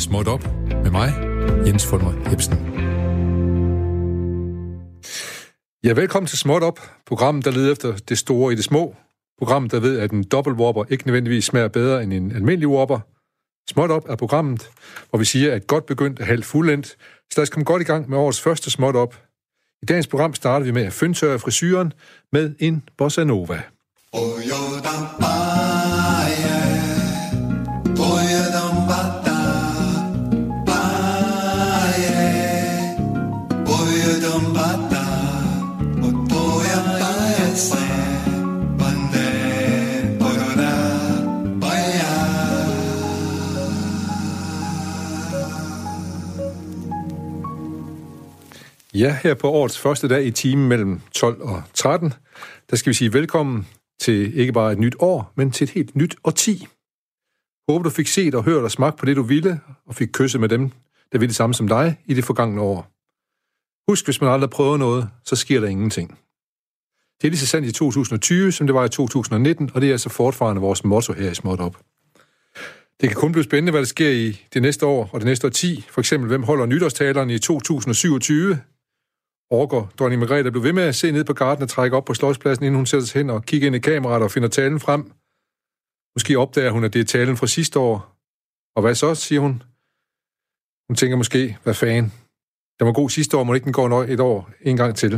Småt 0.00 0.28
Op 0.28 0.44
med 0.70 0.90
mig, 0.90 1.12
Jens 1.66 1.86
Fulmer 1.86 2.28
Hebsen. 2.28 2.54
Ja, 5.84 5.92
velkommen 5.92 6.26
til 6.26 6.38
Småt 6.38 6.62
Op, 6.62 6.80
programmet, 7.06 7.44
der 7.44 7.50
leder 7.50 7.72
efter 7.72 7.96
det 7.96 8.18
store 8.18 8.52
i 8.52 8.56
det 8.56 8.64
små. 8.64 8.96
Programmet, 9.38 9.72
der 9.72 9.80
ved, 9.80 9.98
at 9.98 10.10
en 10.10 10.24
dobbeltwhopper 10.24 10.84
ikke 10.90 11.06
nødvendigvis 11.06 11.44
smager 11.44 11.68
bedre 11.68 12.02
end 12.02 12.12
en 12.12 12.32
almindelig 12.32 12.68
whopper. 12.68 13.00
Småt 13.70 13.90
Op 13.90 14.08
er 14.08 14.16
programmet, 14.16 14.70
hvor 15.10 15.18
vi 15.18 15.24
siger, 15.24 15.54
at 15.54 15.66
godt 15.66 15.86
begyndt 15.86 16.20
er 16.20 16.24
halvt 16.24 16.44
fuldendt. 16.44 16.86
Så 17.30 17.34
lad 17.36 17.42
os 17.42 17.50
komme 17.50 17.64
godt 17.64 17.82
i 17.82 17.84
gang 17.84 18.10
med 18.10 18.18
årets 18.18 18.40
første 18.40 18.70
Småt 18.70 18.96
Op. 18.96 19.14
I 19.82 19.86
dagens 19.86 20.06
program 20.06 20.34
starter 20.34 20.66
vi 20.66 20.72
med 20.72 20.82
at 20.82 20.92
fyndtørre 20.92 21.38
frisyren 21.38 21.92
med 22.32 22.54
en 22.58 22.82
bossa 22.98 23.24
nova. 23.24 23.62
Oh, 24.12 24.40
yo, 24.48 25.49
Ja, 48.94 49.18
her 49.22 49.34
på 49.34 49.50
årets 49.50 49.78
første 49.78 50.08
dag 50.08 50.26
i 50.26 50.30
timen 50.30 50.68
mellem 50.68 51.00
12 51.12 51.42
og 51.42 51.62
13, 51.74 52.12
der 52.70 52.76
skal 52.76 52.90
vi 52.90 52.94
sige 52.94 53.12
velkommen 53.12 53.68
til 54.00 54.38
ikke 54.38 54.52
bare 54.52 54.72
et 54.72 54.78
nyt 54.78 54.96
år, 54.98 55.32
men 55.36 55.50
til 55.50 55.64
et 55.64 55.70
helt 55.70 55.96
nyt 55.96 56.16
årti. 56.24 56.66
Håber 57.68 57.82
du 57.82 57.90
fik 57.90 58.06
set 58.06 58.34
og 58.34 58.44
hørt 58.44 58.62
og 58.62 58.70
smagt 58.70 58.98
på 58.98 59.06
det, 59.06 59.16
du 59.16 59.22
ville, 59.22 59.60
og 59.86 59.94
fik 59.94 60.08
kysset 60.12 60.40
med 60.40 60.48
dem, 60.48 60.70
der 61.12 61.18
ville 61.18 61.28
det 61.28 61.36
samme 61.36 61.54
som 61.54 61.68
dig 61.68 61.96
i 62.06 62.14
det 62.14 62.24
forgangne 62.24 62.60
år. 62.60 62.90
Husk, 63.90 64.04
hvis 64.04 64.20
man 64.20 64.30
aldrig 64.30 64.50
prøver 64.50 64.76
noget, 64.76 65.08
så 65.24 65.36
sker 65.36 65.60
der 65.60 65.68
ingenting. 65.68 66.18
Det 67.20 67.26
er 67.26 67.30
lige 67.30 67.40
så 67.40 67.46
sandt 67.46 67.68
i 67.68 67.72
2020, 67.72 68.52
som 68.52 68.66
det 68.66 68.74
var 68.74 68.84
i 68.84 68.88
2019, 68.88 69.70
og 69.74 69.80
det 69.80 69.88
er 69.88 69.92
altså 69.92 70.08
fortfarande 70.08 70.62
vores 70.62 70.84
motto 70.84 71.12
her 71.12 71.30
i 71.30 71.34
Småt 71.34 71.60
Op. 71.60 71.76
Det 73.00 73.08
kan 73.08 73.16
kun 73.16 73.32
blive 73.32 73.44
spændende, 73.44 73.70
hvad 73.70 73.80
der 73.80 73.86
sker 73.86 74.10
i 74.10 74.40
det 74.54 74.62
næste 74.62 74.86
år 74.86 75.10
og 75.12 75.20
det 75.20 75.26
næste 75.26 75.46
år 75.46 75.50
10. 75.50 75.84
For 75.90 76.00
eksempel, 76.00 76.28
hvem 76.28 76.42
holder 76.42 76.66
nytårstalerne 76.66 77.34
i 77.34 77.38
2027? 77.38 78.58
Overgår 79.50 79.92
dronning 79.98 80.20
Margrethe 80.20 80.50
blev 80.50 80.62
ved 80.62 80.72
med 80.72 80.82
at 80.82 80.94
se 80.94 81.12
ned 81.12 81.24
på 81.24 81.32
garden 81.32 81.62
og 81.62 81.68
trække 81.68 81.96
op 81.96 82.04
på 82.04 82.14
slotspladsen, 82.14 82.64
inden 82.64 82.76
hun 82.76 82.86
sætter 82.86 83.06
sig 83.06 83.18
hen 83.18 83.30
og 83.30 83.44
kigger 83.44 83.66
ind 83.66 83.76
i 83.76 83.78
kameraet 83.78 84.22
og 84.22 84.30
finder 84.30 84.48
talen 84.48 84.80
frem. 84.80 85.12
Måske 86.16 86.38
opdager 86.38 86.70
hun, 86.70 86.84
at 86.84 86.92
det 86.92 87.00
er 87.00 87.04
talen 87.04 87.36
fra 87.36 87.46
sidste 87.46 87.78
år. 87.78 88.16
Og 88.76 88.82
hvad 88.82 88.94
så, 88.94 89.14
siger 89.14 89.40
hun? 89.40 89.62
Hun 90.88 90.96
tænker 90.96 91.16
måske, 91.16 91.58
hvad 91.62 91.74
fanden? 91.74 92.12
Den 92.78 92.86
var 92.86 92.92
god 92.92 93.10
sidste 93.10 93.36
år, 93.36 93.44
må 93.44 93.54
ikke 93.54 93.64
den 93.64 93.72
går 93.72 94.02
et 94.02 94.20
år 94.20 94.50
en 94.60 94.76
gang 94.76 94.96
til. 94.96 95.12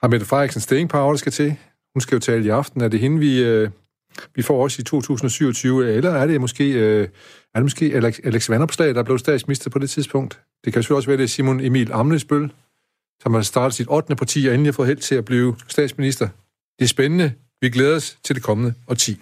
Har 0.00 0.08
Mette 0.08 0.26
Frederiksen 0.26 0.60
staying 0.60 0.88
power, 0.88 1.10
der 1.10 1.16
skal 1.16 1.32
til? 1.32 1.56
Hun 1.94 2.00
skal 2.00 2.16
jo 2.16 2.20
tale 2.20 2.44
i 2.44 2.48
aften. 2.48 2.80
Er 2.80 2.88
det 2.88 3.00
hende, 3.00 3.18
vi, 3.18 3.44
øh, 3.44 3.70
vi 4.34 4.42
får 4.42 4.62
også 4.62 4.80
i 4.80 4.84
2027? 4.84 5.92
Eller 5.92 6.10
er 6.10 6.26
det 6.26 6.40
måske, 6.40 6.72
øh, 6.72 7.08
er 7.54 7.58
det 7.58 7.62
måske 7.62 7.92
Alex, 7.94 8.18
Alex 8.24 8.48
Vandopslag, 8.48 8.94
der 8.94 9.02
blev 9.02 9.18
statsminister 9.18 9.70
på 9.70 9.78
det 9.78 9.90
tidspunkt? 9.90 10.40
Det 10.64 10.72
kan 10.72 10.82
selvfølgelig 10.82 10.96
også 10.96 11.08
være, 11.08 11.16
det 11.16 11.24
er 11.24 11.28
Simon 11.28 11.60
Emil 11.60 11.92
Amnesbøl, 11.92 12.52
som 13.22 13.34
har 13.34 13.42
startet 13.42 13.74
sit 13.74 13.86
8. 13.90 14.16
parti 14.16 14.46
og 14.46 14.54
endelig 14.54 14.72
har 14.72 14.76
fået 14.76 14.88
held 14.88 14.98
til 14.98 15.14
at 15.14 15.24
blive 15.24 15.56
statsminister. 15.68 16.28
Det 16.78 16.84
er 16.84 16.88
spændende. 16.88 17.32
Vi 17.60 17.70
glæder 17.70 17.96
os 17.96 18.18
til 18.24 18.34
det 18.34 18.42
kommende 18.42 18.74
10. 18.98 19.20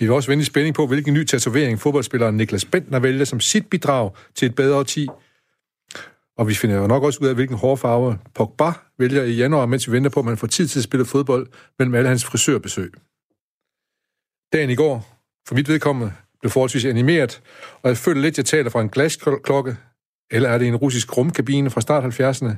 Vi 0.00 0.06
vil 0.06 0.12
også 0.12 0.30
vende 0.30 0.42
i 0.42 0.44
spænding 0.44 0.74
på, 0.74 0.86
hvilken 0.86 1.14
ny 1.14 1.24
tatovering 1.24 1.80
fodboldspilleren 1.80 2.36
Niklas 2.36 2.64
Bentner 2.64 2.98
vælger 2.98 3.24
som 3.24 3.40
sit 3.40 3.66
bidrag 3.66 4.10
til 4.34 4.46
et 4.46 4.54
bedre 4.54 4.84
10. 4.84 5.08
Og 6.38 6.48
vi 6.48 6.54
finder 6.54 6.76
jo 6.76 6.86
nok 6.86 7.02
også 7.02 7.18
ud 7.22 7.28
af, 7.28 7.34
hvilken 7.34 7.56
hårfarve 7.56 8.18
Pogba 8.34 8.72
vælger 8.98 9.22
i 9.22 9.32
januar, 9.32 9.66
mens 9.66 9.88
vi 9.88 9.92
venter 9.92 10.10
på, 10.10 10.20
at 10.20 10.26
man 10.26 10.36
får 10.36 10.46
tid 10.46 10.68
til 10.68 10.78
at 10.78 10.84
spille 10.84 11.06
fodbold 11.06 11.46
mellem 11.78 11.94
alle 11.94 12.08
hans 12.08 12.24
frisørbesøg. 12.24 12.92
Dagen 14.52 14.70
i 14.70 14.74
går, 14.74 15.06
for 15.48 15.54
mit 15.54 15.68
vedkommende, 15.68 16.12
blev 16.40 16.50
forholdsvis 16.50 16.84
animeret, 16.84 17.42
og 17.82 17.88
jeg 17.88 17.96
føler 17.96 18.20
lidt, 18.20 18.34
at 18.34 18.38
jeg 18.38 18.44
taler 18.44 18.70
fra 18.70 18.80
en 18.80 18.88
glasklokke, 18.88 19.76
eller 20.30 20.48
er 20.48 20.58
det 20.58 20.68
en 20.68 20.76
russisk 20.76 21.16
rumkabine 21.16 21.70
fra 21.70 21.80
start 21.80 22.04
70'erne? 22.04 22.56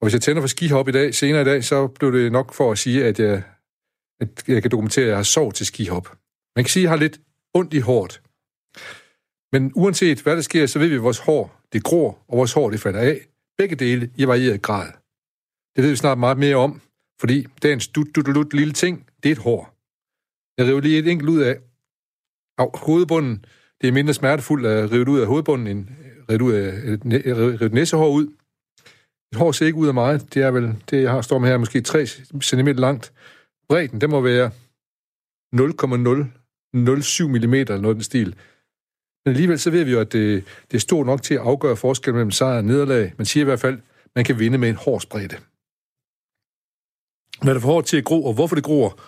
Og 0.00 0.04
hvis 0.04 0.12
jeg 0.12 0.22
tænder 0.22 0.42
for 0.42 0.46
skihop 0.46 0.88
i 0.88 0.92
dag, 0.92 1.14
senere 1.14 1.42
i 1.42 1.44
dag, 1.44 1.64
så 1.64 1.86
blev 1.86 2.12
det 2.12 2.32
nok 2.32 2.54
for 2.54 2.72
at 2.72 2.78
sige, 2.78 3.04
at 3.04 3.18
jeg, 3.18 3.42
at 4.20 4.48
jeg 4.48 4.62
kan 4.62 4.70
dokumentere, 4.70 5.04
at 5.04 5.08
jeg 5.08 5.16
har 5.16 5.22
sovet 5.22 5.54
til 5.54 5.66
skihop. 5.66 6.16
Man 6.56 6.64
kan 6.64 6.70
sige, 6.70 6.80
at 6.80 6.84
jeg 6.84 6.90
har 6.90 6.96
lidt 6.96 7.20
ondt 7.54 7.74
i 7.74 7.78
håret. 7.78 8.22
Men 9.52 9.72
uanset 9.74 10.22
hvad 10.22 10.36
der 10.36 10.42
sker, 10.42 10.66
så 10.66 10.78
ved 10.78 10.88
vi, 10.88 10.94
at 10.94 11.02
vores 11.02 11.18
hår, 11.18 11.60
det 11.72 11.84
gror, 11.84 12.24
og 12.28 12.38
vores 12.38 12.52
hår, 12.52 12.70
det 12.70 12.80
falder 12.80 13.00
af. 13.00 13.20
Begge 13.58 13.76
dele 13.76 14.10
i 14.16 14.26
varieret 14.26 14.62
grad. 14.62 14.92
Det 15.76 15.84
ved 15.84 15.90
vi 15.90 15.96
snart 15.96 16.18
meget 16.18 16.38
mere 16.38 16.56
om, 16.56 16.80
fordi 17.20 17.46
dagens 17.62 17.88
dut, 17.88 18.06
dut, 18.14 18.26
dut, 18.26 18.54
lille 18.54 18.72
ting, 18.72 19.06
det 19.22 19.28
er 19.28 19.32
et 19.32 19.38
hår. 19.38 19.71
Jeg 20.58 20.66
river 20.66 20.80
lige 20.80 20.98
et 20.98 21.08
enkelt 21.08 21.30
ud 21.30 21.40
af. 21.40 21.58
Au, 22.58 22.70
hovedbunden, 22.74 23.44
det 23.80 23.88
er 23.88 23.92
mindre 23.92 24.14
smertefuldt 24.14 24.66
at 24.66 24.92
rive 24.92 25.08
ud 25.08 25.20
af 25.20 25.26
hovedbunden, 25.26 25.66
end 25.66 25.88
øh, 25.90 26.24
revet, 26.28 26.42
ud 26.42 26.52
af, 26.52 26.72
øh, 26.84 26.98
øh, 27.24 27.60
revet 27.60 27.72
næsehår 27.72 28.08
ud. 28.08 28.26
Et 29.32 29.38
hår 29.38 29.52
ser 29.52 29.66
ikke 29.66 29.78
ud 29.78 29.88
af 29.88 29.94
meget. 29.94 30.34
Det 30.34 30.42
er 30.42 30.50
vel, 30.50 30.76
det 30.90 31.02
jeg 31.02 31.10
har 31.10 31.20
står 31.20 31.38
med 31.38 31.48
her, 31.48 31.58
måske 31.58 31.80
3 31.80 32.06
cm 32.42 32.66
langt. 32.66 33.12
Bredden, 33.68 34.00
det 34.00 34.10
må 34.10 34.20
være 34.20 34.50
0,007 35.52 37.28
mm 37.28 37.54
eller 37.54 37.80
noget 37.80 37.96
den 37.96 38.04
stil. 38.04 38.36
Men 39.24 39.32
alligevel 39.32 39.58
så 39.58 39.70
ved 39.70 39.84
vi 39.84 39.92
jo, 39.92 40.00
at 40.00 40.12
det, 40.12 40.44
det 40.70 40.76
er 40.76 40.80
stort 40.80 41.06
nok 41.06 41.22
til 41.22 41.34
at 41.34 41.40
afgøre 41.40 41.76
forskellen 41.76 42.16
mellem 42.16 42.30
sejr 42.30 42.56
og 42.56 42.64
nederlag. 42.64 43.12
Man 43.18 43.26
siger 43.26 43.44
i 43.44 43.44
hvert 43.44 43.60
fald, 43.60 43.74
at 43.74 44.10
man 44.16 44.24
kan 44.24 44.38
vinde 44.38 44.58
med 44.58 44.68
en 44.68 44.74
hårspredde. 44.74 45.36
Hvad 47.42 47.50
er 47.50 47.54
det 47.54 47.62
for 47.62 47.72
hårdt 47.72 47.86
til 47.86 47.96
at 47.96 48.04
gro, 48.04 48.24
og 48.24 48.34
hvorfor 48.34 48.54
det 48.54 48.64
gror, 48.64 49.00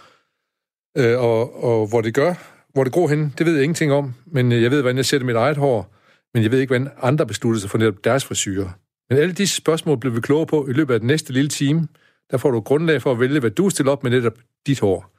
øh, 0.97 1.19
og, 1.19 1.65
og 1.65 1.87
hvor 1.87 2.00
det 2.00 2.15
gør, 2.15 2.34
hvor 2.72 2.84
det 2.84 2.93
gror 2.93 3.09
hen, 3.09 3.34
det 3.38 3.47
ved 3.47 3.55
jeg 3.55 3.62
ingenting 3.62 3.93
om. 3.93 4.15
Men 4.27 4.53
øh, 4.53 4.62
jeg 4.62 4.71
ved, 4.71 4.81
hvordan 4.81 4.97
jeg 4.97 5.05
sætter 5.05 5.27
mit 5.27 5.37
eget 5.37 5.56
hår 5.56 5.94
men 6.34 6.43
jeg 6.43 6.50
ved 6.50 6.60
ikke, 6.60 6.71
hvordan 6.71 6.93
andre 7.03 7.27
beslutter 7.27 7.60
sig 7.60 7.71
for 7.71 7.78
netop 7.78 8.05
deres 8.05 8.25
frisyrer. 8.25 8.71
Men 9.10 9.19
alle 9.19 9.34
disse 9.34 9.56
spørgsmål 9.56 9.99
bliver 9.99 10.15
vi 10.15 10.21
klogere 10.21 10.47
på 10.47 10.66
i 10.69 10.72
løbet 10.72 10.94
af 10.94 11.00
den 11.00 11.06
næste 11.06 11.32
lille 11.32 11.49
time. 11.49 11.88
Der 12.31 12.37
får 12.37 12.50
du 12.50 12.60
grundlag 12.60 13.03
for 13.03 13.12
at 13.12 13.21
vælge, 13.21 13.41
hvad 13.41 13.50
du 13.50 13.71
stiller 13.71 13.93
op 13.93 14.03
med 14.03 14.10
netop 14.10 14.38
dit 14.66 14.81
hår. 14.81 15.10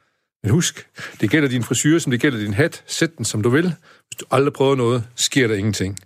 Men 0.42 0.50
husk, 0.50 0.88
det 1.20 1.30
gælder 1.30 1.48
din 1.48 1.62
frisyrer, 1.62 1.98
som 1.98 2.10
det 2.10 2.20
gælder 2.20 2.38
din 2.38 2.54
hat. 2.54 2.84
Sæt 2.86 3.16
den, 3.16 3.24
som 3.24 3.42
du 3.42 3.48
vil. 3.48 3.74
Hvis 4.08 4.16
du 4.20 4.24
aldrig 4.30 4.52
prøver 4.52 4.74
noget, 4.74 5.04
sker 5.14 5.48
der 5.48 5.54
ingenting. 5.54 5.98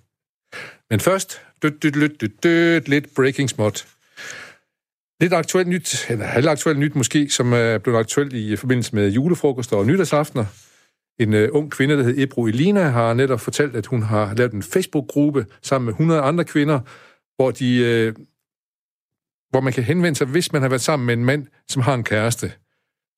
Men 0.90 1.00
først, 1.00 1.40
lidt 2.88 3.14
breaking 3.14 3.50
smot. 3.50 3.86
Lidt 5.20 5.32
aktuelt 5.32 5.68
nyt, 5.68 6.06
eller 6.10 6.24
halvaktuelt 6.24 6.78
nyt 6.78 6.94
måske, 6.94 7.30
som 7.30 7.52
er 7.52 7.78
blevet 7.78 7.98
aktuelt 7.98 8.32
i 8.32 8.56
forbindelse 8.56 8.94
med 8.94 9.08
julefrokoster 9.08 9.76
og 9.76 9.86
nytårsaftener. 9.86 10.44
En 11.18 11.34
øh, 11.34 11.48
ung 11.52 11.70
kvinde, 11.70 11.96
der 11.96 12.02
hedder 12.02 12.22
Ebro 12.22 12.46
Elina, 12.46 12.88
har 12.88 13.14
netop 13.14 13.40
fortalt, 13.40 13.76
at 13.76 13.86
hun 13.86 14.02
har 14.02 14.34
lavet 14.34 14.52
en 14.52 14.62
Facebook-gruppe 14.62 15.46
sammen 15.62 15.86
med 15.86 15.92
100 15.92 16.20
andre 16.20 16.44
kvinder, 16.44 16.80
hvor, 17.36 17.50
de, 17.50 17.76
øh, 17.76 18.14
hvor 19.50 19.60
man 19.60 19.72
kan 19.72 19.84
henvende 19.84 20.18
sig, 20.18 20.26
hvis 20.26 20.52
man 20.52 20.62
har 20.62 20.68
været 20.68 20.82
sammen 20.82 21.06
med 21.06 21.14
en 21.14 21.24
mand, 21.24 21.46
som 21.68 21.82
har 21.82 21.94
en 21.94 22.04
kæreste. 22.04 22.52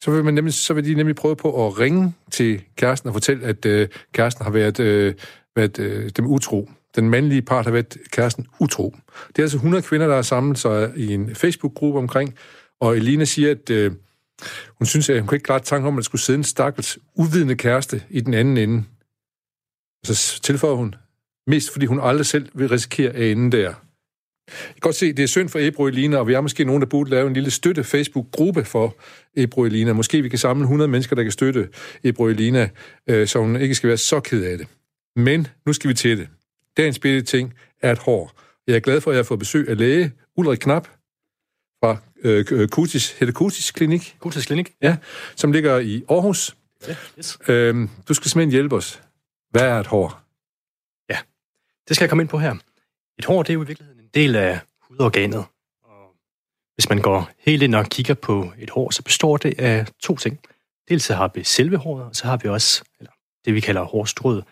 Så 0.03 0.11
vil, 0.11 0.25
man 0.25 0.35
nemlig, 0.35 0.55
så 0.55 0.75
vil 0.75 0.85
de 0.85 0.95
nemlig 0.95 1.17
prøve 1.17 1.37
på 1.37 1.67
at 1.67 1.79
ringe 1.79 2.15
til 2.31 2.63
kæresten 2.77 3.09
og 3.09 3.15
fortælle, 3.15 3.47
at 3.47 3.67
øh, 3.67 3.89
kæresten 4.13 4.45
har 4.45 4.53
været, 4.53 4.81
øh, 4.81 5.15
været 5.57 5.79
øh, 5.79 6.11
dem 6.17 6.27
utro. 6.27 6.69
Den 6.95 7.11
mandlige 7.11 7.43
part 7.43 7.65
har 7.65 7.73
været 7.73 7.97
kæresten 8.11 8.47
utro. 8.61 8.97
Det 9.29 9.39
er 9.39 9.43
altså 9.43 9.57
100 9.57 9.83
kvinder, 9.83 10.07
der 10.07 10.15
har 10.15 10.23
samlet 10.23 10.59
sig 10.59 10.93
i 10.97 11.15
en 11.15 11.35
Facebook-gruppe 11.35 11.99
omkring, 11.99 12.35
og 12.81 12.97
Elina 12.97 13.25
siger, 13.25 13.51
at 13.51 13.71
øh, 13.71 13.93
hun 14.79 14.87
synes, 14.87 15.11
at 15.11 15.21
hun 15.21 15.27
kunne 15.27 15.37
ikke 15.37 15.45
klare 15.45 15.61
tanke 15.61 15.89
om, 15.89 15.95
at 15.95 15.97
der 15.97 16.03
skulle 16.03 16.23
sidde 16.23 16.37
en 16.37 16.45
stakkels 16.45 16.99
uvidende 17.15 17.57
kæreste 17.57 18.03
i 18.11 18.21
den 18.21 18.35
anden 18.35 18.57
ende. 18.57 18.85
Så 20.05 20.41
tilføjer 20.43 20.75
hun, 20.75 20.95
mest 21.47 21.73
fordi 21.73 21.87
hun 21.87 22.01
aldrig 22.03 22.27
selv 22.27 22.49
vil 22.55 22.69
risikere 22.69 23.11
at 23.11 23.31
ende 23.31 23.57
der. 23.57 23.75
Jeg 24.49 24.75
kan 24.75 24.81
godt 24.81 24.95
se, 24.95 25.13
det 25.13 25.23
er 25.23 25.27
synd 25.27 25.49
for 25.49 25.59
Ebro 25.59 25.87
Elina, 25.87 26.17
og 26.17 26.27
vi 26.29 26.35
er 26.35 26.41
måske 26.41 26.65
nogen, 26.65 26.83
der 26.83 26.87
burde 26.87 27.11
lave 27.11 27.27
en 27.27 27.35
lille 27.35 27.51
støtte 27.51 27.85
Facebook-gruppe 27.85 28.65
for 28.65 28.97
Ebro 29.37 29.65
Elina. 29.65 29.93
Måske 29.93 30.23
vi 30.23 30.29
kan 30.29 30.39
samle 30.39 30.63
100 30.63 30.89
mennesker, 30.91 31.17
der 31.17 31.23
kan 31.23 31.33
støtte 31.33 31.69
Ebro 32.05 32.27
Elina, 32.27 32.69
øh, 33.07 33.27
så 33.27 33.39
hun 33.39 33.57
ikke 33.57 33.75
skal 33.75 33.89
være 33.89 33.97
så 33.97 34.21
ked 34.21 34.45
af 34.45 34.59
det. 34.59 34.67
Men 35.17 35.47
nu 35.67 35.73
skal 35.73 35.89
vi 35.89 35.95
til 35.95 36.19
det. 36.19 36.29
Dagens 36.77 36.99
bedste 36.99 37.37
ting 37.37 37.55
er 37.81 37.93
et 37.93 37.99
hår. 37.99 38.33
Jeg 38.67 38.77
er 38.77 38.81
glad 38.81 39.01
for, 39.01 39.11
at 39.11 39.17
jeg 39.17 39.27
fået 39.27 39.39
besøg 39.39 39.69
af 39.69 39.79
læge 39.79 40.13
Ulrik 40.37 40.59
Knap 40.59 40.89
fra 41.81 41.97
øh, 42.25 42.69
Kutis, 42.69 43.13
hedder 43.19 43.33
Kutis 43.33 43.71
Klinik? 43.71 44.17
Kutis 44.19 44.47
Klinik? 44.47 44.73
Ja, 44.83 44.97
som 45.37 45.53
ligger 45.53 45.79
i 45.79 46.05
Aarhus. 46.09 46.57
Ja, 46.89 46.97
yes. 47.19 47.39
øhm, 47.49 47.91
du 48.09 48.15
skal 48.15 48.31
simpelthen 48.31 48.51
hjælpe 48.51 48.77
os. 48.77 49.03
Hvad 49.51 49.63
er 49.63 49.81
et 49.81 49.87
hår? 49.87 50.23
Ja, 51.11 51.19
det 51.89 51.97
skal 51.97 52.05
jeg 52.05 52.11
komme 52.11 52.23
ind 52.23 52.29
på 52.29 52.39
her. 52.39 52.55
Et 53.19 53.25
hår, 53.25 53.43
det 53.43 53.51
er 53.51 53.55
jo 53.55 53.63
i 53.63 53.67
virkeligheden 53.67 54.01
en 54.01 54.11
del 54.15 54.37
af 54.37 54.61
hudorganet. 54.81 55.45
Og 55.85 56.15
hvis 56.75 56.89
man 56.89 56.99
går 56.99 57.31
helt 57.39 57.63
ind 57.63 57.75
og 57.75 57.87
kigger 57.87 58.15
på 58.15 58.53
et 58.59 58.71
hår, 58.71 58.91
så 58.91 59.03
består 59.03 59.37
det 59.37 59.61
af 59.61 59.87
to 60.03 60.17
ting. 60.17 60.41
Dels 60.89 61.05
så 61.05 61.15
har 61.15 61.31
vi 61.35 61.45
selve 61.45 61.77
håret, 61.77 62.05
og 62.05 62.17
så 62.17 62.27
har 62.27 62.37
vi 62.37 62.49
også 62.49 62.85
eller 63.01 63.13
det, 63.45 63.55
vi 63.55 63.61
kalder 63.61 63.83
hårstrået. 63.83 64.45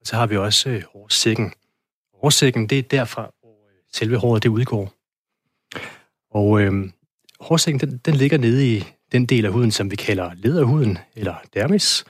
Og 0.00 0.06
så 0.06 0.16
har 0.16 0.26
vi 0.26 0.36
også 0.36 0.70
øh, 0.70 0.82
hårsækken. 0.92 1.52
Hårsækken, 2.24 2.66
det 2.66 2.78
er 2.78 2.82
derfra, 2.82 3.30
hvor 3.40 3.68
øh, 3.68 3.76
selve 3.92 4.16
håret 4.16 4.42
det 4.42 4.48
udgår. 4.48 4.92
Og 6.30 6.60
øh, 6.60 6.90
hårsækken, 7.40 7.80
den, 7.80 7.98
den 7.98 8.14
ligger 8.14 8.38
nede 8.38 8.76
i 8.76 8.84
den 9.12 9.26
del 9.26 9.44
af 9.44 9.52
huden, 9.52 9.70
som 9.70 9.90
vi 9.90 9.96
kalder 9.96 10.30
lederhuden, 10.34 10.98
eller 11.14 11.34
dermis. 11.54 12.04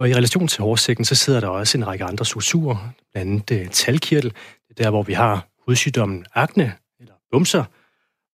Og 0.00 0.10
i 0.10 0.14
relation 0.14 0.48
til 0.48 0.62
hårsækken, 0.62 1.04
så 1.04 1.14
sidder 1.14 1.40
der 1.40 1.48
også 1.48 1.78
en 1.78 1.86
række 1.86 2.04
andre 2.04 2.24
strukturer, 2.24 2.92
blandt 3.12 3.50
andet 3.50 3.62
øh, 3.62 3.70
talkirtel, 3.70 4.30
det 4.68 4.78
er 4.78 4.82
der, 4.82 4.90
hvor 4.90 5.02
vi 5.02 5.12
har 5.12 5.48
hudsygdommen 5.66 6.26
akne, 6.34 6.72
eller 7.00 7.14
bumser. 7.32 7.64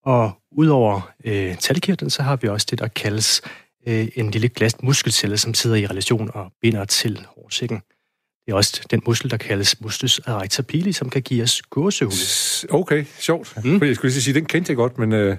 Og 0.03 0.31
udover 0.51 1.11
øh, 1.23 1.57
talkirtlen, 1.57 2.09
så 2.09 2.23
har 2.23 2.35
vi 2.35 2.47
også 2.47 2.67
det, 2.69 2.79
der 2.79 2.87
kaldes 2.87 3.41
øh, 3.87 4.07
en 4.15 4.31
lille 4.31 4.49
glas 4.49 4.81
muskelcelle, 4.81 5.37
som 5.37 5.53
sidder 5.53 5.75
i 5.75 5.85
relation 5.85 6.31
og 6.33 6.51
binder 6.61 6.85
til 6.85 7.25
hårsækken. 7.35 7.81
Det 8.45 8.51
er 8.51 8.55
også 8.55 8.81
den 8.91 9.01
muskel, 9.05 9.31
der 9.31 9.37
kaldes 9.37 9.81
mustus 9.81 10.21
erector 10.27 10.63
pili, 10.63 10.91
som 10.91 11.09
kan 11.09 11.21
give 11.21 11.43
os 11.43 11.61
gåsehud. 11.61 12.67
Okay, 12.69 13.05
sjovt. 13.19 13.53
Mm. 13.63 13.79
Fordi 13.79 13.87
jeg 13.87 13.95
skulle 13.95 14.11
lige 14.11 14.21
sige, 14.21 14.33
den 14.33 14.45
kendte 14.45 14.69
jeg 14.69 14.77
godt, 14.77 14.97
men 14.97 15.11
øh, 15.11 15.37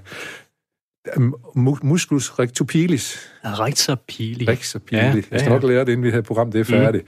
musculus 1.82 2.30
rectopilis. 2.30 3.18
Erector 3.44 3.94
pili. 4.08 4.44
Rector 4.48 4.78
pili. 4.78 5.00
Ja, 5.00 5.06
jeg 5.06 5.24
skal 5.24 5.42
ja, 5.42 5.48
nok 5.48 5.62
lære 5.62 5.80
det, 5.84 5.92
inden 5.92 6.04
vi 6.04 6.10
har 6.10 6.20
program, 6.20 6.52
det 6.52 6.60
er 6.60 6.64
færdigt. 6.64 7.04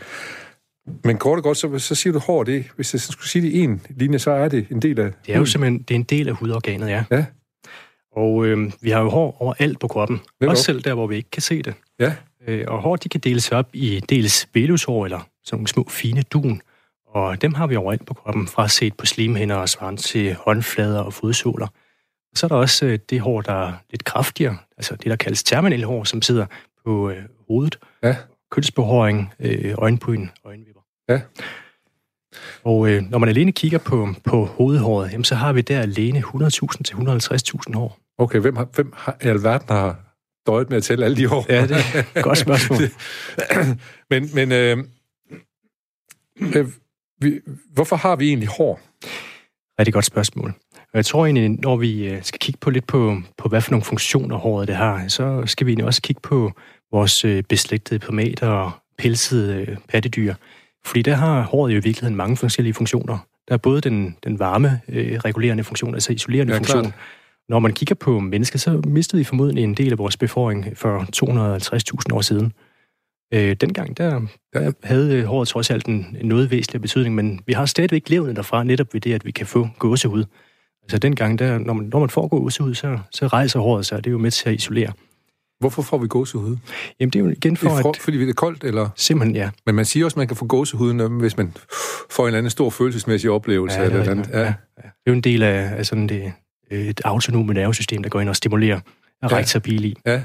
Mm. 0.86 0.92
Men 1.04 1.18
kort 1.18 1.36
og 1.36 1.42
godt, 1.42 1.56
så, 1.56 1.78
så 1.78 1.94
siger 1.94 2.12
du 2.12 2.18
hår 2.18 2.44
det. 2.44 2.64
Hvis 2.76 2.94
jeg 2.94 3.00
skulle 3.00 3.28
sige 3.28 3.42
det 3.42 3.52
i 3.52 3.58
en 3.58 3.82
linje, 3.90 4.18
så 4.18 4.30
er 4.30 4.48
det 4.48 4.66
en 4.70 4.82
del 4.82 5.00
af... 5.00 5.12
Det 5.26 5.34
er 5.34 5.38
jo 5.38 5.44
simpelthen 5.44 5.82
det 5.82 5.90
er 5.90 5.98
en 5.98 6.04
del 6.04 6.28
af 6.28 6.34
hudorganet, 6.34 6.88
ja. 6.88 7.04
Ja. 7.10 7.24
Og 8.16 8.46
øh, 8.46 8.72
vi 8.80 8.90
har 8.90 9.00
jo 9.00 9.08
hår 9.10 9.36
overalt 9.42 9.80
på 9.80 9.88
kroppen. 9.88 10.20
Netop. 10.40 10.50
Også 10.50 10.64
selv 10.64 10.82
der, 10.82 10.94
hvor 10.94 11.06
vi 11.06 11.16
ikke 11.16 11.30
kan 11.30 11.42
se 11.42 11.62
det. 11.62 11.74
Ja. 12.00 12.12
Øh, 12.46 12.64
og 12.68 12.82
hår, 12.82 12.96
de 12.96 13.08
kan 13.08 13.20
deles 13.20 13.52
op 13.52 13.68
i 13.72 14.00
dels 14.08 14.48
velushår, 14.54 15.04
eller 15.04 15.28
sådan 15.48 15.56
nogle 15.56 15.68
små 15.68 15.86
fine 15.88 16.22
dun. 16.22 16.60
Og 17.06 17.42
dem 17.42 17.54
har 17.54 17.66
vi 17.66 17.76
overalt 17.76 18.06
på 18.06 18.14
kroppen, 18.14 18.48
fra 18.48 18.68
set 18.68 18.94
på 18.94 19.06
slimhinder 19.06 19.56
og 19.56 19.68
svaren 19.68 19.96
til 19.96 20.34
håndflader 20.34 21.00
og 21.00 21.12
fodsåler. 21.12 21.66
Så 22.34 22.46
er 22.46 22.48
der 22.48 22.56
også 22.56 22.86
øh, 22.86 22.98
det 23.10 23.20
hår, 23.20 23.40
der 23.40 23.66
er 23.68 23.72
lidt 23.90 24.04
kraftigere, 24.04 24.56
altså 24.76 24.96
det, 24.96 25.04
der 25.04 25.16
kaldes 25.16 25.42
terminal 25.42 25.84
hår, 25.84 26.04
som 26.04 26.22
sidder 26.22 26.46
på 26.84 27.10
øh, 27.10 27.22
hovedet. 27.48 27.78
Ja. 28.02 28.16
Kønsbehåring, 28.50 29.32
øh, 29.40 29.74
øjenbryn, 29.78 30.28
øjenvipper. 30.44 30.80
Ja. 31.08 31.20
Og 32.64 32.90
øh, 32.90 33.02
når 33.10 33.18
man 33.18 33.28
alene 33.28 33.52
kigger 33.52 33.78
på, 33.78 34.08
på 34.24 34.44
hovedhåret, 34.44 35.12
jamen, 35.12 35.24
så 35.24 35.34
har 35.34 35.52
vi 35.52 35.60
der 35.60 35.80
alene 35.80 36.18
100.000 36.18 36.82
til 36.82 36.94
150.000 36.94 37.74
hår. 37.74 37.98
Okay, 38.18 38.38
hvem, 38.38 38.56
har, 38.56 38.68
hvem 38.74 38.92
har, 38.96 39.16
i 39.24 39.26
alverden 39.26 39.68
har 39.68 39.96
døjet 40.46 40.70
med 40.70 40.76
at 40.76 40.82
tælle 40.82 41.04
alle 41.04 41.16
de 41.16 41.26
hår? 41.26 41.46
Ja, 41.48 41.62
det 41.62 41.76
er 41.94 42.04
et 42.16 42.22
godt 42.22 42.38
spørgsmål. 42.38 42.78
men 44.10 44.30
men 44.34 44.52
øh, 44.52 44.84
øh, 46.56 46.68
vi, 47.20 47.40
hvorfor 47.72 47.96
har 47.96 48.16
vi 48.16 48.28
egentlig 48.28 48.48
hår? 48.48 48.80
Rigtig 49.78 49.94
godt 49.94 50.04
spørgsmål. 50.04 50.54
Og 50.74 50.96
jeg 50.96 51.06
tror 51.06 51.26
egentlig, 51.26 51.50
når 51.50 51.76
vi 51.76 52.08
øh, 52.08 52.22
skal 52.22 52.38
kigge 52.38 52.58
på 52.60 52.70
lidt 52.70 52.86
på, 52.86 53.16
på 53.38 53.48
hvad 53.48 53.60
for 53.60 53.70
nogle 53.70 53.84
funktioner 53.84 54.36
håret 54.36 54.68
det 54.68 54.76
har, 54.76 55.08
så 55.08 55.42
skal 55.46 55.66
vi 55.66 55.70
egentlig 55.70 55.86
også 55.86 56.02
kigge 56.02 56.20
på 56.20 56.52
vores 56.92 57.24
øh, 57.24 57.42
beslægtede 57.42 57.98
primater 57.98 58.48
og 58.48 58.70
pelsede 58.98 59.54
øh, 59.54 59.76
pattedyr. 59.88 60.34
Fordi 60.84 61.02
der 61.02 61.14
har 61.14 61.42
håret 61.42 61.72
jo 61.72 61.76
i 61.76 61.82
virkeligheden 61.82 62.16
mange 62.16 62.36
forskellige 62.36 62.74
funktioner. 62.74 63.18
Der 63.48 63.54
er 63.54 63.58
både 63.58 63.80
den, 63.80 64.16
den 64.24 64.38
varme 64.38 64.80
øh, 64.88 65.18
regulerende 65.18 65.64
funktion, 65.64 65.94
altså 65.94 66.12
isolerende 66.12 66.52
ja, 66.52 66.58
funktion. 66.58 66.82
Klart. 66.82 66.94
Når 67.48 67.58
man 67.58 67.72
kigger 67.72 67.94
på 67.94 68.20
mennesker, 68.20 68.58
så 68.58 68.80
mistede 68.86 69.20
vi 69.20 69.24
formodentlig 69.24 69.64
en 69.64 69.74
del 69.74 69.92
af 69.92 69.98
vores 69.98 70.16
befolkning 70.16 70.76
for 70.76 70.98
250.000 72.08 72.14
år 72.14 72.20
siden. 72.20 72.52
Øh, 73.34 73.56
dengang, 73.60 73.96
der, 73.96 74.20
der 74.52 74.72
havde 74.84 75.24
håret 75.24 75.48
trods 75.48 75.70
alt 75.70 75.86
en, 75.86 76.16
noget 76.22 76.50
væsentlig 76.50 76.80
betydning, 76.80 77.14
men 77.14 77.40
vi 77.46 77.52
har 77.52 77.66
stadigvæk 77.66 78.08
levet 78.08 78.36
derfra 78.36 78.64
netop 78.64 78.94
ved 78.94 79.00
det, 79.00 79.14
at 79.14 79.24
vi 79.24 79.30
kan 79.30 79.46
få 79.46 79.68
gåsehud. 79.78 80.24
Altså 80.82 80.98
dengang, 80.98 81.38
der, 81.38 81.58
når, 81.58 81.72
man, 81.72 81.88
når 81.92 82.00
man 82.00 82.10
får 82.10 82.28
gåsehud, 82.28 82.74
så, 82.74 82.98
så 83.10 83.26
rejser 83.26 83.60
håret 83.60 83.86
sig, 83.86 83.96
og 83.98 84.04
det 84.04 84.10
er 84.10 84.12
jo 84.12 84.18
med 84.18 84.30
til 84.30 84.48
at 84.48 84.54
isolere. 84.54 84.92
Hvorfor 85.60 85.82
får 85.82 85.98
vi 85.98 86.08
gåsehud? 86.08 86.56
Jamen 87.00 87.10
det 87.10 87.18
er 87.18 87.24
jo 87.24 87.30
igen 87.30 87.56
for, 87.56 87.68
for 87.68 87.88
at... 87.88 87.96
Fordi 87.96 88.18
det 88.18 88.28
er 88.28 88.32
koldt, 88.32 88.64
eller? 88.64 88.88
Simpelthen, 88.96 89.36
ja. 89.36 89.50
Men 89.66 89.74
man 89.74 89.84
siger 89.84 90.04
også, 90.04 90.14
at 90.14 90.16
man 90.16 90.26
kan 90.28 90.36
få 90.36 90.46
gåsehud, 90.46 91.18
hvis 91.20 91.36
man 91.36 91.52
får 92.10 92.22
en 92.22 92.26
eller 92.26 92.38
anden 92.38 92.50
stor 92.50 92.70
følelsesmæssig 92.70 93.30
oplevelse. 93.30 93.78
Ja, 93.78 93.84
eller 93.84 94.00
eller 94.00 94.12
andet. 94.12 94.28
Ja. 94.32 94.40
Ja. 94.40 94.46
Det 94.76 94.84
er 94.84 94.90
jo 95.06 95.12
en 95.12 95.20
del 95.20 95.42
af, 95.42 95.72
af 95.76 95.86
sådan 95.86 96.06
det, 96.06 96.32
et 96.70 97.00
autonome 97.04 97.54
nervesystem, 97.54 98.02
der 98.02 98.10
går 98.10 98.20
ind 98.20 98.28
og 98.28 98.36
stimulerer 98.36 98.80
ja. 99.22 99.26
rektabili. 99.26 99.96
Ja. 100.06 100.22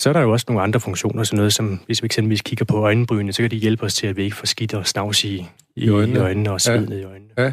Så 0.00 0.08
er 0.08 0.12
der 0.12 0.20
jo 0.20 0.32
også 0.32 0.46
nogle 0.48 0.62
andre 0.62 0.80
funktioner, 0.80 1.24
sådan 1.24 1.36
noget 1.36 1.52
som, 1.52 1.80
hvis 1.86 2.02
vi 2.02 2.06
eksempelvis 2.06 2.42
kigger 2.42 2.64
på 2.64 2.76
øjenbrynene, 2.76 3.32
så 3.32 3.42
kan 3.42 3.50
de 3.50 3.56
hjælpe 3.56 3.82
os 3.82 3.94
til, 3.94 4.06
at 4.06 4.16
vi 4.16 4.24
ikke 4.24 4.36
får 4.36 4.46
skidt 4.46 4.74
og 4.74 4.86
snavs 4.86 5.24
i, 5.24 5.46
i, 5.76 5.88
øjnene. 5.88 6.18
i 6.18 6.22
øjnene 6.22 6.52
og 6.52 6.60
sved 6.60 6.88
ja. 6.88 6.94
i 6.94 7.04
øjnene. 7.04 7.30
Ja. 7.38 7.52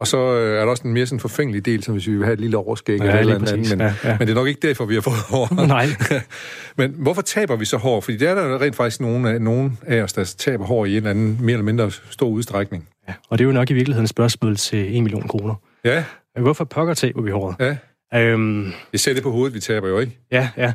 Og 0.00 0.06
så 0.06 0.34
øh, 0.34 0.56
er 0.56 0.60
der 0.60 0.70
også 0.70 0.82
en 0.86 0.92
mere 0.92 1.06
sådan 1.06 1.20
forfængelig 1.20 1.64
del, 1.64 1.82
som 1.82 1.94
hvis 1.94 2.06
vi 2.06 2.16
vil 2.16 2.24
have 2.24 2.32
et 2.32 2.40
lille 2.40 2.56
overskæg 2.56 2.98
ja, 2.98 3.04
eller, 3.04 3.34
eller 3.34 3.52
andet. 3.52 3.70
Men, 3.70 3.80
ja, 3.80 3.94
ja. 4.04 4.16
men 4.18 4.28
det 4.28 4.30
er 4.30 4.34
nok 4.34 4.48
ikke 4.48 4.68
derfor, 4.68 4.84
vi 4.84 4.94
har 4.94 5.00
fået 5.00 5.16
hår. 5.28 5.66
Nej. 5.66 5.86
men 6.78 6.94
hvorfor 6.98 7.22
taber 7.22 7.56
vi 7.56 7.64
så 7.64 7.76
hår? 7.76 8.00
Fordi 8.00 8.16
det 8.16 8.28
er 8.28 8.34
der 8.34 8.60
rent 8.60 8.76
faktisk 8.76 9.00
nogen 9.00 9.26
af, 9.26 9.40
nogen 9.40 9.78
af 9.86 10.02
os, 10.02 10.12
der 10.12 10.24
taber 10.24 10.64
hår 10.64 10.84
i 10.84 10.90
en 10.90 10.96
eller 10.96 11.10
anden 11.10 11.38
mere 11.40 11.52
eller 11.52 11.64
mindre 11.64 11.90
stor 11.90 12.28
udstrækning. 12.28 12.88
Ja, 13.08 13.14
og 13.28 13.38
det 13.38 13.44
er 13.44 13.46
jo 13.46 13.52
nok 13.52 13.70
i 13.70 13.74
virkeligheden 13.74 14.04
et 14.04 14.10
spørgsmål 14.10 14.56
til 14.56 14.96
1 14.96 15.02
million 15.02 15.28
kroner. 15.28 15.54
Ja. 15.84 16.04
Hvorfor 16.40 16.64
pokker 16.64 16.94
taber 16.94 17.22
vi 17.22 17.30
håret? 17.30 17.56
Ja. 17.60 17.76
Øhm, 18.14 18.72
jeg 18.92 19.00
ser 19.00 19.14
det 19.14 19.22
på 19.22 19.30
hovedet, 19.30 19.54
vi 19.54 19.60
taber 19.60 19.88
jo, 19.88 19.98
ikke? 19.98 20.18
Ja, 20.32 20.48
ja. 20.56 20.72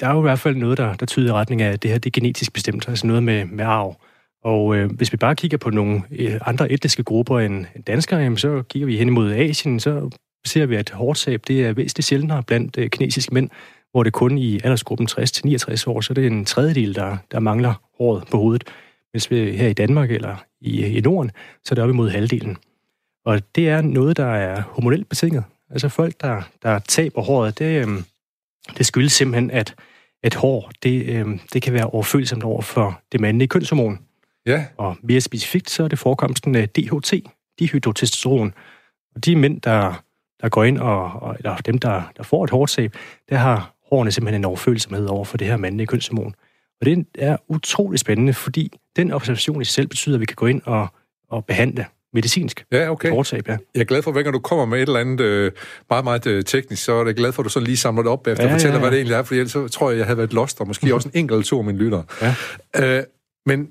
Der 0.00 0.06
er 0.06 0.12
jo 0.12 0.18
i 0.18 0.22
hvert 0.22 0.38
fald 0.38 0.56
noget, 0.56 0.78
der, 0.78 0.94
der 0.94 1.06
tyder 1.06 1.28
i 1.28 1.32
retning 1.32 1.62
af, 1.62 1.72
at 1.72 1.82
det 1.82 1.90
her 1.90 1.98
det 1.98 2.10
er 2.10 2.20
genetisk 2.20 2.52
bestemt, 2.52 2.88
altså 2.88 3.06
noget 3.06 3.22
med, 3.22 3.44
med 3.44 3.64
arv. 3.64 4.00
Og 4.44 4.76
øh, 4.76 4.90
hvis 4.90 5.12
vi 5.12 5.16
bare 5.16 5.36
kigger 5.36 5.58
på 5.58 5.70
nogle 5.70 6.02
øh, 6.10 6.40
andre 6.46 6.72
etniske 6.72 7.02
grupper 7.02 7.40
end 7.40 7.66
danskere, 7.86 8.20
jamen, 8.20 8.36
så 8.36 8.62
kigger 8.62 8.86
vi 8.86 8.98
hen 8.98 9.08
imod 9.08 9.32
Asien, 9.32 9.80
så 9.80 10.10
ser 10.46 10.66
vi, 10.66 10.76
at 10.76 10.90
hårdtab 10.90 11.40
det 11.46 11.66
er 11.66 11.72
væsentligt 11.72 12.06
sjældnere 12.06 12.42
blandt 12.42 12.78
øh, 12.78 12.90
kinesiske 12.90 13.34
mænd, 13.34 13.50
hvor 13.90 14.02
det 14.02 14.12
kun 14.12 14.38
i 14.38 14.60
aldersgruppen 14.64 15.08
60-69 15.10 15.84
år, 15.86 16.00
så 16.00 16.14
det 16.14 16.22
er 16.22 16.30
en 16.30 16.44
tredjedel, 16.44 16.94
der, 16.94 17.16
der 17.30 17.40
mangler 17.40 17.74
håret 17.98 18.24
på 18.30 18.36
hovedet. 18.36 18.64
Mens 19.12 19.30
vi 19.30 19.52
her 19.52 19.68
i 19.68 19.72
Danmark 19.72 20.10
eller 20.10 20.36
i, 20.60 20.86
i 20.86 21.00
Norden, 21.00 21.30
så 21.64 21.72
er 21.72 21.74
det 21.74 21.84
op 21.84 21.90
imod 21.90 22.10
halvdelen. 22.10 22.56
Og 23.24 23.54
det 23.54 23.68
er 23.68 23.80
noget, 23.80 24.16
der 24.16 24.26
er 24.26 24.62
hormonelt 24.62 25.08
betinget. 25.08 25.44
Altså 25.70 25.88
folk, 25.88 26.20
der, 26.20 26.42
der 26.62 26.78
taber 26.78 27.22
håret, 27.22 27.58
det, 27.58 27.86
øh, 27.86 28.02
det 28.78 28.86
skyldes 28.86 29.12
simpelthen, 29.12 29.50
at 29.50 29.74
et 30.24 30.34
hår, 30.34 30.70
det, 30.82 31.06
øh, 31.06 31.38
det 31.52 31.62
kan 31.62 31.72
være 31.72 31.86
overfølsomt 31.86 32.44
over 32.44 32.62
for 32.62 33.00
det 33.12 33.20
mandlige 33.20 33.48
kønshormon. 33.48 33.98
Ja. 34.46 34.66
Og 34.76 34.96
mere 35.02 35.20
specifikt, 35.20 35.70
så 35.70 35.84
er 35.84 35.88
det 35.88 35.98
forekomsten 35.98 36.54
af 36.54 36.68
DHT, 36.68 37.14
dihydrotestosteron. 37.58 38.54
Og 39.14 39.24
de 39.24 39.36
mænd, 39.36 39.60
der, 39.60 40.02
der 40.40 40.48
går 40.48 40.64
ind, 40.64 40.78
og, 40.78 41.12
og, 41.12 41.36
eller 41.38 41.56
dem, 41.56 41.78
der, 41.78 42.02
der 42.16 42.22
får 42.22 42.44
et 42.44 42.50
hårdsab, 42.50 42.94
der 43.28 43.36
har 43.36 43.74
hårene 43.90 44.10
simpelthen 44.10 44.40
en 44.40 44.44
overfølsomhed 44.44 45.06
over 45.06 45.24
for 45.24 45.36
det 45.36 45.46
her 45.46 45.56
mandlige 45.56 45.86
kønshormon. 45.86 46.34
Og 46.80 46.86
det 46.86 47.06
er 47.18 47.36
utrolig 47.48 47.98
spændende, 47.98 48.32
fordi 48.32 48.72
den 48.96 49.12
observation 49.12 49.62
i 49.62 49.64
sig 49.64 49.74
selv 49.74 49.86
betyder, 49.86 50.16
at 50.16 50.20
vi 50.20 50.26
kan 50.26 50.36
gå 50.36 50.46
ind 50.46 50.62
og, 50.64 50.88
og 51.28 51.44
behandle 51.44 51.86
medicinsk. 52.18 52.64
Ja, 52.72 52.90
okay. 52.90 53.10
Hårdsab, 53.10 53.48
ja. 53.48 53.56
Jeg 53.74 53.80
er 53.80 53.84
glad 53.84 54.02
for, 54.02 54.12
at 54.12 54.24
når 54.24 54.32
du 54.32 54.38
kommer 54.38 54.64
med 54.64 54.78
et 54.78 54.86
eller 54.86 55.00
andet 55.00 55.20
øh, 55.20 55.52
meget, 55.90 56.04
meget 56.04 56.26
øh, 56.26 56.44
teknisk, 56.44 56.84
så 56.84 56.92
er 56.92 57.06
jeg 57.06 57.14
glad 57.14 57.32
for, 57.32 57.42
at 57.42 57.44
du 57.44 57.50
så 57.50 57.60
lige 57.60 57.76
samler 57.76 58.02
det 58.02 58.12
op 58.12 58.26
efter 58.26 58.44
ja, 58.44 58.50
og 58.50 58.52
fortæller, 58.52 58.74
ja, 58.74 58.76
ja. 58.76 58.80
hvad 58.80 58.90
det 58.90 58.96
egentlig 58.96 59.14
er, 59.14 59.22
for 59.22 59.34
ellers 59.34 59.52
så 59.52 59.68
tror 59.68 59.90
jeg, 59.90 59.98
jeg 59.98 60.06
havde 60.06 60.18
været 60.18 60.32
lost, 60.32 60.60
og 60.60 60.66
måske 60.66 60.94
også 60.94 61.08
en 61.08 61.18
enkelt 61.18 61.34
eller 61.34 61.44
to 61.44 61.58
af 61.58 61.64
mine 61.64 61.78
lyttere. 61.78 62.04
Ja. 62.22 62.98
Øh, 62.98 63.02
men 63.46 63.68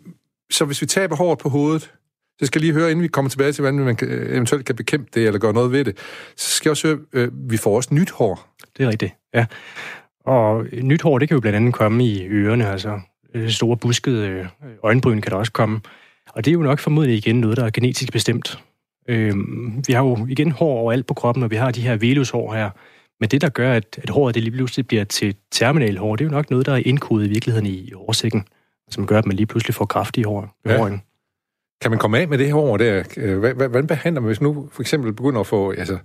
så 0.51 0.66
hvis 0.66 0.82
vi 0.82 0.86
taber 0.86 1.16
håret 1.16 1.39
på 1.39 1.50
hovedet, 1.50 1.92
så 2.39 2.46
skal 2.46 2.60
jeg 2.60 2.66
lige 2.66 2.80
høre, 2.80 2.92
inden 2.92 3.04
vi 3.04 3.08
kommer 3.08 3.30
tilbage 3.30 3.51
til, 3.51 3.62
hvordan 3.62 3.80
man 3.80 3.98
eventuelt 4.01 4.66
kan 4.66 4.75
bekæmpe 4.75 5.10
det, 5.13 5.27
eller 5.27 5.39
gøre 5.39 5.54
noget 5.54 5.72
ved 5.72 5.86
det, 5.86 5.98
så 6.36 6.50
skal 6.50 6.70
jeg 6.70 6.72
også 6.72 6.88
høre, 6.88 6.98
øh, 7.13 7.32
vi 7.50 7.58
får 7.58 7.75
også 7.75 7.94
nyt 7.94 8.12
hår. 8.12 8.56
Det 8.77 8.86
er 8.86 8.89
rigtigt, 8.89 9.13
ja. 9.34 9.46
Og 10.25 10.66
nyt 10.82 11.01
hår, 11.01 11.20
det 11.20 11.27
kan 11.27 11.36
jo 11.36 11.42
blandt 11.42 11.56
andet 11.56 11.74
komme 11.74 12.06
i 12.06 12.27
ørerne, 12.27 12.68
altså 12.68 13.00
øh, 13.34 13.50
store 13.50 13.77
buskede 13.77 14.27
øh, 14.27 14.46
øjenbryn 14.84 15.22
kan 15.22 15.32
der 15.32 15.38
også 15.38 15.51
komme. 15.51 15.80
Og 16.38 16.46
det 16.46 16.51
er 16.51 16.53
jo 16.53 16.62
nok 16.62 16.79
formodentlig 16.79 17.17
igen 17.17 17.41
noget, 17.41 17.58
der 17.58 17.65
er 17.65 17.70
genetisk 17.70 18.12
bestemt. 18.12 18.60
Øh, 19.10 19.34
vi 19.88 19.94
har 19.94 20.03
jo 20.03 20.27
igen 20.29 20.51
hår 20.51 20.79
overalt 20.79 21.06
på 21.06 21.13
kroppen, 21.13 21.44
og 21.44 21.51
vi 21.51 21.56
har 21.56 21.72
de 21.72 21.82
her 21.82 21.96
velushår 21.96 22.53
her. 22.53 22.70
Men 23.20 23.29
det, 23.29 23.41
der 23.41 23.50
gør, 23.50 23.74
at, 23.74 24.00
at 24.03 24.10
håret 24.10 24.36
det 24.36 24.44
lige 24.44 24.56
pludselig 24.56 24.88
bliver 24.88 25.03
til 25.03 25.36
terminal 25.51 25.98
hår, 25.98 26.15
det 26.15 26.25
er 26.25 26.29
jo 26.29 26.36
nok 26.36 26.50
noget, 26.50 26.65
der 26.65 26.74
er 26.74 26.82
indkodet 26.86 27.25
i 27.25 27.29
virkeligheden 27.29 27.67
i 27.67 27.91
hårsækken 27.96 28.48
som 28.89 29.08
gør, 29.08 29.17
at 29.17 29.25
man 29.25 29.36
lige 29.36 29.46
pludselig 29.46 29.75
får 29.75 29.86
kraftige 29.86 30.25
hår. 30.25 30.58
Ja. 30.65 30.98
Kan 31.82 31.91
man 31.91 32.00
komme 32.00 32.20
af 32.20 32.27
med 32.27 32.38
det 32.38 32.51
hår 32.51 32.77
der? 32.77 33.53
Hvordan 33.53 33.88
behandler 33.88 34.22
man, 34.22 34.27
hvis 34.27 34.41
nu 34.41 34.70
for 34.72 34.82
eksempel 34.82 35.13
begynder 35.13 35.39
at 35.39 35.48
få... 35.48 35.72
Altså, 35.72 35.98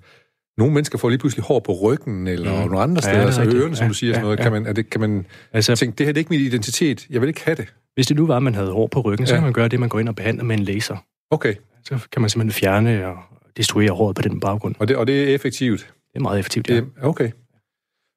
nogle 0.59 0.75
mennesker 0.75 0.99
får 0.99 1.09
lige 1.09 1.19
pludselig 1.19 1.45
hår 1.45 1.61
på 1.61 1.73
ryggen, 1.73 2.27
eller 2.27 2.53
mm. 2.53 2.59
nogle 2.59 2.81
andre 2.81 3.03
steder, 3.03 3.19
ja, 3.19 3.25
altså 3.25 3.43
ørerne, 3.43 3.77
som 3.77 3.85
ja, 3.85 3.89
du 3.89 3.95
siger, 3.95 4.11
ja, 4.11 4.15
sådan 4.15 4.25
noget. 4.25 4.39
Ja. 4.39 4.43
Kan 4.43 4.53
man, 4.53 4.67
er 4.67 4.73
det, 4.73 4.91
kan 4.91 5.01
man 5.01 5.27
altså, 5.53 5.77
tænke, 5.77 5.97
det 5.99 6.07
her 6.07 6.13
det 6.13 6.19
er 6.19 6.21
ikke 6.21 6.31
min 6.31 6.41
identitet, 6.41 7.07
jeg 7.11 7.21
vil 7.21 7.29
ikke 7.29 7.45
have 7.45 7.55
det? 7.55 7.75
Hvis 7.95 8.07
det 8.07 8.17
nu 8.17 8.27
var, 8.27 8.37
at 8.37 8.43
man 8.43 8.55
havde 8.55 8.71
hår 8.71 8.87
på 8.87 9.01
ryggen, 9.01 9.27
ja. 9.27 9.29
så 9.29 9.35
kan 9.35 9.43
man 9.43 9.53
gøre 9.53 9.69
det, 9.69 9.81
man 9.81 9.89
går 9.89 9.99
ind 9.99 10.09
og 10.09 10.17
behandler 10.17 10.45
med 10.45 10.59
en 10.59 10.65
laser. 10.65 10.97
Okay. 11.31 11.55
Så 11.85 11.99
kan 12.13 12.23
man 12.23 12.31
simpelthen 12.31 12.61
fjerne 12.61 13.07
og 13.07 13.17
destruere 13.57 13.91
håret 13.91 14.17
på 14.17 14.23
den 14.23 14.41
baggrund. 14.41 14.75
Og 14.79 14.89
det, 14.89 14.97
og 14.97 15.07
det 15.07 15.23
er 15.31 15.35
effektivt? 15.35 15.81
Det 15.81 16.19
er 16.19 16.21
meget 16.21 16.39
effektivt, 16.39 16.71
ja. 16.71 16.75
Det, 16.75 16.85
okay. 17.03 17.31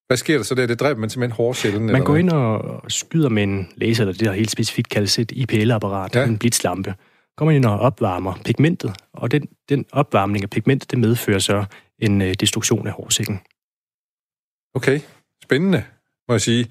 hvad 0.07 0.17
sker 0.17 0.37
der 0.37 0.43
så 0.43 0.55
der? 0.55 0.65
Det 0.65 0.79
dræber 0.79 0.99
man 0.99 1.09
simpelthen 1.09 1.35
hårcellen? 1.35 1.85
Man 1.85 2.03
går 2.03 2.15
ind 2.15 2.29
og 2.29 2.81
skyder 2.87 3.29
med 3.29 3.43
en 3.43 3.67
laser, 3.75 4.03
eller 4.03 4.13
det 4.13 4.25
der 4.25 4.33
helt 4.33 4.51
specifikt 4.51 4.89
kaldes 4.89 5.19
et 5.19 5.31
IPL-apparat, 5.31 6.15
ja. 6.15 6.23
en 6.23 6.37
blitzlampe. 6.37 6.93
Kommer 7.37 7.51
ind 7.51 7.65
og 7.65 7.79
opvarmer 7.79 8.39
pigmentet, 8.45 8.93
og 9.13 9.31
den, 9.31 9.47
den 9.69 9.85
opvarmning 9.91 10.43
af 10.43 10.49
pigmentet, 10.49 10.91
det 10.91 10.99
medfører 10.99 11.39
så 11.39 11.65
en 11.99 12.21
øh, 12.21 12.33
destruktion 12.33 12.87
af 12.87 12.93
hårsækken. 12.93 13.39
Okay, 14.73 14.99
spændende, 15.43 15.83
må 16.27 16.33
jeg 16.33 16.41
sige. 16.41 16.67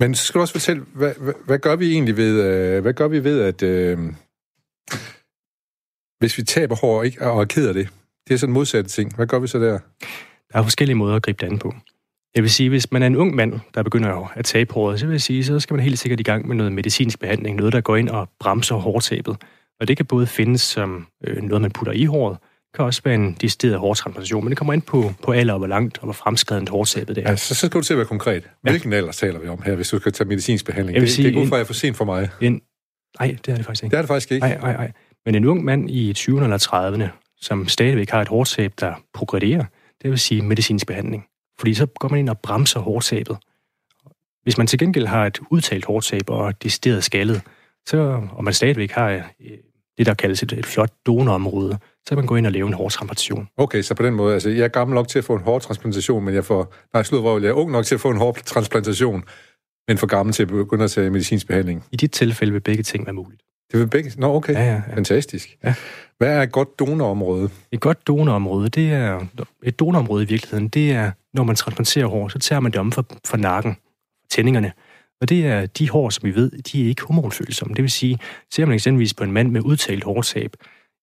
Men 0.00 0.14
så 0.14 0.24
skal 0.24 0.38
du 0.38 0.40
også 0.40 0.54
fortælle, 0.54 0.82
hvad, 0.94 1.14
hvad, 1.14 1.34
hvad 1.44 1.58
gør 1.58 1.76
vi 1.76 1.92
egentlig 1.92 2.16
ved, 2.16 2.42
øh, 2.42 2.82
hvad 2.82 2.94
gør 2.94 3.08
vi 3.08 3.24
ved, 3.24 3.40
at 3.40 3.62
øh, 3.62 3.98
hvis 6.18 6.38
vi 6.38 6.42
taber 6.42 6.76
hår 6.76 7.02
ikke, 7.02 7.22
og 7.30 7.40
er 7.40 7.44
ked 7.44 7.68
af 7.68 7.74
det, 7.74 7.88
det 8.28 8.34
er 8.34 8.38
sådan 8.38 8.50
en 8.50 8.54
modsatte 8.54 8.90
ting. 8.90 9.16
Hvad 9.16 9.26
gør 9.26 9.38
vi 9.38 9.46
så 9.46 9.58
der? 9.58 9.78
Der 10.52 10.58
er 10.58 10.62
forskellige 10.62 10.96
måder 10.96 11.16
at 11.16 11.22
gribe 11.22 11.46
det 11.46 11.52
an 11.52 11.58
på. 11.58 11.74
Jeg 12.34 12.42
vil 12.42 12.50
sige, 12.50 12.68
hvis 12.68 12.92
man 12.92 13.02
er 13.02 13.06
en 13.06 13.16
ung 13.16 13.34
mand, 13.34 13.60
der 13.74 13.82
begynder 13.82 14.32
at 14.36 14.44
tabe 14.44 14.74
håret, 14.74 15.00
så 15.00 15.06
vil 15.06 15.12
jeg 15.12 15.20
sige, 15.20 15.44
så 15.44 15.60
skal 15.60 15.74
man 15.74 15.84
helt 15.84 15.98
sikkert 15.98 16.20
i 16.20 16.22
gang 16.22 16.48
med 16.48 16.56
noget 16.56 16.72
medicinsk 16.72 17.18
behandling, 17.18 17.56
noget, 17.56 17.72
der 17.72 17.80
går 17.80 17.96
ind 17.96 18.08
og 18.08 18.28
bremser 18.40 18.74
hårtabet. 18.74 19.36
Og 19.80 19.88
det 19.88 19.96
kan 19.96 20.06
både 20.06 20.26
findes 20.26 20.60
som 20.60 21.06
øh, 21.24 21.42
noget, 21.42 21.62
man 21.62 21.70
putter 21.70 21.92
i 21.92 22.04
håret, 22.04 22.38
kan 22.74 22.84
også 22.84 23.00
være 23.04 23.14
en 23.14 23.32
decideret 23.40 23.78
hårtransplantation, 23.78 24.44
men 24.44 24.50
det 24.50 24.58
kommer 24.58 24.72
ind 24.72 24.82
på, 24.82 25.12
på 25.22 25.32
alder, 25.32 25.52
og 25.52 25.58
hvor 25.58 25.66
langt 25.66 25.98
og 25.98 26.04
hvor 26.04 26.12
fremskredent 26.12 26.68
hårtabet 26.68 27.16
det 27.16 27.24
er. 27.24 27.28
Altså, 27.28 27.54
så 27.54 27.66
skal 27.66 27.80
du 27.80 27.84
til 27.84 27.94
at 27.94 27.98
være 27.98 28.06
konkret. 28.06 28.48
Hvilken 28.62 28.92
ja. 28.92 28.96
alder 28.96 29.12
taler 29.12 29.38
vi 29.38 29.48
om 29.48 29.62
her, 29.62 29.74
hvis 29.74 29.88
du 29.88 29.98
skal 29.98 30.12
tage 30.12 30.28
medicinsk 30.28 30.66
behandling? 30.66 31.00
Det, 31.00 31.10
sige, 31.10 31.28
det 31.28 31.34
er 31.34 31.38
godt 31.38 31.48
for, 31.48 31.56
at 31.56 31.58
jeg 31.58 31.62
er 31.62 31.66
for 31.66 31.74
sent 31.74 31.96
for 31.96 32.04
mig. 32.04 32.28
En, 32.40 32.62
nej, 33.20 33.36
det 33.46 33.52
er 33.52 33.56
det 33.56 33.64
faktisk 33.64 33.84
ikke. 33.84 33.90
Det 33.90 33.98
er 33.98 34.02
det 34.02 34.08
faktisk 34.08 34.32
ikke? 34.32 34.46
Nej, 34.46 34.58
nej, 34.58 34.72
nej. 34.72 34.92
Men 35.26 35.34
en 35.34 35.44
ung 35.44 35.64
mand 35.64 35.90
i 35.90 36.12
20'erne 36.12 36.42
eller 36.42 36.58
30'erne, 36.72 37.36
som 37.40 37.68
stadigvæk 37.68 38.10
har 38.10 38.20
et 38.20 38.28
hårtab, 38.28 38.72
der 38.80 38.94
progrederer, 39.14 39.64
det 40.02 40.10
vil 40.10 40.18
sige 40.18 40.42
medicinsk 40.42 40.86
behandling. 40.86 41.26
Fordi 41.58 41.74
så 41.74 41.86
går 41.86 42.08
man 42.08 42.18
ind 42.18 42.28
og 42.28 42.38
bremser 42.38 42.80
hårtabet. 42.80 43.36
Hvis 44.42 44.58
man 44.58 44.66
til 44.66 44.78
gengæld 44.78 45.06
har 45.06 45.26
et 45.26 45.40
udtalt 45.50 45.84
hårtab 45.84 46.30
og 46.30 46.62
decideret 46.62 47.04
skaldet, 47.04 47.42
så, 47.86 48.20
og 48.32 48.44
man 48.44 48.54
stadigvæk 48.54 48.90
har 48.90 49.10
øh, 49.10 49.22
det, 49.98 50.06
der 50.06 50.14
kaldes 50.14 50.42
et, 50.42 50.52
et 50.52 50.66
flot 50.66 50.90
donorområde, 51.06 51.78
så 52.06 52.08
kan 52.08 52.16
man 52.16 52.26
gå 52.26 52.36
ind 52.36 52.46
og 52.46 52.52
lave 52.52 52.66
en 52.66 52.72
hårtransplantation. 52.72 53.48
Okay, 53.56 53.82
så 53.82 53.94
på 53.94 54.02
den 54.02 54.14
måde, 54.14 54.34
altså 54.34 54.50
jeg 54.50 54.64
er 54.64 54.68
gammel 54.68 54.94
nok 54.94 55.08
til 55.08 55.18
at 55.18 55.24
få 55.24 55.34
en 55.34 55.42
hårtransplantation, 55.42 56.24
men 56.24 56.34
jeg 56.34 56.44
får, 56.44 56.74
nej, 56.94 57.02
slut, 57.02 57.20
hvor 57.20 57.38
jeg 57.38 57.48
er 57.48 57.52
ung 57.52 57.70
nok 57.70 57.84
til 57.84 57.94
at 57.94 58.00
få 58.00 58.10
en 58.10 58.16
hårtransplantation, 58.16 59.24
men 59.88 59.98
for 59.98 60.06
gammel 60.06 60.32
til 60.32 60.42
at 60.42 60.48
begynde 60.48 60.84
at 60.84 60.90
tage 60.90 61.10
medicinsk 61.10 61.46
behandling. 61.46 61.84
I 61.92 61.96
dit 61.96 62.12
tilfælde 62.12 62.52
vil 62.52 62.60
begge 62.60 62.82
ting 62.82 63.06
være 63.06 63.12
muligt. 63.12 63.42
Det 63.72 63.80
vil 63.80 63.86
begge? 63.86 64.12
Nå, 64.16 64.34
okay. 64.34 64.52
Ja, 64.52 64.64
ja, 64.64 64.72
ja. 64.88 64.96
Fantastisk. 64.96 65.58
Ja. 65.64 65.74
Hvad 66.18 66.36
er 66.36 66.42
et 66.42 66.52
godt 66.52 66.78
donorområde? 66.78 67.50
Et 67.72 67.80
godt 67.80 68.06
donorområde, 68.06 68.68
det 68.68 68.92
er... 68.92 69.26
Et 69.62 69.78
donorområde 69.80 70.24
i 70.24 70.26
virkeligheden, 70.26 70.68
det 70.68 70.92
er, 70.92 71.10
når 71.34 71.44
man 71.44 71.56
transplanterer 71.56 72.06
hår, 72.06 72.28
så 72.28 72.38
tager 72.38 72.60
man 72.60 72.72
det 72.72 72.80
om 72.80 72.92
for, 72.92 73.06
for 73.26 73.36
nakken, 73.36 73.76
tændingerne. 74.30 74.72
Og 75.20 75.28
det 75.28 75.46
er 75.46 75.66
de 75.66 75.90
hår, 75.90 76.10
som 76.10 76.24
vi 76.24 76.34
ved, 76.34 76.50
de 76.50 76.84
er 76.84 76.88
ikke 76.88 77.02
hormonfølsomme. 77.02 77.74
Det 77.74 77.82
vil 77.82 77.90
sige, 77.90 78.18
ser 78.50 78.66
man 78.66 78.74
eksempelvis 78.74 79.14
på 79.14 79.24
en 79.24 79.32
mand 79.32 79.50
med 79.50 79.60
udtalt 79.60 80.04
hårtab, 80.04 80.52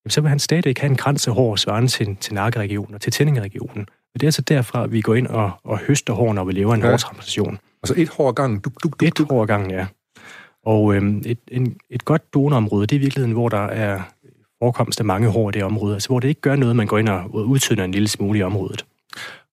så 0.08 0.20
vil 0.20 0.28
han 0.28 0.38
stadig 0.38 0.74
have 0.80 0.90
en 0.90 0.98
af 1.06 1.34
hår 1.34 1.56
svarende 1.56 1.88
til, 1.88 2.16
til 2.16 2.34
nakkeregionen 2.34 2.94
og 2.94 3.00
til 3.00 3.12
tændingeregionen. 3.12 3.86
Og 4.14 4.20
det 4.20 4.22
er 4.22 4.26
altså 4.26 4.42
derfra, 4.42 4.86
vi 4.86 5.00
går 5.00 5.14
ind 5.14 5.26
og, 5.26 5.50
og 5.64 5.78
høster 5.78 6.12
hår, 6.12 6.32
når 6.32 6.44
vi 6.44 6.52
laver 6.52 6.74
en 6.74 6.80
ja. 6.80 6.90
hårtransplantation. 6.90 7.58
Altså 7.82 7.94
et 7.96 8.08
hår 8.08 8.28
ad 8.28 8.34
gangen? 8.34 8.60
Duk, 8.60 8.72
duk, 8.82 9.00
duk, 9.00 9.02
et 9.02 9.26
hår 9.30 9.42
ad 9.42 9.46
gangen, 9.46 9.70
ja. 9.70 9.86
Og 10.64 10.94
øhm, 10.94 11.22
et, 11.26 11.38
en, 11.48 11.76
et 11.90 12.04
godt 12.04 12.34
donorområde, 12.34 12.86
det 12.86 12.96
er 12.96 12.98
i 12.98 13.02
virkeligheden, 13.02 13.32
hvor 13.32 13.48
der 13.48 13.66
er 13.66 14.00
forekomst 14.62 15.00
af 15.00 15.06
mange 15.06 15.28
hår 15.28 15.48
i 15.48 15.52
det 15.52 15.64
område, 15.64 15.94
altså 15.94 16.08
hvor 16.08 16.20
det 16.20 16.28
ikke 16.28 16.40
gør 16.40 16.56
noget, 16.56 16.76
man 16.76 16.86
går 16.86 16.98
ind 16.98 17.08
og 17.08 17.34
udtynder 17.34 17.84
en 17.84 17.92
lille 17.92 18.08
smule 18.08 18.38
i 18.38 18.42
området. 18.42 18.84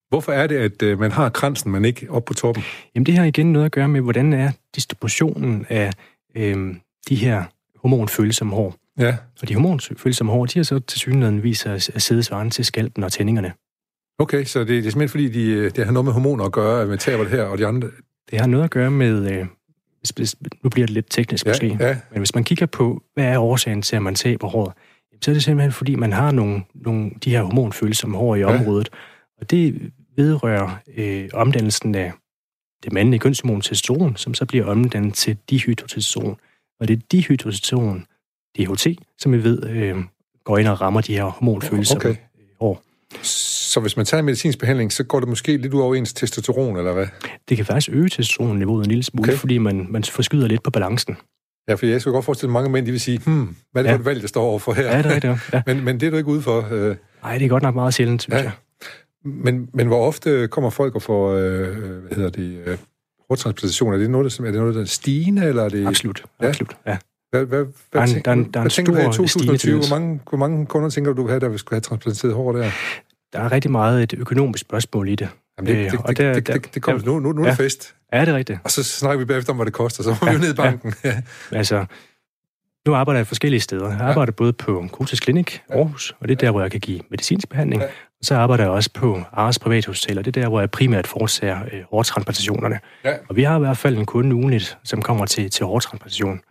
Hvorfor 0.09 0.31
er 0.31 0.47
det, 0.47 0.55
at 0.55 0.81
øh, 0.81 0.99
man 0.99 1.11
har 1.11 1.29
kransen, 1.29 1.71
men 1.71 1.85
ikke 1.85 2.11
op 2.11 2.25
på 2.25 2.33
toppen? 2.33 2.63
Jamen 2.95 3.05
det 3.05 3.17
har 3.17 3.25
igen 3.25 3.53
noget 3.53 3.65
at 3.65 3.71
gøre 3.71 3.87
med, 3.87 4.01
hvordan 4.01 4.33
er 4.33 4.51
distributionen 4.75 5.65
af 5.69 5.91
øh, 6.35 6.75
de 7.09 7.15
her 7.15 7.43
hormonfølsomme 7.75 8.55
hår. 8.55 8.75
Ja. 8.99 9.17
Og 9.41 9.49
de 9.49 9.53
hormonfølsomme 9.53 10.33
hår, 10.33 10.45
de 10.45 10.59
har 10.59 10.63
så 10.63 10.79
til 10.79 10.99
synligheden 10.99 11.43
vist 11.43 11.61
sig 11.61 11.73
at 11.73 12.01
sidde 12.01 12.23
svarende 12.23 12.53
til 12.53 12.65
skalpen 12.65 13.03
og 13.03 13.11
tændingerne. 13.11 13.53
Okay, 14.19 14.43
så 14.43 14.59
det, 14.59 14.67
det 14.67 14.77
er 14.77 14.81
simpelthen 14.81 15.09
fordi, 15.09 15.29
de, 15.29 15.51
øh, 15.51 15.71
det 15.75 15.85
har 15.85 15.91
noget 15.91 16.05
med 16.05 16.13
hormoner 16.13 16.45
at 16.45 16.51
gøre, 16.51 16.85
med 16.85 16.97
taber 16.97 17.23
det 17.23 17.31
her 17.31 17.43
og 17.43 17.57
de 17.57 17.67
andre? 17.67 17.89
Det 18.31 18.39
har 18.39 18.47
noget 18.47 18.63
at 18.63 18.71
gøre 18.71 18.91
med, 18.91 19.31
øh, 19.31 19.45
nu 20.63 20.69
bliver 20.69 20.87
det 20.87 20.93
lidt 20.93 21.05
teknisk 21.09 21.45
ja, 21.45 21.51
måske, 21.51 21.77
ja. 21.79 21.97
men 22.11 22.19
hvis 22.19 22.35
man 22.35 22.43
kigger 22.43 22.65
på, 22.65 23.03
hvad 23.13 23.25
er 23.25 23.39
årsagen 23.39 23.81
til, 23.81 23.95
at 23.95 24.01
man 24.01 24.15
taber 24.15 24.47
håret, 24.47 24.73
så 25.21 25.31
er 25.31 25.33
det 25.33 25.43
simpelthen 25.43 25.71
fordi, 25.71 25.95
man 25.95 26.13
har 26.13 26.31
nogle, 26.31 26.63
nogle 26.75 27.11
de 27.23 27.29
her 27.29 27.41
hormonfølsomme 27.41 28.17
hår 28.17 28.35
i 28.35 28.39
ja. 28.39 28.45
området, 28.45 28.89
og 29.41 29.51
det 29.51 29.91
vedrører 30.17 30.79
øh, 30.97 31.29
omdannelsen 31.33 31.95
af 31.95 32.13
det 32.83 32.93
mandlige 32.93 33.19
kønshormon 33.19 33.61
testosteron, 33.61 34.15
som 34.15 34.33
så 34.33 34.45
bliver 34.45 34.65
omdannet 34.65 35.13
til 35.13 35.37
dihydrotestosteron. 35.49 36.37
Og 36.79 36.87
det 36.87 36.93
er 36.97 37.01
dihydrotestosteron, 37.11 38.05
DHT, 38.57 38.87
som 39.17 39.33
vi 39.33 39.43
ved 39.43 39.63
øh, 39.69 39.95
går 40.45 40.57
ind 40.57 40.67
og 40.67 40.81
rammer 40.81 41.01
de 41.01 41.13
her 41.13 41.23
hormonfølsomme 41.23 42.09
okay. 42.09 42.15
hår. 42.61 42.83
Så 43.23 43.79
hvis 43.79 43.97
man 43.97 44.05
tager 44.05 44.19
en 44.19 44.25
medicinsk 44.25 44.59
behandling, 44.59 44.93
så 44.93 45.03
går 45.03 45.19
det 45.19 45.29
måske 45.29 45.57
lidt 45.57 45.73
ud 45.73 45.81
over 45.81 45.95
ens 45.95 46.13
testosteron, 46.13 46.77
eller 46.77 46.93
hvad? 46.93 47.07
Det 47.49 47.57
kan 47.57 47.65
faktisk 47.65 47.89
øge 47.91 48.09
testosteronniveauet 48.09 48.83
en 48.83 48.89
lille 48.89 49.03
smule, 49.03 49.29
okay. 49.29 49.37
fordi 49.37 49.57
man, 49.57 49.87
man 49.89 50.03
forskyder 50.03 50.47
lidt 50.47 50.63
på 50.63 50.71
balancen. 50.71 51.17
Ja, 51.69 51.73
for 51.73 51.85
jeg 51.85 52.01
skal 52.01 52.13
godt 52.13 52.25
forestille, 52.25 52.49
at 52.49 52.53
mange 52.53 52.69
mænd 52.69 52.85
de 52.85 52.91
vil 52.91 52.99
sige, 52.99 53.19
hmm, 53.25 53.55
hvad 53.71 53.81
er 53.81 53.83
det 53.83 53.89
ja. 53.89 53.95
for 53.95 53.99
et 53.99 54.05
valg, 54.05 54.21
der 54.21 54.27
står 54.27 54.43
overfor 54.43 54.73
her? 54.73 54.83
Ja, 54.83 54.97
det 54.97 55.05
er 55.05 55.15
rigtigt. 55.15 55.53
Ja. 55.53 55.61
men, 55.67 55.83
men 55.83 55.99
det 55.99 56.07
er 56.07 56.11
du 56.11 56.17
ikke 56.17 56.29
ude 56.29 56.41
for? 56.41 56.67
Øh... 56.71 56.95
Nej, 57.23 57.37
det 57.37 57.45
er 57.45 57.49
godt 57.49 57.63
nok 57.63 57.75
meget 57.75 57.93
sjældent, 57.93 58.21
synes 58.21 58.35
ja. 58.35 58.41
jeg. 58.41 58.51
Men, 59.25 59.69
men 59.73 59.87
hvor 59.87 60.07
ofte 60.07 60.47
kommer 60.47 60.69
folk 60.69 60.95
og 60.95 61.01
får, 61.01 61.31
øh, 61.31 61.77
hvad 62.01 62.15
hedder 62.15 62.29
det, 62.29 62.61
øh, 62.65 62.77
hårdtransplantation? 63.29 63.93
Er 63.93 63.97
det 63.97 64.09
noget, 64.09 64.37
der, 64.37 64.43
er 64.43 64.51
det 64.51 64.59
noget, 64.59 64.75
der 64.75 64.81
er 64.81 64.85
stigende, 64.85 65.45
eller 65.45 65.63
er 65.63 65.69
det... 65.69 65.87
Absolut, 65.87 66.23
ja. 66.41 66.47
absolut, 66.47 66.77
ja. 66.87 66.97
Hvad, 67.31 67.46
hvad, 67.46 67.65
hvad, 67.91 68.07
der, 68.07 68.13
der, 68.13 68.36
der, 68.36 68.43
der 68.53 68.62
hvad 68.62 68.72
tænker 68.72 68.91
du 68.91 68.98
her 69.00 69.10
i 69.10 69.13
2020? 69.13 69.77
Hvor 69.77 70.00
mange, 70.00 70.22
hvor 70.29 70.38
mange 70.38 70.65
kunder 70.65 70.89
tænker 70.89 71.13
du, 71.13 71.22
du 71.22 71.27
have, 71.27 71.39
der 71.39 71.57
skulle 71.57 71.75
have 71.75 71.81
transplanteret 71.81 72.34
hår 72.34 72.51
der? 72.51 72.72
Der 73.34 73.39
er 73.39 73.51
rigtig 73.51 73.72
meget 73.72 74.03
et 74.03 74.13
økonomisk 74.13 74.62
spørgsmål 74.62 75.10
i 75.10 75.15
det. 75.15 75.29
Jamen 75.57 75.75
det, 75.75 76.00
og 76.03 76.17
der, 76.17 76.34
det, 76.34 76.48
det, 76.48 76.74
det 76.74 76.81
kommer 76.81 77.05
nu. 77.05 77.19
Nu, 77.19 77.31
nu 77.31 77.41
er 77.41 77.46
det 77.46 77.57
fest. 77.57 77.96
Ja, 78.13 78.22
det 78.22 78.27
er 78.27 78.36
rigtigt. 78.36 78.60
Og 78.63 78.72
så 78.72 78.84
snakker 78.84 79.19
vi 79.19 79.25
bagefter 79.25 79.53
om, 79.53 79.57
hvad 79.57 79.65
det 79.65 79.74
koster, 79.74 80.03
så 80.03 80.10
må 80.10 80.17
ja, 80.22 80.29
vi 80.29 80.34
jo 80.34 80.39
ned 80.41 80.53
i 80.53 80.55
banken. 80.55 80.93
Ja. 81.03 81.22
altså, 81.51 81.86
nu 82.88 82.96
arbejder 82.96 83.19
jeg 83.19 83.27
forskellige 83.27 83.62
steder. 83.62 83.91
Jeg 83.91 84.01
arbejder 84.01 84.31
ja. 84.31 84.36
både 84.36 84.53
på 84.53 84.88
Kotas 84.91 85.19
Klinik, 85.19 85.62
Aarhus, 85.69 86.15
og 86.19 86.27
det 86.27 86.34
er 86.34 86.38
der, 86.38 86.51
hvor 86.51 86.62
jeg 86.62 86.72
kan 86.72 86.79
give 86.79 87.00
medicinsk 87.10 87.50
behandling. 87.50 87.81
Ja. 87.81 87.88
Og 87.88 88.25
så 88.25 88.36
arbejder 88.36 88.63
jeg 88.63 88.72
også 88.72 88.89
på 88.93 89.22
Ares 89.31 89.60
Privathospital, 89.60 90.17
og 90.17 90.25
det 90.25 90.38
er 90.38 90.41
der, 90.41 90.50
hvor 90.50 90.60
jeg 90.60 90.72
primært 90.72 91.07
forsager 91.07 91.60
øh, 91.74 91.81
hårtransplantationerne. 91.89 92.79
Ja. 93.03 93.13
Og 93.29 93.36
vi 93.36 93.43
har 93.43 93.55
i 93.55 93.60
hvert 93.60 93.77
fald 93.77 93.98
en 93.98 94.05
kunde 94.05 94.36
ugenligt, 94.36 94.77
som 94.84 95.01
kommer 95.01 95.25
til, 95.25 95.50
til 95.50 95.65
hårtransplantation. 95.65 96.41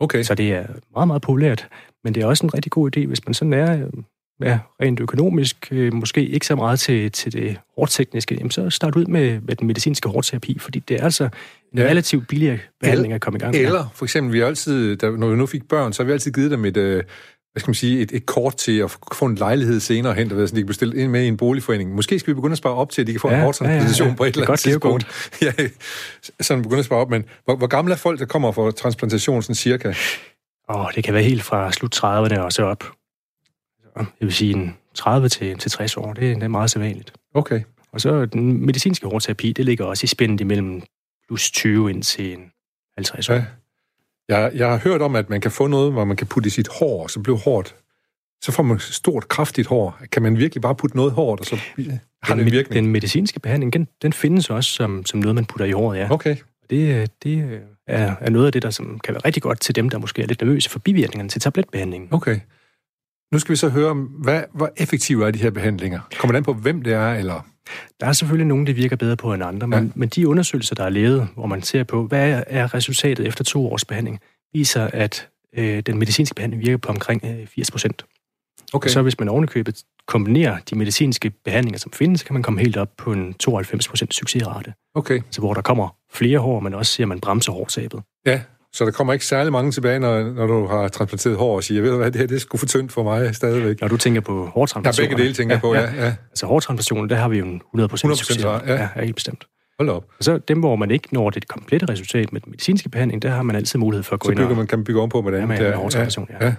Okay. 0.00 0.22
Så 0.22 0.34
det 0.34 0.52
er 0.52 0.66
meget, 0.94 1.06
meget 1.06 1.22
populært. 1.22 1.68
Men 2.04 2.14
det 2.14 2.22
er 2.22 2.26
også 2.26 2.46
en 2.46 2.54
rigtig 2.54 2.72
god 2.72 2.96
idé, 2.96 3.06
hvis 3.06 3.26
man 3.26 3.34
sådan 3.34 3.52
er 3.52 3.72
øh, 3.72 3.92
ja, 4.40 4.58
rent 4.82 5.00
økonomisk, 5.00 5.68
øh, 5.70 5.94
måske 5.94 6.26
ikke 6.26 6.46
så 6.46 6.56
meget 6.56 6.80
til, 6.80 7.12
til 7.12 7.32
det 7.32 7.56
hårdtekniske, 7.78 8.34
jamen 8.34 8.50
så 8.50 8.70
start 8.70 8.96
ud 8.96 9.04
med, 9.04 9.40
med 9.40 9.56
den 9.56 9.66
medicinske 9.66 10.08
hårdterapi, 10.08 10.58
fordi 10.58 10.78
det 10.78 11.00
er 11.00 11.04
altså 11.04 11.28
en 11.72 11.78
ja. 11.78 11.84
relativt 11.84 12.28
billig 12.28 12.60
behandling 12.80 13.12
at 13.12 13.20
komme 13.20 13.36
i 13.36 13.40
gang 13.40 13.54
med. 13.54 13.60
Eller 13.60 13.92
for 13.94 14.04
eksempel, 14.04 14.32
vi 14.32 14.40
altid, 14.40 14.96
da, 14.96 15.10
når 15.10 15.28
vi 15.28 15.36
nu 15.36 15.46
fik 15.46 15.68
børn, 15.68 15.92
så 15.92 16.02
har 16.02 16.06
vi 16.06 16.12
altid 16.12 16.32
givet 16.32 16.50
dem 16.50 16.64
et, 16.64 16.76
øh, 16.76 17.02
hvad 17.56 17.60
skal 17.60 17.68
man 17.68 17.74
sige, 17.74 18.00
et, 18.00 18.12
et 18.12 18.26
kort 18.26 18.56
til 18.56 18.78
at 18.78 18.96
få 19.12 19.24
en 19.24 19.34
lejlighed 19.34 19.80
senere 19.80 20.14
hen, 20.14 20.30
der, 20.30 20.46
så 20.46 20.54
de 20.54 20.60
kan 20.60 20.66
bestille 20.66 21.02
ind 21.02 21.10
med 21.10 21.24
i 21.24 21.28
en 21.28 21.36
boligforening. 21.36 21.94
Måske 21.94 22.18
skal 22.18 22.30
vi 22.30 22.34
begynde 22.34 22.52
at 22.52 22.58
spare 22.58 22.74
op 22.74 22.90
til, 22.90 23.00
at 23.00 23.06
de 23.06 23.12
kan 23.12 23.20
få 23.20 23.30
ja, 23.30 23.36
en 23.36 23.42
hårdtransplantation 23.42 23.98
ja, 23.98 24.04
ja, 24.04 24.10
ja. 24.10 24.16
på 24.16 24.24
et 24.24 24.34
eller 24.34 24.48
andet 24.48 24.60
tidspunkt. 24.60 25.06
ja, 25.42 25.52
sådan 26.40 26.62
begynde 26.62 26.78
at 26.78 26.84
spare 26.84 26.98
op. 26.98 27.10
Men 27.10 27.24
hvor, 27.44 27.56
hvor 27.56 27.66
gamle 27.66 27.92
er 27.92 27.96
folk, 27.96 28.20
der 28.20 28.26
kommer 28.26 28.52
for 28.52 28.70
transplantation, 28.70 29.42
sådan 29.42 29.54
cirka? 29.54 29.88
Åh, 30.68 30.80
oh, 30.80 30.86
det 30.94 31.04
kan 31.04 31.14
være 31.14 31.22
helt 31.22 31.42
fra 31.42 31.72
slut 31.72 31.96
30'erne 31.96 32.38
og 32.38 32.52
så 32.52 32.62
op 32.62 32.84
jeg 33.96 34.06
vil 34.20 34.32
sige 34.32 34.54
en 34.54 34.76
30 34.94 35.28
til, 35.28 35.58
til 35.58 35.70
60 35.70 35.96
år. 35.96 36.12
Det, 36.12 36.36
det 36.36 36.42
er 36.42 36.48
meget 36.48 36.70
sædvanligt. 36.70 37.12
Okay. 37.34 37.60
Og 37.92 38.00
så 38.00 38.26
den 38.26 38.66
medicinske 38.66 39.06
hårdterapi, 39.06 39.52
det 39.52 39.64
ligger 39.64 39.84
også 39.84 40.04
i 40.04 40.06
spændet 40.06 40.40
imellem 40.40 40.82
plus 41.28 41.50
20 41.50 41.90
indtil 41.90 42.32
en 42.32 42.50
50 42.96 43.28
år. 43.28 43.34
Ja. 43.34 43.44
Jeg, 44.28 44.50
jeg 44.54 44.70
har 44.70 44.78
hørt 44.78 45.02
om, 45.02 45.16
at 45.16 45.30
man 45.30 45.40
kan 45.40 45.50
få 45.50 45.66
noget, 45.66 45.92
hvor 45.92 46.04
man 46.04 46.16
kan 46.16 46.26
putte 46.26 46.46
i 46.46 46.50
sit 46.50 46.68
hår, 46.78 47.02
og 47.02 47.10
så 47.10 47.20
bliver 47.20 47.38
hårdt. 47.38 47.74
Så 48.42 48.52
får 48.52 48.62
man 48.62 48.78
stort, 48.78 49.28
kraftigt 49.28 49.68
hår. 49.68 49.98
Kan 50.12 50.22
man 50.22 50.38
virkelig 50.38 50.62
bare 50.62 50.74
putte 50.74 50.96
noget 50.96 51.12
hårdt, 51.12 51.40
og 51.40 51.46
så 51.46 51.56
har 52.22 52.34
det 52.34 52.46
en 52.46 52.52
virkning? 52.52 52.84
Den 52.84 52.92
medicinske 52.92 53.40
behandling, 53.40 53.72
den, 53.72 53.88
den 54.02 54.12
findes 54.12 54.50
også 54.50 54.70
som, 54.70 55.04
som 55.04 55.20
noget, 55.20 55.34
man 55.34 55.44
putter 55.44 55.66
i 55.66 55.70
håret, 55.70 55.98
ja. 55.98 56.10
Okay. 56.10 56.36
Det, 56.70 57.10
det 57.22 57.60
er, 57.86 58.14
er 58.20 58.30
noget 58.30 58.46
af 58.46 58.52
det, 58.52 58.62
der 58.62 58.70
som 58.70 58.98
kan 58.98 59.14
være 59.14 59.22
rigtig 59.24 59.42
godt 59.42 59.60
til 59.60 59.74
dem, 59.74 59.90
der 59.90 59.98
måske 59.98 60.22
er 60.22 60.26
lidt 60.26 60.40
nervøse 60.40 60.70
for 60.70 60.78
bivirkningerne 60.78 61.28
til 61.28 61.40
tabletbehandlingen. 61.40 62.08
Okay. 62.12 62.40
Nu 63.32 63.38
skal 63.38 63.52
vi 63.52 63.56
så 63.56 63.68
høre, 63.68 63.94
hvad, 63.94 64.42
hvor 64.52 64.70
effektive 64.76 65.26
er 65.26 65.30
de 65.30 65.38
her 65.38 65.50
behandlinger? 65.50 66.00
Kommer 66.18 66.32
det 66.32 66.36
an 66.36 66.44
på, 66.44 66.52
hvem 66.52 66.82
det 66.82 66.92
er, 66.92 67.14
eller... 67.14 67.46
Der 68.00 68.06
er 68.06 68.12
selvfølgelig 68.12 68.46
nogen, 68.46 68.66
der 68.66 68.72
virker 68.72 68.96
bedre 68.96 69.16
på 69.16 69.34
end 69.34 69.42
andre, 69.42 69.66
men, 69.66 69.84
ja. 69.84 69.90
men 69.94 70.08
de 70.08 70.28
undersøgelser, 70.28 70.74
der 70.74 70.84
er 70.84 70.88
lavet, 70.88 71.28
hvor 71.34 71.46
man 71.46 71.62
ser 71.62 71.84
på, 71.84 72.06
hvad 72.06 72.42
er 72.46 72.74
resultatet 72.74 73.26
efter 73.26 73.44
to 73.44 73.72
års 73.72 73.84
behandling, 73.84 74.20
viser, 74.52 74.84
at 74.92 75.28
øh, 75.56 75.80
den 75.80 75.98
medicinske 75.98 76.34
behandling 76.34 76.62
virker 76.62 76.76
på 76.76 76.88
omkring 76.88 77.24
øh, 77.24 77.46
80 77.46 77.70
procent. 77.70 78.04
Okay. 78.72 78.86
Og 78.86 78.90
så 78.90 79.02
hvis 79.02 79.18
man 79.18 79.28
ovenikøbet 79.28 79.82
kombinerer 80.06 80.58
de 80.70 80.78
medicinske 80.78 81.30
behandlinger, 81.30 81.78
som 81.78 81.92
findes, 81.92 82.20
så 82.20 82.26
kan 82.26 82.34
man 82.34 82.42
komme 82.42 82.60
helt 82.60 82.76
op 82.76 82.88
på 82.96 83.12
en 83.12 83.34
92% 83.48 84.06
succesrate. 84.10 84.74
Okay. 84.94 85.20
Så 85.30 85.40
hvor 85.40 85.54
der 85.54 85.62
kommer 85.62 85.96
flere 86.12 86.38
hår, 86.38 86.60
men 86.60 86.74
også 86.74 86.92
ser, 86.92 87.04
at 87.04 87.08
man 87.08 87.20
bremser 87.20 87.52
hårsabet. 87.52 88.02
Ja, 88.26 88.40
så 88.72 88.84
der 88.84 88.90
kommer 88.90 89.12
ikke 89.12 89.26
særlig 89.26 89.52
mange 89.52 89.72
tilbage, 89.72 89.98
når, 89.98 90.22
når 90.22 90.46
du 90.46 90.66
har 90.66 90.88
transplanteret 90.88 91.36
hår 91.36 91.56
og 91.56 91.64
siger, 91.64 91.82
ved 91.82 91.90
du 91.90 91.96
hvad, 91.96 92.10
det 92.10 92.20
her 92.20 92.26
det 92.26 92.34
er 92.34 92.40
sgu 92.40 92.56
for 92.56 92.66
tyndt 92.66 92.92
for 92.92 93.02
mig 93.02 93.34
stadigvæk. 93.34 93.80
Når 93.80 93.88
du 93.88 93.96
tænker 93.96 94.20
på 94.20 94.46
hårtransplantationer. 94.46 95.08
Ja, 95.08 95.14
begge 95.14 95.22
dele 95.22 95.34
tænker 95.34 95.54
jeg 95.54 95.60
på, 95.60 95.74
ja. 95.74 95.80
ja. 95.80 96.14
Altså 96.30 96.46
hårtransplantationer, 96.46 97.08
der 97.08 97.16
har 97.16 97.28
vi 97.28 97.38
jo 97.38 97.44
en 97.44 97.62
100%, 97.78 97.82
100% 97.82 98.14
succes. 98.14 98.44
Ja. 98.44 98.58
ja, 98.66 98.88
helt 98.96 99.14
bestemt. 99.14 99.44
Hold 99.78 99.88
op. 99.88 100.04
Og 100.18 100.24
så 100.24 100.38
dem, 100.38 100.60
hvor 100.60 100.76
man 100.76 100.90
ikke 100.90 101.08
når 101.12 101.30
det 101.30 101.48
komplette 101.48 101.88
resultat 101.88 102.32
med 102.32 102.40
den 102.40 102.50
medicinske 102.50 102.88
behandling, 102.88 103.22
der 103.22 103.30
har 103.30 103.42
man 103.42 103.56
altid 103.56 103.78
mulighed 103.78 104.02
for 104.02 104.14
at 104.14 104.20
gå 104.20 104.28
så 104.28 104.32
ind 104.32 104.40
og... 104.40 104.56
Man, 104.56 104.66
kan 104.66 104.84
bygge 104.84 105.00
om 105.00 105.08
på 105.08 105.20
med 105.20 105.32
den. 105.32 105.40
Ja, 105.40 105.46
med, 105.46 105.58
med 105.58 105.72
hårtransplantation, 105.72 106.28
ja. 106.40 106.54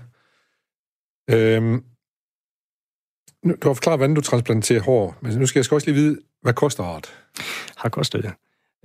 ja. 1.30 1.56
Øhm, 1.56 1.84
nu, 3.46 3.56
du 3.64 3.68
har 3.70 3.74
forklaret, 3.74 4.00
hvordan 4.00 4.16
du 4.16 4.22
transplanterer 4.22 4.82
hår, 4.82 5.16
men 5.22 5.38
nu 5.38 5.46
skal 5.46 5.60
jeg 5.60 5.74
også 5.74 5.88
lige 5.88 5.96
vide, 5.96 6.18
hvad 6.42 6.54
koster 6.54 6.84
art? 6.84 7.14
Har 7.78 7.90
kostet 7.90 8.24
det. 8.24 8.34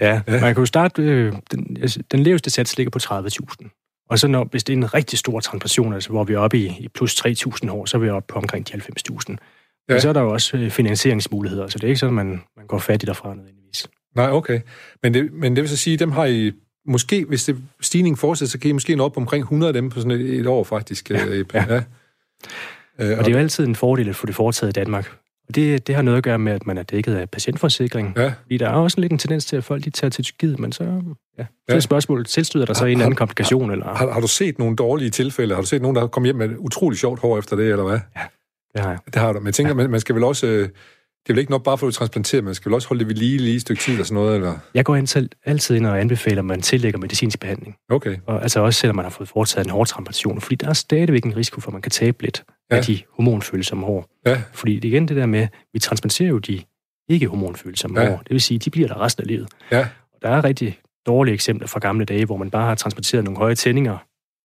Ja, 0.00 0.20
ja, 0.26 0.40
man 0.40 0.54
kan 0.54 0.62
jo 0.62 0.66
starte... 0.66 1.02
Øh, 1.02 1.32
den, 1.50 1.76
altså, 1.80 2.02
den 2.12 2.22
laveste 2.22 2.50
sats 2.50 2.76
ligger 2.76 2.90
på 2.90 2.98
30.000. 3.02 4.06
Og 4.10 4.18
så 4.18 4.28
når, 4.28 4.44
hvis 4.44 4.64
det 4.64 4.72
er 4.72 4.76
en 4.76 4.94
rigtig 4.94 5.18
stor 5.18 5.40
transplantation, 5.40 5.94
altså 5.94 6.10
hvor 6.10 6.24
vi 6.24 6.34
er 6.34 6.38
oppe 6.38 6.58
i, 6.58 6.66
i 6.80 6.88
plus 6.88 7.26
3.000 7.26 7.70
år, 7.70 7.84
så 7.84 7.96
er 7.96 8.00
vi 8.00 8.08
oppe 8.08 8.32
på 8.32 8.38
omkring 8.38 8.68
de 8.68 8.74
90.000. 8.74 9.36
Ja. 9.88 9.94
Og 9.94 10.00
så 10.00 10.08
er 10.08 10.12
der 10.12 10.20
jo 10.20 10.32
også 10.32 10.56
øh, 10.56 10.70
finansieringsmuligheder, 10.70 11.68
så 11.68 11.78
det 11.78 11.84
er 11.84 11.88
ikke 11.88 11.98
sådan, 11.98 12.18
at 12.18 12.26
man, 12.26 12.42
man 12.56 12.66
går 12.66 12.78
fattigt 12.78 13.06
derfra 13.06 13.34
nødvendigvis. 13.34 13.88
Nej, 14.16 14.30
okay. 14.30 14.60
Men 15.02 15.14
det, 15.14 15.32
men 15.32 15.56
det 15.56 15.62
vil 15.62 15.68
så 15.68 15.76
sige, 15.76 15.96
dem 15.96 16.12
har 16.12 16.24
I 16.24 16.52
måske, 16.86 17.24
hvis 17.24 17.44
det 17.44 17.56
stigningen 17.80 18.16
fortsætter, 18.16 18.50
så 18.50 18.58
kan 18.58 18.68
I 18.68 18.72
måske 18.72 18.96
nå 18.96 19.04
op 19.04 19.16
omkring 19.16 19.42
100 19.42 19.68
af 19.68 19.74
dem 19.74 19.90
på 19.90 20.00
sådan 20.00 20.10
et, 20.10 20.34
et 20.34 20.46
år 20.46 20.64
faktisk. 20.64 21.10
Ja, 21.10 21.26
øh, 21.26 21.44
ja. 21.54 21.64
ja. 21.68 21.82
Øh, 22.98 23.18
og 23.18 23.24
det 23.24 23.26
er 23.26 23.32
jo 23.32 23.38
altid 23.38 23.66
en 23.66 23.74
fordel 23.74 24.08
at 24.08 24.16
få 24.16 24.26
det 24.26 24.34
foretaget 24.34 24.70
i 24.70 24.78
Danmark. 24.80 25.16
Og 25.48 25.54
det, 25.54 25.86
det 25.86 25.94
har 25.94 26.02
noget 26.02 26.18
at 26.18 26.24
gøre 26.24 26.38
med, 26.38 26.52
at 26.52 26.66
man 26.66 26.78
er 26.78 26.82
dækket 26.82 27.14
af 27.14 27.30
patientforsikring. 27.30 28.14
Ja. 28.16 28.32
Fordi 28.42 28.56
der 28.56 28.68
er 28.68 28.74
også 28.74 29.00
lidt 29.00 29.12
en 29.12 29.18
tendens 29.18 29.44
til, 29.44 29.56
at 29.56 29.64
folk 29.64 29.84
de 29.84 29.90
tager 29.90 30.10
til 30.10 30.24
Tyrkiet, 30.24 30.58
men 30.58 30.72
så, 30.72 31.02
ja, 31.38 31.46
så 31.68 31.76
er 31.76 31.80
spørgsmålet, 31.80 32.26
tilstøder 32.26 32.66
der 32.66 32.74
så 32.74 32.84
har, 32.84 32.88
en 32.88 33.00
anden 33.00 33.14
komplikation? 33.14 33.68
Har, 33.68 33.72
eller? 33.72 33.94
Har, 33.94 34.12
har, 34.12 34.20
du 34.20 34.28
set 34.28 34.58
nogle 34.58 34.76
dårlige 34.76 35.10
tilfælde? 35.10 35.54
Har 35.54 35.62
du 35.62 35.68
set 35.68 35.82
nogen, 35.82 35.96
der 35.96 36.02
er 36.02 36.06
kommet 36.06 36.26
hjem 36.26 36.36
med 36.36 36.50
et 36.50 36.56
utroligt 36.56 37.00
sjovt 37.00 37.20
hår 37.20 37.38
efter 37.38 37.56
det, 37.56 37.70
eller 37.70 37.84
hvad? 37.84 37.98
Ja, 38.16 38.22
det 38.74 38.80
har 38.80 38.90
jeg. 38.90 38.98
Det 39.06 39.16
har 39.16 39.32
du. 39.32 39.38
Men 39.38 39.46
jeg 39.46 39.54
tænker, 39.54 39.70
ja. 39.70 39.74
man, 39.74 39.90
man 39.90 40.00
skal 40.00 40.14
vel 40.14 40.24
også... 40.24 40.46
Øh, 40.46 40.68
det 41.22 41.30
er 41.30 41.34
vel 41.34 41.38
ikke 41.38 41.50
nok 41.50 41.62
bare 41.62 41.78
for 41.78 41.86
at 41.86 41.94
transplantere, 41.94 42.42
man 42.42 42.54
skal 42.54 42.70
vel 42.70 42.74
også 42.74 42.88
holde 42.88 43.00
det 43.00 43.08
ved 43.08 43.14
lige, 43.14 43.38
lige 43.38 43.54
et 43.54 43.60
stykke 43.60 43.82
tid 43.82 43.92
eller 43.92 44.04
sådan 44.04 44.14
noget, 44.14 44.34
eller? 44.34 44.58
Jeg 44.74 44.84
går 44.84 45.04
selv, 45.04 45.30
altid 45.44 45.76
ind 45.76 45.86
og 45.86 46.00
anbefaler, 46.00 46.38
at 46.38 46.44
man 46.44 46.60
tillægger 46.60 46.98
medicinsk 46.98 47.40
behandling. 47.40 47.76
Okay. 47.90 48.16
Og 48.26 48.42
altså 48.42 48.60
også 48.60 48.80
selvom 48.80 48.96
man 48.96 49.04
har 49.04 49.10
fået 49.10 49.28
foretaget 49.28 49.66
en 49.66 49.70
hårtransplantation, 49.70 50.40
fordi 50.40 50.54
der 50.54 50.68
er 50.68 50.72
stadigvæk 50.72 51.24
en 51.24 51.36
risiko 51.36 51.60
for, 51.60 51.68
at 51.68 51.72
man 51.72 51.82
kan 51.82 51.90
tabe 51.90 52.22
lidt 52.22 52.44
ja. 52.70 52.76
af 52.76 52.84
de 52.84 53.00
hormonfølsomme 53.16 53.86
hår. 53.86 54.06
Ja. 54.26 54.42
Fordi 54.52 54.74
det 54.74 54.84
igen 54.84 55.08
det 55.08 55.16
der 55.16 55.26
med, 55.26 55.48
vi 55.72 55.78
transplanterer 55.78 56.28
jo 56.28 56.38
de 56.38 56.62
ikke 57.08 57.28
hormonfølsomme 57.28 58.00
ja. 58.00 58.10
hår. 58.10 58.16
Det 58.16 58.30
vil 58.30 58.40
sige, 58.40 58.58
de 58.58 58.70
bliver 58.70 58.88
der 58.88 59.00
resten 59.00 59.22
af 59.22 59.28
livet. 59.28 59.48
Ja. 59.70 59.80
Og 60.12 60.18
der 60.22 60.28
er 60.28 60.44
rigtig 60.44 60.78
dårlige 61.06 61.34
eksempler 61.34 61.68
fra 61.68 61.80
gamle 61.80 62.04
dage, 62.04 62.24
hvor 62.24 62.36
man 62.36 62.50
bare 62.50 62.66
har 62.66 62.74
transporteret 62.74 63.24
nogle 63.24 63.38
høje 63.38 63.54
tændinger, 63.54 63.98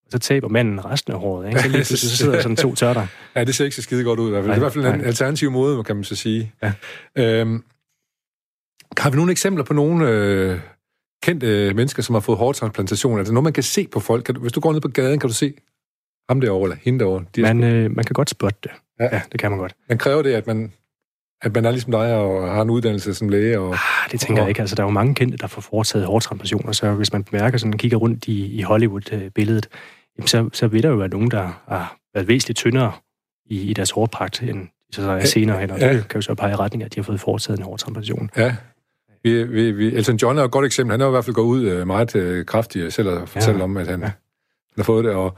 så 0.10 0.20
taber 0.20 0.48
manden 0.48 0.86
resten 0.86 1.14
af 1.14 1.20
håret. 1.20 1.48
Ikke? 1.48 1.62
Så 1.62 1.68
lige 1.68 1.84
så 1.84 2.18
sidder 2.18 2.34
der 2.34 2.42
sådan 2.42 2.56
to 2.56 2.76
tørter. 2.82 3.08
Ja, 3.36 3.44
det 3.44 3.56
ser 3.56 3.66
ikke 3.66 3.76
så 3.76 3.82
skide 3.82 4.04
godt 4.04 4.20
ud 4.20 4.28
i 4.28 4.32
hvert 4.32 4.44
fald. 4.44 4.48
Nej, 4.48 4.56
det 4.56 4.62
er 4.62 4.66
i 4.66 4.66
hvert 4.66 4.74
fald 4.74 4.94
en 4.94 5.00
nej. 5.00 5.08
alternativ 5.08 5.52
måde, 5.52 5.84
kan 5.84 5.96
man 5.96 6.04
så 6.04 6.16
sige. 6.16 6.54
Ja. 6.64 6.74
Øhm, 7.16 7.64
har 8.98 9.10
vi 9.10 9.16
nogle 9.16 9.32
eksempler 9.32 9.64
på 9.64 9.74
nogle 9.74 10.10
øh, 10.10 10.60
kendte 11.24 11.74
mennesker, 11.74 12.04
som 12.04 12.16
har 12.16 12.20
fået 12.20 12.38
hårtransplantation? 12.38 13.20
Er 13.20 13.24
det 13.24 13.34
noget, 13.34 13.44
man 13.44 13.54
kan 13.54 13.64
se 13.64 13.88
på 13.88 14.00
folk? 14.00 14.24
Kan 14.24 14.36
du, 14.36 14.42
hvis 14.42 14.54
du 14.54 14.60
går 14.60 14.74
ned 14.74 14.82
på 14.82 14.88
gaden, 14.88 15.20
kan 15.20 15.30
du 15.30 15.34
se 15.34 15.54
ham 16.30 16.42
derovre 16.42 16.64
eller 16.64 16.78
hende 16.84 17.00
derovre? 17.00 17.26
De 17.36 17.42
man, 17.42 17.64
øh, 17.64 17.96
man 17.96 18.06
kan 18.06 18.14
godt 18.14 18.30
spotte 18.30 18.60
det. 18.64 18.72
Ja. 19.00 19.16
ja, 19.16 19.22
det 19.32 19.40
kan 19.40 19.52
man 19.52 19.60
godt. 19.60 19.74
Man 19.90 19.98
kræver 19.98 20.22
det, 20.22 20.34
at 20.34 20.48
man, 20.48 20.72
at 21.42 21.56
man 21.56 21.66
er 21.66 21.72
ligesom 21.72 21.92
dig 21.92 22.16
og 22.16 22.50
har 22.50 22.62
en 22.62 22.70
uddannelse 22.70 23.14
som 23.14 23.30
læge? 23.30 23.60
Og, 23.60 23.74
ah, 23.74 24.12
det 24.12 24.20
tænker 24.20 24.42
og... 24.42 24.46
jeg 24.46 24.50
ikke. 24.50 24.62
Altså, 24.62 24.76
der 24.76 24.84
er 24.84 24.88
jo 24.88 24.92
mange 24.92 25.16
kendte, 25.16 25.38
der 25.38 25.48
får 25.48 25.62
foretaget 25.62 26.06
hårtransplantationer, 26.06 26.72
så 26.72 26.92
hvis 26.92 27.14
man 27.14 27.24
bemærker 27.24 27.58
sådan, 27.58 27.74
kigger 27.74 27.98
rundt 27.98 28.28
i, 28.28 28.46
i 28.46 28.62
Hollywood-billedet, 28.62 29.70
så, 30.26 30.50
så 30.54 30.68
vil 30.68 30.84
der 30.84 30.90
jo 30.90 30.96
være 30.96 31.08
nogen, 31.08 31.32
der 31.32 31.62
har 31.68 31.98
været 32.14 32.28
væsentligt 32.28 32.58
tyndere 32.58 32.92
i, 33.46 33.62
i 33.62 33.74
deres 33.74 33.92
hårpragt, 33.92 34.42
end 34.42 34.68
så 34.92 35.12
er 35.12 35.26
senere 35.26 35.60
hen, 35.60 35.72
og 35.72 35.80
ja. 35.80 35.94
det 35.94 36.08
kan 36.08 36.18
jo 36.18 36.22
så 36.22 36.34
pege 36.34 36.52
i 36.52 36.56
retning 36.56 36.84
af, 36.84 36.86
at 36.86 36.96
de 36.96 37.00
har 37.00 37.04
fået 37.04 37.20
foretaget 37.20 37.60
en 37.60 37.66
hårtransplantation. 37.66 38.30
Ja, 38.38 38.56
vi, 39.24 39.44
vi, 39.44 39.72
vi, 39.72 39.96
Elton 39.96 40.16
John 40.16 40.38
er 40.38 40.44
et 40.44 40.52
godt 40.52 40.66
eksempel. 40.66 40.92
Han 40.92 41.00
har 41.00 41.08
i 41.08 41.12
hvert 41.12 41.26
fald 41.26 41.36
gået 41.36 41.46
ud 41.46 41.64
øh, 41.64 41.88
meget 41.88 42.16
øh, 42.16 42.46
kraftigt 42.46 42.94
selv 42.94 43.10
og 43.10 43.30
fortælle 43.30 43.58
ja. 43.58 43.64
om, 43.64 43.78
at 43.78 43.88
han, 43.88 44.00
ja. 44.00 44.06
han 44.06 44.14
har 44.78 44.84
fået 44.84 45.06
det. 45.06 45.14
Og, 45.14 45.38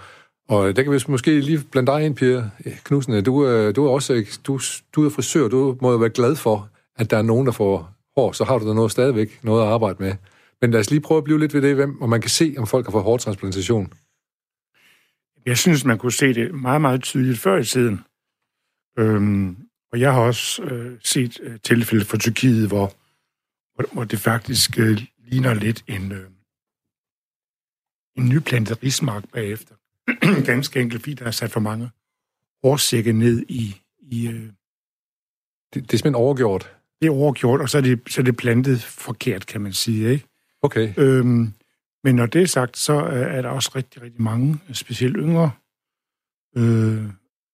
og 0.50 0.76
der 0.76 0.84
kan 0.84 0.92
vi 0.92 1.00
måske 1.08 1.40
lige 1.40 1.60
blande 1.72 1.92
dig 1.92 2.06
ind, 2.06 2.16
Pia 2.16 2.50
Knudsen. 2.84 3.24
Du, 3.24 3.48
øh, 3.48 3.76
du 3.76 3.86
er 3.86 3.92
også 3.92 4.40
du, 4.48 4.60
du 4.96 5.06
er 5.06 5.10
frisør. 5.10 5.48
Du 5.48 5.78
må 5.82 5.92
jo 5.92 5.98
være 5.98 6.10
glad 6.10 6.36
for, 6.36 6.70
at 6.98 7.12
der 7.12 7.18
er 7.18 7.22
nogen, 7.22 7.46
der 7.46 7.52
får 7.52 7.92
hår. 8.18 8.32
Så 8.32 8.44
har 8.44 8.58
du 8.58 8.70
da 8.70 8.74
noget 8.74 8.92
stadigvæk 8.92 9.40
noget 9.44 9.64
at 9.64 9.68
arbejde 9.68 9.96
med. 10.00 10.14
Men 10.62 10.72
lad 10.72 10.80
os 10.80 10.92
lige 10.92 11.02
prøve 11.02 11.18
at 11.18 11.24
blive 11.24 11.40
lidt 11.40 11.54
ved 11.54 11.62
det, 11.62 11.76
hvem, 11.76 12.02
og 12.02 12.10
man 12.10 12.22
kan 12.22 12.30
se, 12.30 12.56
om 12.58 12.68
folk 12.68 12.86
har 12.86 12.92
fået 12.92 13.04
hårtransplantation. 13.04 13.94
Jeg 15.46 15.58
synes, 15.58 15.86
man 15.86 15.98
kunne 15.98 16.12
se 16.12 16.34
det 16.34 16.56
meget, 16.56 16.82
meget 16.82 17.04
tydeligt 17.04 17.40
før 17.40 17.58
i 17.58 17.66
tiden. 17.66 18.00
Øhm, 19.00 19.58
og 19.92 20.00
jeg 20.00 20.14
har 20.14 20.22
også 20.22 20.64
øh, 20.64 21.00
set 21.04 21.40
øh, 21.44 21.60
tilfælde 21.60 22.06
fra 22.06 22.18
Tyrkiet, 22.18 22.68
hvor, 22.68 22.94
hvor, 23.76 23.94
hvor 23.94 24.04
det 24.04 24.20
faktisk 24.20 24.80
øh, 24.80 25.02
ligner 25.18 25.54
lidt 25.54 25.84
en, 25.88 26.12
øh, 26.12 26.30
en 28.18 28.30
nyplantet 28.30 28.84
rismark 28.84 29.24
bagefter. 29.34 29.76
Ganske 30.52 30.82
enkelt, 30.82 31.02
fordi 31.02 31.14
der 31.14 31.26
er 31.26 31.32
sat 31.32 31.52
for 31.52 31.60
mange 31.60 31.90
årsække 32.64 33.14
ned 33.14 33.46
i... 33.50 33.82
i 34.02 34.28
øh, 34.28 34.52
det, 35.74 35.84
det 35.84 35.94
er 35.94 35.98
simpelthen 35.98 36.16
overgjort? 36.16 36.76
Det 37.02 37.08
er 37.08 37.12
overgjort, 37.12 37.62
og 37.62 37.70
så 37.70 37.78
er 37.78 37.82
det, 37.82 38.02
så 38.08 38.22
er 38.22 38.26
det 38.26 38.38
plantet 38.38 38.84
forkert, 38.84 39.46
kan 39.46 39.62
man 39.62 39.74
sige. 39.74 40.12
Ikke? 40.12 40.26
Okay. 40.62 40.94
Øhm, 40.98 41.54
men 42.04 42.16
når 42.16 42.26
det 42.26 42.42
er 42.42 42.46
sagt, 42.46 42.78
så 42.78 42.94
er 42.94 43.42
der 43.42 43.50
også 43.50 43.72
rigtig, 43.76 44.02
rigtig 44.02 44.22
mange, 44.22 44.60
specielt 44.74 45.16
yngre, 45.20 45.52
øh, 46.58 47.04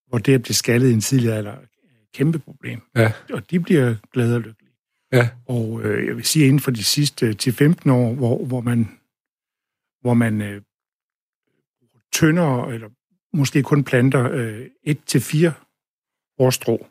hvor 0.07 0.17
det 0.17 0.33
at 0.33 0.41
blive 0.41 0.55
skaldet 0.55 0.89
i 0.89 0.93
en 0.93 1.01
tidligere 1.01 1.37
alder 1.37 1.51
er 1.51 1.61
et 2.01 2.11
kæmpe 2.13 2.39
problem. 2.39 2.81
Ja. 2.95 3.13
Og 3.33 3.51
de 3.51 3.59
bliver 3.59 3.95
glade 4.13 4.35
og 4.35 4.41
lykkelige. 4.41 4.73
Ja. 5.11 5.29
Og 5.45 5.81
øh, 5.83 6.07
jeg 6.07 6.15
vil 6.15 6.25
sige, 6.25 6.45
inden 6.45 6.59
for 6.59 6.71
de 6.71 6.83
sidste 6.83 7.35
10-15 7.43 7.91
år, 7.91 8.13
hvor, 8.13 8.45
hvor 8.45 8.61
man, 8.61 8.99
hvor 10.01 10.13
man 10.13 10.41
øh, 10.41 10.61
tyndere, 12.11 12.73
eller 12.73 12.89
måske 13.33 13.63
kun 13.63 13.83
planter 13.83 14.31
øh, 14.31 14.67
et 14.83 15.03
til 15.05 15.21
fire 15.21 15.53
årstrå, 16.37 16.87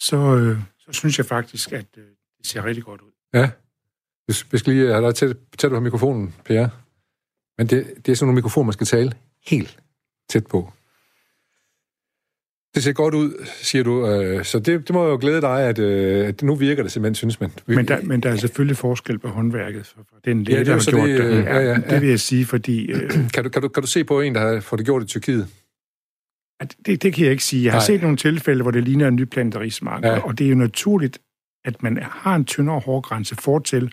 så, 0.00 0.36
øh, 0.36 0.58
så 0.78 0.92
synes 0.92 1.18
jeg 1.18 1.26
faktisk, 1.26 1.72
at 1.72 1.86
øh, 1.96 2.04
det 2.38 2.46
ser 2.46 2.64
rigtig 2.64 2.84
godt 2.84 3.00
ud. 3.00 3.10
Ja. 3.34 3.50
Vi 4.28 4.58
skal 4.58 4.72
lige 4.72 4.86
have 4.86 5.06
dig 5.06 5.14
tæt, 5.14 5.36
tæt 5.58 5.70
på 5.70 5.80
mikrofonen, 5.80 6.34
Per. 6.44 6.68
Men 7.58 7.66
det, 7.66 7.86
det 8.06 8.12
er 8.12 8.16
sådan 8.16 8.26
nogle 8.26 8.34
mikrofoner, 8.34 8.64
man 8.66 8.72
skal 8.72 8.86
tale 8.86 9.12
helt 9.46 9.78
tæt 10.30 10.46
på. 10.46 10.72
Det 12.74 12.82
ser 12.82 12.92
godt 12.92 13.14
ud, 13.14 13.46
siger 13.62 13.84
du. 13.84 14.06
Øh, 14.06 14.44
så 14.44 14.58
det, 14.58 14.88
det 14.88 14.90
må 14.94 15.08
jo 15.08 15.18
glæde 15.20 15.40
dig, 15.40 15.60
at, 15.60 15.78
øh, 15.78 16.28
at 16.28 16.42
nu 16.42 16.54
virker 16.54 16.82
det 16.82 16.92
simpelthen, 16.92 17.14
synes 17.14 17.40
man. 17.40 17.50
Men 17.66 17.88
der, 17.88 18.02
men 18.02 18.20
der 18.20 18.30
er 18.30 18.36
selvfølgelig 18.36 18.76
forskel 18.76 19.18
på 19.18 19.28
håndværket 19.28 19.86
for 19.86 20.04
den 20.24 20.44
læge, 20.44 20.58
ja, 20.58 20.64
der 20.64 20.72
har 20.72 20.90
gjort 20.90 21.08
det. 21.08 21.18
det. 21.18 21.44
Ja, 21.44 21.58
ja, 21.58 21.62
ja. 21.62 21.74
Det 21.74 22.00
vil 22.00 22.08
jeg 22.08 22.20
sige, 22.20 22.46
fordi... 22.46 22.90
Øh, 22.92 23.10
kan, 23.34 23.44
du, 23.44 23.50
kan, 23.50 23.62
du, 23.62 23.68
kan 23.68 23.82
du 23.82 23.86
se 23.86 24.04
på 24.04 24.20
en, 24.20 24.34
der 24.34 24.40
har 24.40 24.60
fået 24.60 24.78
det 24.78 24.86
gjort 24.86 25.02
i 25.02 25.06
Tyrkiet? 25.06 25.48
Det, 26.86 27.02
det 27.02 27.14
kan 27.14 27.24
jeg 27.24 27.30
ikke 27.30 27.44
sige. 27.44 27.64
Jeg 27.64 27.72
har 27.72 27.78
Nej. 27.78 27.86
set 27.86 28.02
nogle 28.02 28.16
tilfælde, 28.16 28.62
hvor 28.62 28.70
det 28.70 28.84
ligner 28.84 29.08
en 29.08 29.16
nyplantet 29.16 29.60
rismark, 29.60 30.04
ja. 30.04 30.18
og 30.18 30.38
det 30.38 30.44
er 30.44 30.48
jo 30.48 30.56
naturligt, 30.56 31.18
at 31.64 31.82
man 31.82 31.98
har 32.02 32.34
en 32.34 32.44
tyndere 32.44 32.80
hårgrænse 32.80 33.36
fortil, 33.36 33.92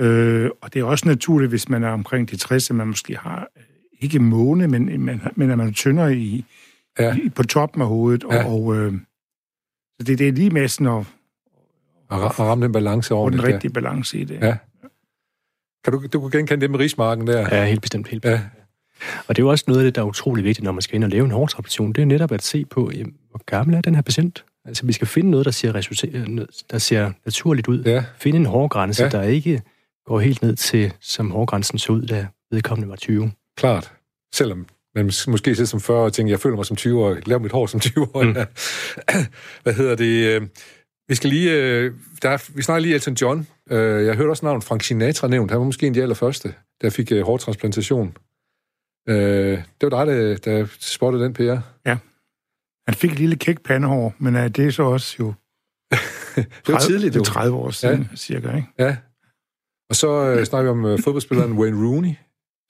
Øh, 0.00 0.50
og 0.60 0.74
det 0.74 0.80
er 0.80 0.84
også 0.84 1.08
naturligt, 1.08 1.48
hvis 1.50 1.68
man 1.68 1.84
er 1.84 1.90
omkring 1.90 2.30
de 2.30 2.36
60, 2.36 2.70
at 2.70 2.76
man 2.76 2.86
måske 2.86 3.16
har 3.16 3.48
øh, 3.56 3.62
ikke 4.00 4.18
måne, 4.18 4.68
men, 4.68 4.86
men, 4.86 5.22
men 5.36 5.50
at 5.50 5.58
man 5.58 5.68
er 5.68 5.72
tyndere 5.72 6.16
i, 6.16 6.44
ja. 6.98 7.16
i, 7.16 7.28
på 7.28 7.42
toppen 7.42 7.82
af 7.82 7.88
hovedet. 7.88 8.24
Ja. 8.30 8.44
Og, 8.44 8.54
og 8.54 8.76
øh, 8.76 8.92
så 9.98 10.04
det, 10.04 10.18
det 10.18 10.28
er 10.28 10.32
lige 10.32 10.50
med 10.50 10.68
sådan 10.68 10.86
at, 10.86 11.06
at 12.10 12.40
ramme 12.40 12.64
den 12.64 12.72
balance 12.72 13.14
over 13.14 13.30
den 13.30 13.44
rigtige 13.44 13.68
der. 13.68 13.80
balance 13.80 14.18
i 14.18 14.24
det. 14.24 14.40
Ja. 14.40 14.56
Kan 15.84 15.92
du, 15.92 16.06
du 16.12 16.20
kunne 16.20 16.30
genkende 16.30 16.60
det 16.60 16.70
med 16.70 16.78
rismarken 16.78 17.26
der? 17.26 17.56
Ja, 17.56 17.64
helt 17.64 17.82
bestemt. 17.82 18.08
Helt 18.08 18.22
bestemt. 18.22 18.40
Ja. 18.40 18.48
Og 19.28 19.36
det 19.36 19.42
er 19.42 19.44
jo 19.44 19.50
også 19.50 19.64
noget 19.68 19.80
af 19.80 19.84
det, 19.84 19.94
der 19.94 20.02
er 20.02 20.06
utrolig 20.06 20.44
vigtigt, 20.44 20.64
når 20.64 20.72
man 20.72 20.82
skal 20.82 20.94
ind 20.94 21.04
og 21.04 21.10
lave 21.10 21.24
en 21.24 21.30
hårdtransplantation. 21.30 21.92
Det 21.92 22.02
er 22.02 22.06
netop 22.06 22.32
at 22.32 22.42
se 22.42 22.64
på, 22.64 22.90
jamen, 22.94 23.14
hvor 23.30 23.40
gammel 23.46 23.76
er 23.76 23.80
den 23.80 23.94
her 23.94 24.02
patient? 24.02 24.44
Altså, 24.64 24.86
vi 24.86 24.92
skal 24.92 25.06
finde 25.06 25.30
noget, 25.30 25.46
der 25.46 25.52
ser, 25.52 25.74
resultat, 25.74 26.28
der 26.70 26.78
ser 26.78 27.12
naturligt 27.24 27.68
ud. 27.68 27.82
Ja. 27.82 28.04
Finde 28.18 28.38
en 28.38 28.46
hårgrænse, 28.46 29.02
ja. 29.02 29.08
der 29.08 29.22
ikke 29.22 29.62
går 30.10 30.20
helt 30.20 30.42
ned 30.42 30.56
til, 30.56 30.92
som 31.00 31.30
hårgrænsen 31.30 31.78
så 31.78 31.92
ud, 31.92 32.02
da 32.02 32.26
vedkommende 32.50 32.88
var 32.88 32.96
20. 32.96 33.32
Klart. 33.56 33.92
Selvom 34.34 34.66
man 34.94 35.04
måske 35.04 35.54
sidder 35.54 35.68
som 35.68 35.80
40 35.80 36.04
og 36.04 36.12
tænker, 36.12 36.32
jeg 36.32 36.40
føler 36.40 36.56
mig 36.56 36.66
som 36.66 36.76
20 36.76 37.04
år, 37.04 37.16
laver 37.26 37.40
mit 37.40 37.52
hår 37.52 37.66
som 37.66 37.80
20 37.80 38.16
år. 38.16 38.22
Mm. 38.22 38.34
Hvad 39.62 39.74
hedder 39.74 39.94
det? 39.94 40.26
Øh, 40.26 40.48
vi 41.08 41.14
skal 41.14 41.30
lige... 41.30 41.52
Øh, 41.52 41.94
der 42.22 42.30
er, 42.30 42.50
vi 42.54 42.62
snakker 42.62 42.82
lige 42.82 42.94
Elton 42.94 43.14
John. 43.14 43.46
Øh, 43.70 44.06
jeg 44.06 44.16
hørte 44.16 44.30
også 44.30 44.46
navnet 44.46 44.64
Frank 44.64 44.82
Sinatra 44.82 45.28
nævnt. 45.28 45.50
Han 45.50 45.60
var 45.60 45.66
måske 45.66 45.86
en 45.86 45.92
af 45.92 45.94
de 45.94 46.02
allerførste, 46.02 46.54
der 46.80 46.90
fik 46.90 47.12
hårtransplantation. 47.12 48.16
Det 49.06 49.82
var 49.82 50.04
dig, 50.04 50.06
der, 50.06 50.36
der 50.36 50.66
spottede 50.80 51.24
den, 51.24 51.32
Per. 51.32 51.60
Ja. 51.86 51.96
Han 52.86 52.94
fik 52.94 53.12
et 53.12 53.18
lille 53.18 53.36
kæk 53.36 53.62
pandehår, 53.62 54.14
men 54.18 54.34
det 54.34 54.58
er 54.58 54.70
så 54.70 54.82
også 54.82 55.16
jo... 55.20 55.34
30, 55.92 56.46
det 56.66 56.72
var 56.72 56.78
tidligt, 56.78 57.14
det 57.14 57.20
er 57.20 57.24
30 57.24 57.56
år 57.56 57.70
siden, 57.70 58.08
ja. 58.10 58.16
cirka, 58.16 58.56
ikke? 58.56 58.68
Ja. 58.78 58.96
Og 59.90 59.96
så 59.96 60.24
øh, 60.24 60.44
snakker 60.44 60.72
vi 60.72 60.78
om 60.78 60.84
øh, 60.86 60.98
fodboldspilleren 61.04 61.52
Wayne 61.52 61.86
Rooney, 61.86 62.12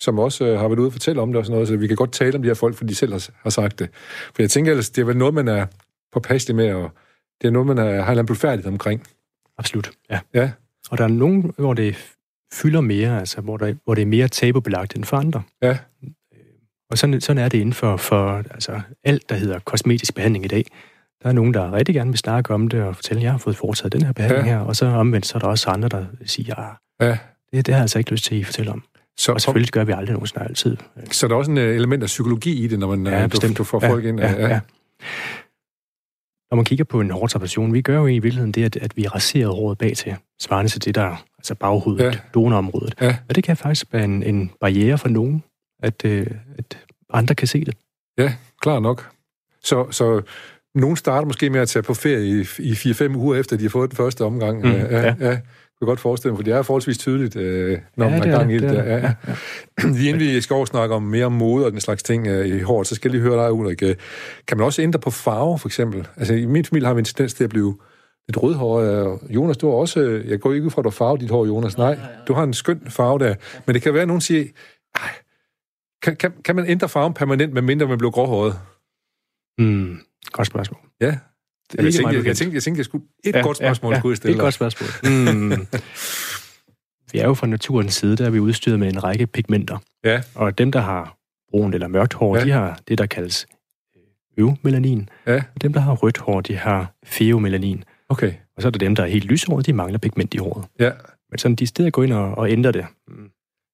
som 0.01 0.19
også 0.19 0.45
øh, 0.45 0.59
har 0.61 0.69
været 0.69 0.79
ude 0.79 0.89
og 0.89 0.93
fortælle 0.93 1.23
om 1.23 1.29
det 1.29 1.37
og 1.39 1.45
sådan 1.45 1.53
noget, 1.55 1.69
så 1.69 1.77
vi 1.77 1.87
kan 1.87 1.97
godt 1.97 2.13
tale 2.13 2.35
om 2.37 2.43
de 2.43 2.49
her 2.49 2.55
folk, 2.55 2.75
fordi 2.77 2.91
de 2.91 2.95
selv 2.95 3.13
har, 3.13 3.29
har 3.43 3.51
sagt 3.51 3.79
det. 3.79 3.89
For 4.35 4.43
jeg 4.43 4.51
tænker 4.51 4.71
ellers, 4.73 4.91
det 4.91 5.03
er 5.03 5.07
vel 5.07 5.17
noget, 5.17 5.35
man 5.35 5.49
er 5.49 5.67
påpasselig 6.13 6.57
med, 6.57 6.73
og 6.73 6.91
det 7.41 7.47
er 7.49 7.53
noget, 7.53 7.67
man 7.67 7.79
er, 7.79 8.03
har 8.03 8.15
en 8.15 8.27
blodfærdighed 8.27 8.73
omkring. 8.73 9.03
Absolut, 9.59 9.91
ja. 10.11 10.21
Ja, 10.35 10.51
Og 10.91 10.99
der 10.99 11.05
er 11.05 11.09
nogen, 11.09 11.53
hvor 11.59 11.75
det 11.75 11.97
fylder 12.53 12.81
mere, 12.81 13.19
altså 13.21 13.41
hvor, 13.41 13.57
der, 13.57 13.75
hvor 13.85 13.95
det 13.95 14.03
er 14.03 14.07
mere 14.07 14.29
tabubelagt 14.29 14.97
end 14.97 15.05
for 15.05 15.17
andre. 15.17 15.43
ja, 15.63 15.79
Og 16.91 16.99
sådan, 16.99 17.21
sådan 17.21 17.45
er 17.45 17.49
det 17.49 17.59
inden 17.59 17.73
for, 17.73 17.97
for 17.97 18.31
altså, 18.51 18.81
alt, 19.05 19.29
der 19.29 19.35
hedder 19.35 19.59
kosmetisk 19.59 20.15
behandling 20.15 20.45
i 20.45 20.49
dag. 20.49 20.65
Der 21.23 21.29
er 21.29 21.33
nogen, 21.33 21.55
der 21.55 21.73
rigtig 21.73 21.95
gerne 21.95 22.11
vil 22.11 22.19
snakke 22.19 22.55
om 22.55 22.69
det 22.69 22.83
og 22.83 22.97
fortælle, 22.97 23.21
at 23.21 23.25
jeg 23.25 23.31
har 23.31 23.39
fået 23.39 23.57
foretaget 23.57 23.93
den 23.93 24.03
her 24.03 24.13
behandling 24.13 24.47
Ja. 24.47 24.53
her, 24.53 24.61
og 24.61 24.77
så 24.77 24.87
omvendt, 24.87 25.27
så 25.27 25.39
er 25.39 25.41
der 25.41 25.47
også 25.49 25.71
andre, 25.71 25.89
der 25.89 26.07
siger, 26.27 26.55
at 26.55 26.77
ja. 27.01 27.19
det, 27.53 27.67
det 27.67 27.75
har 27.75 27.79
jeg 27.79 27.83
altså 27.83 27.99
ikke 27.99 28.11
lyst 28.11 28.25
til, 28.25 28.35
at 28.35 28.41
I 28.41 28.45
fortæller 28.45 28.73
om. 28.73 28.83
Så, 29.19 29.33
Og 29.33 29.41
selvfølgelig 29.41 29.71
gør 29.73 29.85
vi 29.85 29.93
aldrig 29.93 30.13
nogen 30.13 30.27
snart 30.27 30.47
altid. 30.49 30.77
så 31.13 31.29
der 31.29 31.35
er 31.35 31.39
også 31.39 31.51
en 31.51 31.59
øh, 31.59 31.75
element 31.77 32.03
af 32.03 32.07
psykologi 32.07 32.65
i 32.65 32.67
det, 32.67 32.79
når 32.79 32.97
man 32.97 33.07
Ja, 33.07 33.25
øh, 33.25 33.33
du, 33.33 33.53
du 33.59 33.65
får 33.65 33.81
folk 33.81 34.05
ind. 34.05 34.21
Ja, 34.21 34.33
ja, 34.33 34.49
ja. 34.49 34.61
Når 36.51 36.57
man 36.57 36.65
kigger 36.65 36.85
på 36.85 37.01
en 37.01 37.11
hårtransplantation, 37.11 37.73
vi 37.73 37.83
gør 37.83 37.97
jo 37.99 38.07
i 38.07 38.13
virkeligheden 38.13 38.53
det, 38.53 38.65
at, 38.65 38.77
at 38.77 38.97
vi 38.97 39.07
raserer 39.07 39.49
håret 39.49 39.79
bag 39.79 39.97
til, 39.97 40.17
svarende 40.41 40.71
til 40.71 40.85
det 40.85 40.95
der, 40.95 41.25
altså 41.39 41.55
baghovedet, 41.55 42.05
Ja. 42.05 42.09
ja. 42.11 42.19
donorområdet. 42.35 42.95
Ja. 43.01 43.17
Og 43.29 43.35
det 43.37 43.45
kan 43.45 43.57
faktisk 43.57 43.87
være 43.93 44.05
en, 44.05 44.23
en 44.23 44.51
barriere 44.61 44.99
for 44.99 45.09
nogen, 45.09 45.43
at, 45.83 46.05
øh, 46.05 46.27
at 46.59 46.79
andre 47.13 47.35
kan 47.35 47.49
se 47.49 47.65
det. 47.65 47.75
Ja, 48.19 48.35
klar 48.63 48.81
nok. 48.81 49.11
Så, 49.63 49.87
så 49.91 50.23
nogen 50.75 50.97
starter 50.97 51.27
måske 51.27 51.51
med 51.51 51.61
at 51.61 51.69
tage 51.69 51.83
på 51.83 51.95
ferie 51.95 52.27
i, 52.27 52.41
i 52.59 52.73
4-5 52.73 53.17
uger 53.17 53.37
efter, 53.41 53.57
de 53.57 53.63
har 53.63 53.71
fået 53.71 53.91
den 53.91 53.97
første 53.97 54.25
omgang. 54.25 54.59
Mm, 54.61 54.71
ja, 54.71 55.01
ja, 55.07 55.15
ja. 55.21 55.39
Kan 55.81 55.87
godt 55.87 56.01
forestille 56.01 56.33
mig, 56.33 56.39
for 56.39 56.43
det 56.45 56.53
er 56.53 56.63
forholdsvis 56.63 56.99
tydeligt, 56.99 57.37
øh, 57.37 57.79
når 57.97 58.05
Ja, 58.05 58.11
man 58.11 58.21
det 58.23 58.29
er 58.29 58.33
er 58.35 58.39
gang 58.39 58.53
i 58.53 58.55
det, 58.55 58.63
det. 58.63 58.71
det 58.71 58.79
er. 58.79 58.85
Ja, 58.85 58.97
Ja, 58.97 59.15
ja. 59.83 59.89
Lige 59.89 60.09
inden 60.11 60.21
vi 60.21 60.41
skal 60.41 60.55
over 60.55 60.65
snakke 60.65 60.95
om 60.95 61.03
mere 61.03 61.31
mode 61.31 61.67
og 61.67 61.73
den 61.73 61.81
slags 61.81 62.03
ting 62.03 62.27
øh, 62.27 62.47
i 62.47 62.61
håret, 62.61 62.87
så 62.87 62.95
skal 62.95 63.09
jeg 63.13 63.21
lige 63.21 63.31
høre 63.31 63.43
dig, 63.45 63.53
Ulrik. 63.53 63.83
øh, 63.83 63.97
Kan 64.49 64.57
man 64.59 64.65
også 64.67 64.83
ændre 64.83 64.99
på 65.01 65.11
farve, 65.11 65.59
for 65.59 65.69
eksempel? 65.69 66.09
Altså, 66.17 66.35
i 66.35 66.47
min 66.47 66.65
familie 66.65 66.87
har 66.87 66.95
vi 66.95 66.99
en 66.99 67.05
tendens 67.05 67.35
til 67.35 67.45
at 67.45 67.51
blive 67.51 67.79
lidt 68.29 68.43
rødhåret. 68.43 69.01
og 69.07 69.21
Jonas, 69.29 69.57
du 69.57 69.69
har 69.71 69.77
også... 69.77 70.01
øh, 70.01 70.29
Jeg 70.31 70.41
går 70.41 70.53
ikke 70.53 70.67
ud 70.67 70.71
fra, 70.71 70.81
at 70.81 70.85
du 70.85 70.89
har 70.89 70.95
farvet 70.95 71.21
dit 71.21 71.31
hår, 71.31 71.47
Jonas. 71.47 71.79
Nej, 71.79 71.99
du 72.29 72.33
har 72.35 72.43
en 72.45 72.55
skøn 72.55 72.81
farve 72.89 73.19
der. 73.19 73.35
Men 73.67 73.75
det 73.75 73.83
kan 73.83 73.93
være, 73.95 74.03
at 74.03 74.09
nogen 74.09 74.21
siger, 74.21 74.45
"Ej, 74.95 75.11
kan, 76.03 76.17
kan, 76.17 76.33
kan 76.45 76.57
man 76.57 76.67
ændre 76.67 76.89
farven 76.89 77.15
permanent, 77.15 77.53
medmindre 77.53 77.87
man 77.87 77.99
bliver 77.99 78.11
gråhåret? 78.11 78.55
Mm, 79.59 79.99
godt 80.33 80.47
spørgsmål. 80.47 80.81
Ja. 81.01 81.19
Er 81.79 81.83
Jeg 81.83 81.87
ikke 81.87 81.97
tænkte, 81.99 82.17
jeg, 82.17 82.27
jeg, 82.27 82.37
tænkte, 82.37 82.55
jeg 82.55 82.63
tænkte, 82.63 82.79
jeg 82.79 82.85
skulle... 82.85 83.05
Et 83.25 83.35
ja, 83.35 83.41
godt 83.41 83.57
spørgsmål 83.57 83.93
ja, 83.93 83.99
skulle 83.99 84.13
jeg 84.13 84.23
det 84.23 84.29
er 84.29 84.33
stille 84.33 84.35
et 84.37 84.41
godt 84.41 84.55
spørgsmål. 84.55 84.89
Mm. 85.35 85.67
vi 87.13 87.19
er 87.19 87.25
jo 87.27 87.35
fra 87.35 87.47
naturens 87.47 87.95
side, 87.95 88.17
der 88.17 88.27
er 88.27 88.31
vi 88.31 88.39
udstyret 88.39 88.79
med 88.81 88.89
en 88.93 89.05
række 89.05 89.27
pigmenter. 89.27 89.79
Ja. 90.05 90.23
Og 90.35 90.59
dem, 90.59 90.73
der 90.73 90.81
har 90.81 91.17
brunt 91.51 91.75
eller 91.75 91.89
mørkt 91.89 92.15
hår, 92.15 92.35
Ja. 92.37 92.41
ja. 92.41 92.47
de 92.47 92.51
har 92.53 92.81
det, 92.89 92.99
der 92.99 93.07
kaldes 93.07 93.47
øh, 93.97 94.45
øvmelanin. 94.45 95.09
Ja. 95.27 95.35
Og 95.55 95.63
dem, 95.63 95.73
der 95.73 95.81
har 95.81 95.93
rødt 95.95 96.19
hår, 96.19 96.41
de 96.41 96.57
har 96.57 96.95
feomelanin. 97.05 97.85
Okay, 98.09 98.33
Og 98.57 98.63
så 98.63 98.69
er 98.69 98.73
der 98.73 98.79
dem, 98.79 98.95
der 98.95 99.03
er 99.03 99.07
helt 99.09 99.25
lyshåret, 99.25 99.67
de 99.67 99.73
mangler 99.73 99.99
pigment 99.99 100.35
i 100.35 100.39
håret. 100.39 100.65
ja. 100.81 100.91
Men 101.33 101.39
sådan, 101.39 101.55
de 101.55 101.67
steder 101.67 101.91
gå 101.91 102.03
ind 102.03 102.13
og, 102.13 102.39
og 102.39 102.51
ændre 102.51 102.73
det. 102.73 102.87
Mm. 103.09 103.15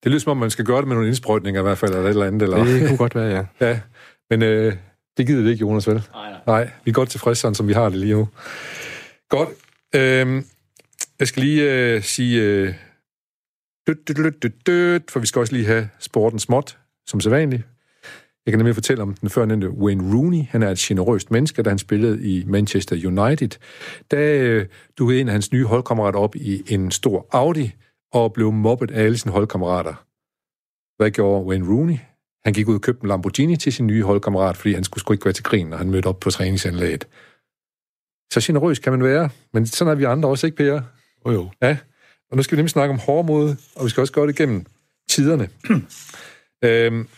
Det 0.04 0.10
lyder 0.12 0.20
som 0.20 0.30
om, 0.30 0.36
man 0.36 0.50
skal 0.50 0.64
gøre 0.64 0.78
det 0.78 0.88
med 0.88 0.94
nogle 0.96 1.08
indsprøjtninger 1.08 1.60
i 1.60 1.62
hvert 1.62 1.78
fald, 1.78 1.90
eller 1.94 2.04
et 2.04 2.08
eller 2.10 2.26
andet. 2.26 2.42
Eller... 2.42 2.64
Det 2.64 2.88
kunne 2.88 2.96
godt 2.98 3.14
være, 3.14 3.26
ja. 3.36 3.44
Ja, 3.68 3.80
men 4.30 4.42
øh, 4.42 4.72
det 5.16 5.26
gider 5.26 5.42
vi 5.42 5.50
ikke, 5.50 5.60
Jonas, 5.60 5.88
vel? 5.88 6.02
Nej, 6.12 6.30
nej. 6.30 6.40
Nej, 6.46 6.70
vi 6.84 6.90
er 6.90 6.94
godt 6.94 7.08
tilfredse, 7.08 7.40
sådan 7.40 7.54
som 7.54 7.68
vi 7.68 7.72
har 7.72 7.88
det 7.88 7.98
lige 7.98 8.14
nu. 8.14 8.28
Godt. 9.28 9.48
Øhm, 9.94 10.44
jeg 11.18 11.28
skal 11.28 11.42
lige 11.42 11.72
øh, 11.72 12.02
sige... 12.02 12.42
Øh, 12.42 12.74
død, 13.86 13.94
død, 13.94 14.30
død, 14.30 14.50
død, 14.66 15.00
for 15.08 15.20
vi 15.20 15.26
skal 15.26 15.40
også 15.40 15.52
lige 15.52 15.66
have 15.66 15.88
sporten 15.98 16.38
småt, 16.38 16.78
som 17.06 17.20
sædvanligt. 17.20 17.62
Jeg 18.46 18.52
kan 18.52 18.58
nemlig 18.58 18.74
fortælle 18.74 19.02
om 19.02 19.14
den 19.14 19.30
førnævnte 19.30 19.70
Wayne 19.70 20.16
Rooney. 20.16 20.42
Han 20.48 20.62
er 20.62 20.70
et 20.70 20.78
generøst 20.78 21.30
menneske, 21.30 21.62
da 21.62 21.68
han 21.68 21.78
spillede 21.78 22.22
i 22.32 22.44
Manchester 22.44 22.96
United. 23.06 23.50
Da 24.10 24.38
øh, 24.38 24.66
dukkede 24.98 25.20
en 25.20 25.28
af 25.28 25.32
hans 25.32 25.52
nye 25.52 25.64
holdkammerater 25.64 26.18
op 26.18 26.36
i 26.36 26.62
en 26.68 26.90
stor 26.90 27.26
Audi, 27.30 27.72
og 28.12 28.32
blev 28.32 28.52
mobbet 28.52 28.90
af 28.90 29.02
alle 29.02 29.18
sine 29.18 29.32
holdkammerater. 29.32 29.94
Hvad 30.96 31.10
gjorde 31.10 31.46
Wayne 31.46 31.68
Rooney? 31.68 31.96
Han 32.46 32.52
gik 32.52 32.68
ud 32.68 32.74
og 32.74 32.80
købte 32.80 33.02
en 33.04 33.08
Lamborghini 33.08 33.56
til 33.56 33.72
sin 33.72 33.86
nye 33.86 34.02
holdkammerat, 34.02 34.56
fordi 34.56 34.74
han 34.74 34.84
skulle 34.84 35.00
sgu 35.00 35.12
ikke 35.12 35.24
være 35.24 35.32
til 35.32 35.44
grin, 35.44 35.66
når 35.66 35.76
han 35.76 35.90
mødte 35.90 36.06
op 36.06 36.20
på 36.20 36.30
træningsanlægget. 36.30 37.08
Så 38.32 38.40
generøs 38.42 38.78
kan 38.78 38.92
man 38.92 39.02
være, 39.02 39.28
men 39.52 39.66
sådan 39.66 39.92
er 39.92 39.94
vi 39.94 40.04
andre 40.04 40.28
også, 40.28 40.46
ikke, 40.46 40.56
Per? 40.56 40.80
Jo, 41.26 41.32
jo. 41.32 41.50
Ja, 41.62 41.76
og 42.30 42.36
nu 42.36 42.42
skal 42.42 42.56
vi 42.56 42.60
nemlig 42.60 42.70
snakke 42.70 42.92
om 42.92 42.98
hårmode, 42.98 43.56
og 43.76 43.84
vi 43.84 43.90
skal 43.90 44.00
også 44.00 44.12
gøre 44.12 44.26
det 44.26 44.36
gennem 44.36 44.64
tiderne. 45.10 45.48
øhm, 46.64 47.08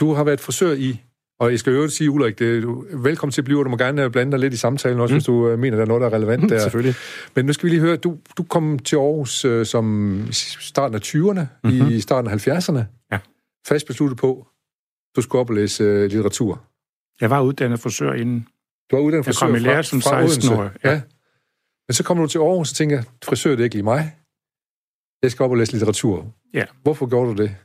du 0.00 0.14
har 0.14 0.24
været 0.24 0.40
frisør 0.40 0.72
i, 0.72 1.00
og 1.40 1.50
jeg 1.50 1.58
skal 1.58 1.72
jo 1.72 1.88
sige, 1.88 2.10
Ulrik, 2.10 2.38
det, 2.38 2.62
du, 2.62 2.84
velkommen 2.92 3.32
til 3.32 3.40
at 3.40 3.44
blive, 3.44 3.58
og 3.58 3.64
du 3.64 3.70
må 3.70 3.76
gerne 3.76 4.04
øh, 4.04 4.10
blande 4.10 4.32
dig 4.32 4.40
lidt 4.40 4.54
i 4.54 4.56
samtalen 4.56 5.00
også, 5.00 5.12
mm. 5.12 5.16
hvis 5.16 5.26
du 5.26 5.48
øh, 5.48 5.58
mener, 5.58 5.76
der 5.76 5.84
er 5.84 5.88
noget, 5.88 6.00
der 6.00 6.08
er 6.08 6.12
relevant 6.12 6.50
der. 6.50 6.58
Selvfølgelig. 6.58 6.94
Men 7.36 7.46
nu 7.46 7.52
skal 7.52 7.64
vi 7.64 7.70
lige 7.70 7.80
høre, 7.80 7.96
du, 7.96 8.16
du 8.36 8.42
kom 8.42 8.78
til 8.78 8.96
Aarhus 8.96 9.44
øh, 9.44 9.66
som 9.66 10.26
starten 10.60 10.94
af 10.94 11.00
20'erne, 11.00 11.40
mm-hmm. 11.64 11.88
i 11.88 12.00
starten 12.00 12.30
af 12.30 12.48
70'erne. 12.48 12.80
Ja. 13.12 13.18
Fast 13.66 13.86
besluttet 13.86 14.18
på, 14.18 14.46
du 15.16 15.22
skulle 15.22 15.40
op 15.40 15.50
og 15.50 15.56
læse 15.56 15.84
øh, 15.84 16.02
litteratur. 16.02 16.64
Jeg 17.20 17.30
var 17.30 17.40
uddannet 17.40 17.80
frisør 17.80 18.12
inden. 18.12 18.48
Du 18.90 18.96
var 18.96 19.02
uddannet 19.02 19.26
Jeg 19.26 19.34
frisør 19.34 19.46
kom 19.46 19.54
i 19.56 19.58
lære 19.58 19.82
som 19.82 19.98
16-årig, 19.98 20.70
Ja. 20.84 20.90
ja. 20.90 21.00
Men 21.88 21.94
så 21.94 22.04
kommer 22.04 22.24
du 22.24 22.28
til 22.28 22.38
Aarhus 22.38 22.70
og 22.70 22.76
tænker, 22.76 23.02
frisør 23.24 23.50
det 23.50 23.60
er 23.60 23.64
ikke 23.64 23.76
lige 23.76 23.82
mig. 23.84 24.16
Jeg 25.22 25.30
skal 25.30 25.44
op 25.44 25.50
og 25.50 25.56
læse 25.56 25.72
litteratur. 25.72 26.32
Ja. 26.54 26.64
Hvorfor 26.82 27.06
gjorde 27.08 27.30
du 27.36 27.42
det? 27.42 27.56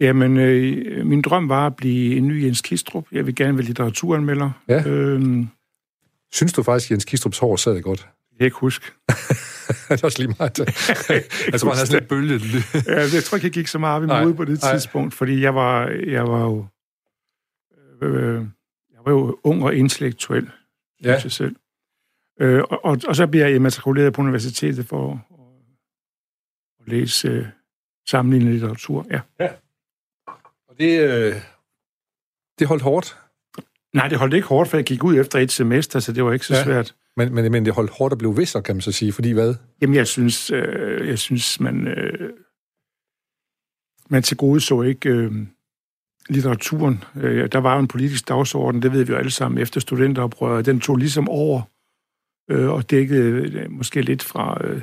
Jamen, 0.00 0.36
øh, 0.36 1.06
min 1.06 1.22
drøm 1.22 1.48
var 1.48 1.66
at 1.66 1.76
blive 1.76 2.16
en 2.16 2.26
ny 2.28 2.44
Jens 2.44 2.60
Kistrup. 2.60 3.06
Jeg 3.12 3.26
vil 3.26 3.34
gerne 3.34 3.58
være 3.58 3.64
litteraturanmelder. 3.66 4.50
Ja. 4.68 4.88
Øhm, 4.88 5.48
Synes 6.32 6.52
du 6.52 6.62
faktisk, 6.62 6.86
at 6.86 6.90
Jens 6.90 7.04
Kistrups 7.04 7.38
hår 7.38 7.56
sad 7.56 7.80
godt? 7.82 8.08
Jeg 8.42 8.44
kan 8.44 8.46
ikke 8.46 8.56
huske. 8.56 8.86
det 9.88 10.00
er 10.02 10.04
også 10.04 10.22
lige 10.22 10.34
meget. 10.38 10.60
altså, 10.60 11.66
man 11.66 11.76
har 11.76 11.84
sådan 11.84 11.98
lidt 12.00 12.08
bølge. 12.08 12.40
Ja, 12.86 12.98
jeg 13.14 13.24
tror 13.24 13.36
ikke, 13.36 13.46
jeg 13.46 13.52
gik 13.52 13.66
så 13.66 13.78
meget 13.78 13.96
op 13.96 14.02
i 14.02 14.24
mode 14.24 14.34
på 14.34 14.44
det 14.44 14.62
nej. 14.62 14.72
tidspunkt, 14.72 15.14
fordi 15.14 15.40
jeg 15.40 15.54
var, 15.54 15.88
jeg 15.88 16.26
var 16.28 16.40
jo... 16.42 16.66
Øh, 18.02 18.34
jeg 18.92 19.00
var 19.04 19.10
jo 19.12 19.38
ung 19.44 19.64
og 19.64 19.74
intellektuel, 19.74 20.42
synes 21.00 21.04
Ja. 21.04 21.20
jeg 21.22 21.32
selv. 21.32 21.56
Øh, 22.40 22.62
og, 22.70 22.84
og, 22.84 22.98
og 23.08 23.16
så 23.16 23.26
bliver 23.26 23.46
jeg 23.46 23.56
immatrikuleret 23.56 24.12
på 24.12 24.20
universitetet 24.20 24.86
for 24.86 25.12
at, 25.12 25.18
at 26.80 26.92
læse 26.92 27.28
øh, 27.28 27.46
sammenlignende 28.08 28.52
litteratur. 28.52 29.06
Ja. 29.10 29.20
Og 30.68 30.78
det, 30.78 31.00
øh, 31.00 31.34
det 32.58 32.66
holdt 32.68 32.82
hårdt. 32.82 33.18
Nej, 33.94 34.08
det 34.08 34.18
holdt 34.18 34.34
ikke 34.34 34.46
hårdt, 34.48 34.70
for 34.70 34.76
jeg 34.76 34.84
gik 34.84 35.04
ud 35.04 35.16
efter 35.18 35.38
et 35.38 35.52
semester, 35.52 36.00
så 36.00 36.12
det 36.12 36.24
var 36.24 36.32
ikke 36.32 36.46
så 36.46 36.54
Ja. 36.54 36.64
svært. 36.64 36.94
Men, 37.16 37.34
men, 37.34 37.52
men 37.52 37.64
det 37.64 37.74
holdt 37.74 37.90
hårdt 37.90 38.12
at 38.12 38.18
blive 38.18 38.36
visser, 38.36 38.60
kan 38.60 38.74
man 38.76 38.80
så 38.80 38.92
sige. 38.92 39.12
Fordi 39.12 39.30
hvad? 39.32 39.54
Jamen, 39.80 39.96
jeg 39.96 40.06
synes, 40.06 40.50
øh, 40.50 41.08
jeg 41.08 41.18
synes 41.18 41.60
man, 41.60 41.86
øh, 41.86 42.30
man 44.08 44.22
til 44.22 44.36
gode 44.36 44.60
så 44.60 44.82
ikke 44.82 45.08
øh, 45.08 45.32
litteraturen. 46.28 47.04
Øh, 47.16 47.52
der 47.52 47.58
var 47.58 47.74
jo 47.74 47.80
en 47.80 47.88
politisk 47.88 48.28
dagsorden, 48.28 48.82
det 48.82 48.92
ved 48.92 49.04
vi 49.04 49.12
jo 49.12 49.18
alle 49.18 49.30
sammen, 49.30 49.62
efter 49.62 49.80
studenteroprøret. 49.80 50.66
Den 50.66 50.80
tog 50.80 50.96
ligesom 50.96 51.28
over 51.28 51.62
øh, 52.50 52.70
og 52.70 52.90
dækkede 52.90 53.58
øh, 53.58 53.70
måske 53.70 54.02
lidt 54.02 54.22
fra 54.22 54.66
øh, 54.66 54.82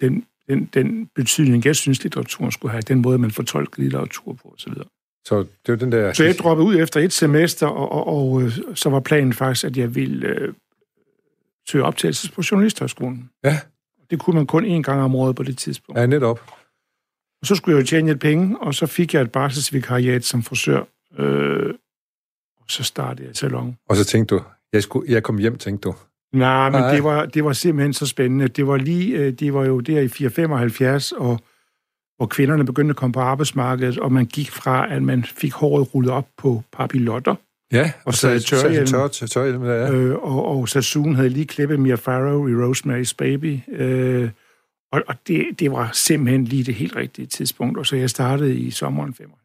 den, 0.00 0.24
den, 0.48 0.64
den 0.74 1.06
betydning, 1.06 1.64
jeg 1.64 1.76
synes, 1.76 2.02
litteraturen 2.02 2.52
skulle 2.52 2.72
have, 2.72 2.82
den 2.82 3.02
måde, 3.02 3.18
man 3.18 3.30
fortolker 3.30 3.82
litteratur 3.82 4.32
på 4.32 4.54
osv. 4.56 4.72
Så 5.26 5.38
det 5.38 5.72
var 5.72 5.76
den 5.76 5.92
der... 5.92 6.12
Så 6.12 6.24
jeg 6.24 6.34
droppede 6.34 6.68
ud 6.68 6.76
efter 6.76 7.00
et 7.00 7.12
semester, 7.12 7.66
og, 7.66 7.92
og, 7.92 8.06
og 8.06 8.42
øh, 8.42 8.52
så 8.74 8.90
var 8.90 9.00
planen 9.00 9.32
faktisk, 9.32 9.64
at 9.64 9.76
jeg 9.76 9.94
ville 9.94 10.26
øh, 10.26 10.54
søge 11.68 11.84
optagelse 11.84 12.32
på 12.32 12.42
Journalisthøjskolen. 12.50 13.30
Ja. 13.44 13.58
Det 14.10 14.18
kunne 14.18 14.36
man 14.36 14.46
kun 14.46 14.64
én 14.64 14.82
gang 14.82 15.02
om 15.02 15.14
året 15.14 15.36
på 15.36 15.42
det 15.42 15.58
tidspunkt. 15.58 16.00
Ja, 16.00 16.06
netop. 16.06 16.40
Og 17.40 17.46
så 17.46 17.54
skulle 17.54 17.76
jeg 17.76 17.82
jo 17.82 17.86
tjene 17.86 18.08
lidt 18.08 18.20
penge, 18.20 18.60
og 18.60 18.74
så 18.74 18.86
fik 18.86 19.14
jeg 19.14 19.22
et 19.22 19.32
barselsvikariat 19.32 20.24
som 20.24 20.42
frisør. 20.42 20.82
Øh, 21.18 21.74
og 22.56 22.64
så 22.68 22.82
startede 22.84 23.28
jeg 23.28 23.36
salon. 23.36 23.76
Og 23.88 23.96
så 23.96 24.04
tænkte 24.04 24.34
du, 24.34 24.42
jeg, 24.72 24.82
skulle, 24.82 25.12
jeg 25.12 25.22
kom 25.22 25.38
hjem, 25.38 25.58
tænkte 25.58 25.88
du. 25.88 25.94
Nej, 26.32 26.70
men 26.70 26.80
Nej. 26.80 26.94
det 26.94 27.04
var, 27.04 27.26
det 27.26 27.44
var 27.44 27.52
simpelthen 27.52 27.92
så 27.92 28.06
spændende. 28.06 28.48
Det 28.48 28.66
var 28.66 28.76
lige, 28.76 29.16
øh, 29.18 29.32
det 29.32 29.54
var 29.54 29.64
jo 29.64 29.80
der 29.80 30.00
i 30.00 30.08
475, 30.08 31.12
og 31.12 31.40
hvor 32.16 32.26
kvinderne 32.26 32.66
begyndte 32.66 32.90
at 32.90 32.96
komme 32.96 33.12
på 33.12 33.20
arbejdsmarkedet, 33.20 33.98
og 33.98 34.12
man 34.12 34.26
gik 34.26 34.50
fra, 34.50 34.92
at 34.94 35.02
man 35.02 35.24
fik 35.24 35.52
håret 35.52 35.94
rullet 35.94 36.12
op 36.12 36.28
på 36.36 36.62
papillotter, 36.72 37.34
Ja, 37.74 37.92
Og 38.04 38.14
sad 38.14 38.36
i 38.36 38.40
tørhjelm. 38.40 38.86
Tør, 38.86 39.08
tør, 39.08 39.44
ja. 39.44 39.92
øh, 39.92 40.14
og, 40.14 40.46
og 40.46 40.68
Sassoon 40.68 41.14
havde 41.14 41.28
lige 41.28 41.46
klippet 41.46 41.80
Mia 41.80 41.94
Farrow 41.94 42.48
i 42.48 42.52
Rosemary's 42.52 43.14
Baby, 43.18 43.60
øh, 43.72 44.30
og, 44.92 45.02
og 45.08 45.14
det, 45.28 45.46
det 45.58 45.72
var 45.72 45.90
simpelthen 45.92 46.44
lige 46.44 46.64
det 46.64 46.74
helt 46.74 46.96
rigtige 46.96 47.26
tidspunkt, 47.26 47.78
og 47.78 47.86
så 47.86 47.96
jeg 47.96 48.10
startede 48.10 48.56
i 48.56 48.70
sommeren 48.70 49.14
75. 49.14 49.40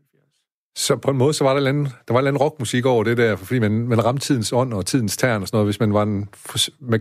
så 0.76 0.96
på 0.96 1.12
en 1.12 1.18
måde, 1.18 1.34
så 1.34 1.44
var 1.44 1.60
der, 1.60 1.70
en, 1.70 1.86
der 1.86 2.14
var 2.14 2.20
en 2.20 2.28
anden 2.28 2.42
rockmusik 2.42 2.86
over 2.86 3.04
det 3.04 3.18
der, 3.18 3.36
fordi 3.36 3.60
man, 3.60 3.72
man 3.72 4.06
ramte 4.06 4.26
tidens 4.26 4.54
ånd 4.54 4.74
og 4.74 4.86
tidens 4.86 5.18
tern 5.18 5.42
og 5.42 5.48
sådan 5.48 5.58
noget, 5.58 5.68
hvis 5.68 5.80
man 5.80 5.94
var 5.94 6.04
en... 6.04 6.30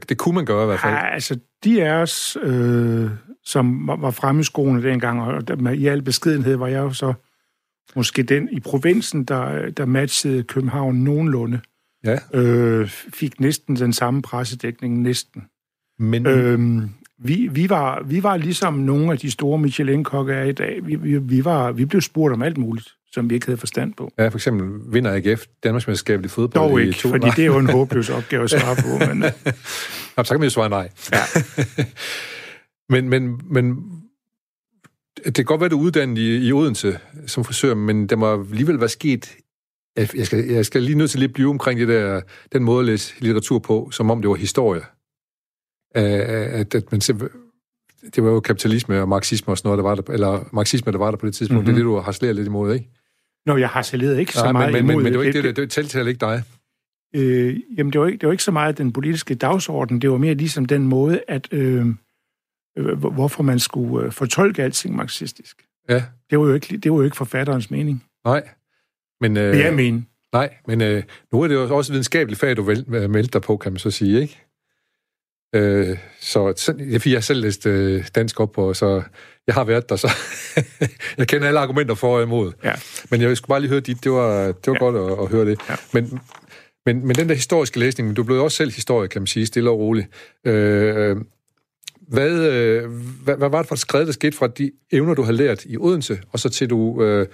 Det 0.09 0.19
kunne 0.19 0.35
man 0.35 0.45
gøre 0.45 0.63
i 0.63 0.67
hvert 0.67 0.81
fald. 0.81 0.95
Ja, 0.95 1.15
altså, 1.15 1.39
de 1.65 1.85
af 1.85 2.03
os, 2.03 2.37
øh, 2.43 3.11
som 3.45 3.89
var, 3.89 4.11
fremme 4.11 4.41
i 4.41 4.45
skoene 4.45 4.83
dengang, 4.83 5.21
og 5.21 5.43
i 5.75 5.87
al 5.87 6.03
beskedenhed 6.03 6.57
var 6.57 6.67
jeg 6.67 6.79
jo 6.79 6.93
så 6.93 7.13
måske 7.97 8.23
den 8.23 8.49
i 8.53 8.61
provinsen, 8.61 9.25
der, 9.25 9.71
der 9.71 9.87
matchede 9.87 10.43
København 10.43 10.97
nogenlunde. 10.97 11.61
Ja. 12.05 12.19
Øh, 12.35 12.89
fik 13.15 13.41
næsten 13.41 13.77
den 13.77 13.93
samme 13.93 14.23
pressedækning, 14.23 15.03
næsten. 15.03 15.43
Men... 15.99 16.27
Øhm, 16.27 16.91
vi, 17.21 17.49
vi, 17.53 17.71
var, 17.71 18.03
vi 18.05 18.23
var 18.23 18.37
ligesom 18.37 18.75
nogle 18.75 19.13
af 19.13 19.19
de 19.19 19.31
store 19.31 19.59
Michelin-kokke 19.59 20.33
er 20.33 20.45
i 20.45 20.53
dag. 20.53 20.81
Vi, 20.83 20.95
vi, 20.95 21.19
vi, 21.19 21.45
var, 21.45 21.73
vi 21.73 21.85
blev 21.85 22.01
spurgt 22.01 22.33
om 22.33 22.43
alt 22.43 22.59
muligt, 22.59 22.89
som 23.13 23.31
vi 23.31 23.35
ikke 23.35 23.47
havde 23.47 23.59
forstand 23.59 23.95
på. 23.95 24.13
Ja, 24.19 24.29
for 24.29 24.39
eksempel 24.39 24.93
vinder 24.93 25.15
AGF 25.15 25.47
Danmarksmesterskabet 25.65 26.25
i 26.25 26.29
fodbold 26.29 26.71
Dog 26.71 26.81
ikke, 26.81 26.91
i 26.91 26.93
to, 26.93 27.09
fordi 27.09 27.27
det 27.27 27.39
er 27.39 27.47
jo 27.47 27.59
en 27.59 27.71
håbløs 27.71 28.11
opgave 28.11 28.45
at 28.45 28.51
svare 28.51 28.77
på. 28.77 29.15
Men... 29.15 29.23
Jamen, 30.17 30.25
så 30.25 30.35
kan 30.35 30.41
man 30.41 30.47
jo 30.47 30.51
svare 30.51 30.69
nej. 30.69 30.89
Ja. 31.13 31.21
men, 32.93 33.09
men, 33.09 33.41
men 33.51 33.77
det 35.25 35.35
kan 35.35 35.45
godt 35.45 35.61
være, 35.61 35.69
du 35.69 35.79
er 35.79 35.83
uddannet 35.83 36.19
i, 36.19 36.47
i 36.49 36.53
Odense 36.53 36.99
som 37.27 37.45
frisør, 37.45 37.75
men 37.75 38.07
der 38.07 38.17
må 38.17 38.41
alligevel 38.41 38.81
være 38.81 38.89
sket... 38.89 39.37
Jeg 39.97 40.27
skal, 40.27 40.45
jeg 40.45 40.67
skal 40.67 40.83
lige 40.83 40.99
nødt 40.99 41.11
til 41.11 41.21
lige 41.21 41.29
blive 41.29 41.51
omkring 41.51 41.81
det 41.81 41.89
der, 41.89 42.21
den 42.53 42.65
måde 42.65 42.81
at 42.81 42.87
læse 42.87 43.15
litteratur 43.21 43.59
på, 43.59 43.91
som 43.91 44.11
om 44.11 44.23
det 44.23 44.29
var 44.29 44.35
historie. 44.37 44.83
At, 45.95 46.75
at 46.75 46.93
man 46.93 47.01
det 48.17 48.25
var 48.25 48.31
jo 48.31 48.41
kapitalisme 48.41 49.01
og 49.01 49.09
marxisme 49.09 49.53
og 49.53 49.59
sådan 49.59 49.69
noget, 49.69 49.79
der 49.79 49.83
var 49.83 49.95
der, 49.95 50.13
eller 50.13 50.49
marxisme, 50.53 50.93
der 50.93 50.99
var 50.99 51.11
der 51.11 51.19
på 51.19 51.27
det 51.27 51.35
tidspunkt. 51.35 51.65
Mm-hmm. 51.65 51.75
Det 51.75 51.83
er 51.83 51.85
det, 51.89 51.97
du 51.97 52.01
har 52.01 52.13
slet 52.13 52.37
lidt 52.37 52.47
imod, 52.47 52.75
ikke? 52.75 52.89
Nå, 53.47 53.57
jeg 53.57 53.69
har 53.69 53.83
saleret 53.83 54.19
ikke 54.19 54.33
Nej, 54.37 54.47
så 54.47 54.53
meget 54.53 54.73
men, 54.73 54.85
imod... 54.85 54.95
Men, 54.95 55.03
men 55.03 55.13
det 55.13 55.19
var 55.19 55.25
ikke 55.25 55.43
det, 55.43 55.57
det, 55.57 55.77
det, 55.77 55.93
det 55.93 56.09
ikke 56.09 56.21
dig. 56.21 56.43
Øh, 57.15 57.61
jamen, 57.79 57.93
det 57.93 58.01
var, 58.01 58.07
ikke, 58.07 58.19
det 58.19 58.27
var 58.27 58.33
ikke 58.33 58.45
så 58.45 58.53
meget 58.53 58.79
den 58.79 58.93
politiske 58.93 59.35
dagsorden, 59.35 60.01
det 60.01 60.11
var 60.11 60.19
mere 60.19 60.35
ligesom 60.35 60.65
den 60.65 60.89
måde, 60.89 61.21
at 61.29 61.49
øh, 61.53 61.87
hvorfor 62.97 63.43
man 63.43 63.59
skulle 63.59 64.07
øh, 64.07 64.13
fortolke 64.13 64.63
alting 64.63 64.97
marxistisk. 64.97 65.65
Ja. 65.89 66.03
Det 66.31 66.39
var 66.39 66.47
jo 66.47 66.55
ikke, 66.55 66.77
det 66.77 66.93
var 66.93 66.99
jo 66.99 67.05
ikke 67.05 67.17
forfatterens 67.17 67.71
mening. 67.71 68.05
Nej. 68.25 68.49
Men, 69.21 69.37
øh, 69.37 69.55
det 69.55 69.65
jeg 69.65 69.75
mener. 69.75 70.03
Nej, 70.33 70.55
men 70.67 70.81
øh, 70.81 71.03
nu 71.33 71.43
er 71.43 71.49
det 71.49 71.55
jo 71.55 71.77
også 71.77 71.93
videnskabeligt 71.93 72.41
fag, 72.41 72.57
du 72.57 72.65
meldte 73.09 73.33
dig 73.33 73.43
på, 73.43 73.57
kan 73.57 73.73
man 73.73 73.79
så 73.79 73.91
sige, 73.91 74.21
ikke? 74.21 74.45
Øh, 75.55 75.99
så, 76.21 76.75
jeg 76.89 77.01
har 77.13 77.21
selv 77.21 77.41
læst 77.41 77.67
øh, 77.67 78.05
dansk 78.15 78.41
op 78.41 78.53
på, 78.53 78.75
så 78.75 79.03
jeg 79.47 79.55
har 79.55 79.65
været 79.65 79.89
der, 79.89 79.97
så 79.97 80.11
jeg 81.19 81.29
kender 81.29 81.49
alle 81.49 81.61
argumenter 81.61 81.95
for 81.95 82.17
og 82.17 82.23
imod. 82.23 82.53
Ja. 82.65 82.73
Men 83.11 83.21
jeg 83.21 83.37
skulle 83.37 83.49
bare 83.49 83.61
lige 83.61 83.71
høre 83.71 83.81
dit, 83.81 84.05
det 84.05 84.13
var, 84.13 84.47
det 84.47 84.67
var 84.67 84.73
ja. 84.73 84.79
godt 84.79 84.97
at, 84.97 85.25
at 85.25 85.29
høre 85.29 85.45
det. 85.47 85.61
Ja. 85.69 85.75
Men, 85.93 86.21
men, 86.87 87.07
men 87.07 87.17
den 87.17 87.29
der 87.29 87.35
historiske 87.35 87.79
læsning, 87.79 88.17
du 88.17 88.23
blev 88.23 88.43
også 88.43 88.57
selv 88.57 88.71
historiker, 88.71 89.09
kan 89.09 89.23
man 89.23 89.27
sige, 89.27 89.47
stille 89.47 89.71
og 89.71 89.79
roligt. 89.79 90.09
Øh, 90.47 91.17
hvad, 92.09 92.53
øh, 92.53 92.91
hvad, 93.25 93.37
hvad 93.37 93.49
var 93.49 93.59
det 93.59 93.69
for 93.69 93.75
et 93.75 93.79
skridt, 93.79 94.07
der 94.07 94.13
skete 94.13 94.37
fra 94.37 94.47
de 94.47 94.71
evner, 94.93 95.15
du 95.15 95.23
har 95.23 95.33
lært 95.33 95.65
i 95.65 95.77
Odense, 95.77 96.21
og 96.33 96.39
så 96.39 96.49
til 96.49 96.71
du 96.71 97.03
øh, 97.03 97.27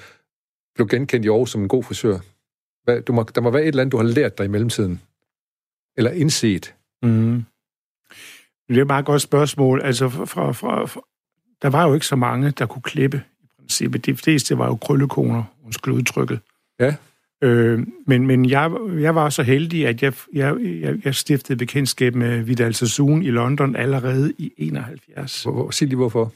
blev 0.74 0.88
genkendt 0.88 1.26
i 1.26 1.28
Aarhus 1.28 1.50
som 1.50 1.62
en 1.62 1.68
god 1.68 1.84
frisør? 1.84 2.18
Hvad, 2.84 3.02
du 3.02 3.12
må, 3.12 3.26
der 3.34 3.40
må 3.40 3.50
være 3.50 3.62
et 3.62 3.68
eller 3.68 3.82
andet, 3.82 3.92
du 3.92 3.96
har 3.96 4.04
lært 4.04 4.38
dig 4.38 4.44
i 4.44 4.48
mellemtiden. 4.48 5.00
Eller 5.96 6.10
indset. 6.10 6.74
Mm. 7.02 7.44
Det 8.68 8.76
er 8.76 8.80
et 8.80 8.86
meget 8.86 9.04
godt 9.04 9.22
spørgsmål. 9.22 9.82
Altså, 9.82 10.08
fra, 10.08 10.24
fra, 10.52 10.52
fra, 10.86 11.00
der 11.62 11.70
var 11.70 11.88
jo 11.88 11.94
ikke 11.94 12.06
så 12.06 12.16
mange, 12.16 12.50
der 12.50 12.66
kunne 12.66 12.82
klippe 12.82 13.22
i 13.42 13.46
princippet. 13.58 14.06
De 14.06 14.16
fleste 14.16 14.58
var 14.58 14.66
jo 14.66 14.76
krøllekoner, 14.76 15.44
undskyld 15.64 15.94
udtrykket. 15.94 16.40
Ja. 16.80 16.94
Øh, 17.42 17.86
men 18.06 18.26
men 18.26 18.50
jeg, 18.50 18.70
jeg 19.00 19.14
var 19.14 19.28
så 19.28 19.42
heldig, 19.42 19.86
at 19.86 20.02
jeg, 20.02 20.12
jeg, 20.32 20.56
jeg, 20.60 21.04
jeg 21.04 21.14
stiftede 21.14 21.58
bekendtskab 21.58 22.14
med 22.14 22.42
Vidal 22.42 22.74
Sassoon 22.74 23.22
i 23.22 23.30
London 23.30 23.76
allerede 23.76 24.32
i 24.38 24.52
71. 24.56 25.42
Hvor, 25.42 25.70
sig 25.70 25.88
lige 25.88 25.96
hvorfor. 25.96 26.32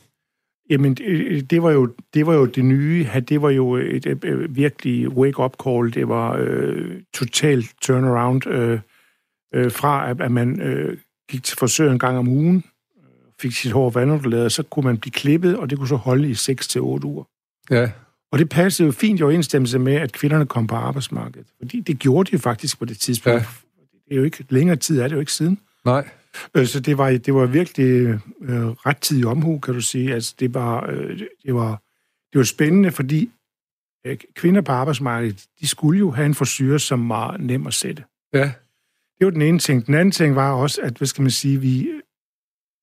Jamen, 0.71 0.95
det, 0.95 1.51
det, 1.51 1.63
var 1.63 1.71
jo, 1.71 1.95
det 2.15 2.27
var 2.27 2.35
jo 2.35 2.47
det 2.47 2.65
nye. 2.65 3.07
Det 3.29 3.43
var 3.43 3.51
jo 3.51 3.75
et, 3.77 4.07
et, 4.07 4.25
et 4.25 4.57
virkelig 4.57 5.09
wake-up 5.09 5.55
call. 5.65 5.95
Det 5.95 6.09
var 6.09 6.37
øh, 6.41 7.01
total 7.15 7.65
turnaround 7.83 8.47
øh, 8.47 8.81
øh, 9.55 9.73
fra, 9.73 10.11
at, 10.11 10.21
at 10.21 10.33
man 10.33 10.61
øh, 10.61 10.97
gik 11.31 11.43
til 11.43 11.57
frisør 11.59 11.93
en 11.93 11.99
gang 11.99 12.19
om 12.19 12.29
ugen, 12.29 12.65
fik 13.41 13.53
sit 13.53 13.73
hår 13.73 13.91
vandunduladet, 13.91 14.53
så 14.53 14.63
kunne 14.63 14.85
man 14.85 14.99
blive 14.99 15.13
klippet, 15.13 15.57
og 15.57 15.71
det 15.71 15.79
kunne 15.79 15.89
så 15.89 15.97
holde 15.97 16.31
i 16.31 16.35
6 16.35 16.69
til 16.69 16.81
otte 16.81 17.07
uger. 17.07 17.25
Ja. 17.71 17.91
Og 18.33 18.39
det 18.39 18.49
passede 18.49 18.87
jo 18.87 18.93
fint 18.93 19.21
i 19.21 19.23
overensstemmelse 19.23 19.79
med, 19.79 19.95
at 19.95 20.13
kvinderne 20.13 20.47
kom 20.47 20.67
på 20.67 20.75
arbejdsmarkedet. 20.75 21.47
Fordi 21.59 21.81
det 21.81 21.99
gjorde 21.99 22.31
de 22.31 22.33
jo 22.33 22.39
faktisk 22.39 22.79
på 22.79 22.85
det 22.85 22.99
tidspunkt. 22.99 23.35
Ja. 23.35 23.47
Det 24.09 24.15
er 24.15 24.17
jo 24.17 24.23
ikke 24.23 24.45
længere 24.49 24.77
tid, 24.77 25.01
er 25.01 25.09
det 25.09 25.15
jo 25.15 25.21
ikke 25.21 25.33
siden. 25.33 25.59
Nej. 25.85 26.09
Øh, 26.55 26.67
så 26.67 26.81
det 26.81 26.99
var, 26.99 27.11
det 27.11 27.35
var 27.35 27.47
virkelig 27.47 27.87
øh, 28.41 28.67
ret 28.67 28.97
tid 28.97 29.21
i 29.21 29.25
omhu, 29.25 29.59
kan 29.59 29.75
du 29.75 29.81
sige. 29.81 30.15
Altså, 30.15 30.35
det 30.41 30.55
var, 30.55 30.91
øh, 30.91 31.19
det 31.19 31.55
var, 31.55 31.83
det 32.33 32.39
var 32.39 32.43
spændende, 32.43 32.91
fordi 32.91 33.31
øh, 34.07 34.17
kvinder 34.35 34.61
på 34.61 34.73
arbejdsmarkedet, 34.73 35.47
de 35.61 35.69
skulle 35.69 35.99
jo 35.99 36.11
have 36.11 36.27
en 36.27 36.35
forsyre, 36.35 36.79
som 36.79 37.09
var 37.09 37.37
nem 37.37 37.67
at 37.67 37.75
sætte. 37.75 38.05
Ja. 38.33 38.53
Det 39.19 39.25
var 39.25 39.31
den 39.31 39.43
ene 39.43 39.59
ting. 39.59 39.87
Den 39.87 39.95
anden 39.95 40.13
ting 40.13 40.37
var 40.37 40.53
også, 40.53 40.83
at, 40.83 40.97
hvad 40.99 41.09
skal 41.09 41.23
man 41.23 41.31
sige, 41.31 41.61
vi, 41.61 41.89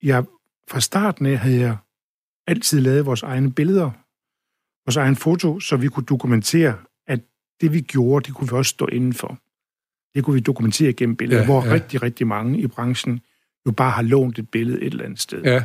jeg, 0.04 0.24
fra 0.70 0.80
starten 0.80 1.26
af 1.26 1.38
havde 1.38 1.60
jeg 1.60 1.78
altid 2.48 2.80
lavet 2.80 3.06
vores 3.06 3.24
egne 3.24 3.52
billeder, 3.54 3.92
vores 4.86 4.98
egen 4.98 5.15
foto, 5.15 5.60
så 5.60 5.78
vi 5.78 5.88
kunne 5.88 6.06
dokumentere, 6.06 6.78
at 7.08 7.19
det 7.62 7.74
vi 7.74 7.82
gjorde, 7.82 8.26
det 8.26 8.36
kunne 8.36 8.50
vi 8.50 8.56
også 8.56 8.69
stå 8.69 8.88
indenfor. 8.88 9.38
Det 10.15 10.24
kunne 10.24 10.34
vi 10.34 10.39
dokumentere 10.39 10.93
gennem 10.93 11.15
billeder, 11.15 11.41
ja, 11.41 11.45
hvor 11.45 11.65
ja. 11.65 11.74
rigtig, 11.74 12.04
rigtig 12.04 12.28
mange 12.28 12.60
i 12.60 12.67
branchen 12.67 13.21
jo 13.65 13.71
bare 13.71 13.91
har 13.91 14.02
lånt 14.02 14.39
et 14.39 14.50
billede 14.50 14.82
et 14.82 14.91
eller 14.91 15.06
andet 15.06 15.19
sted. 15.19 15.43
Ja. 15.43 15.63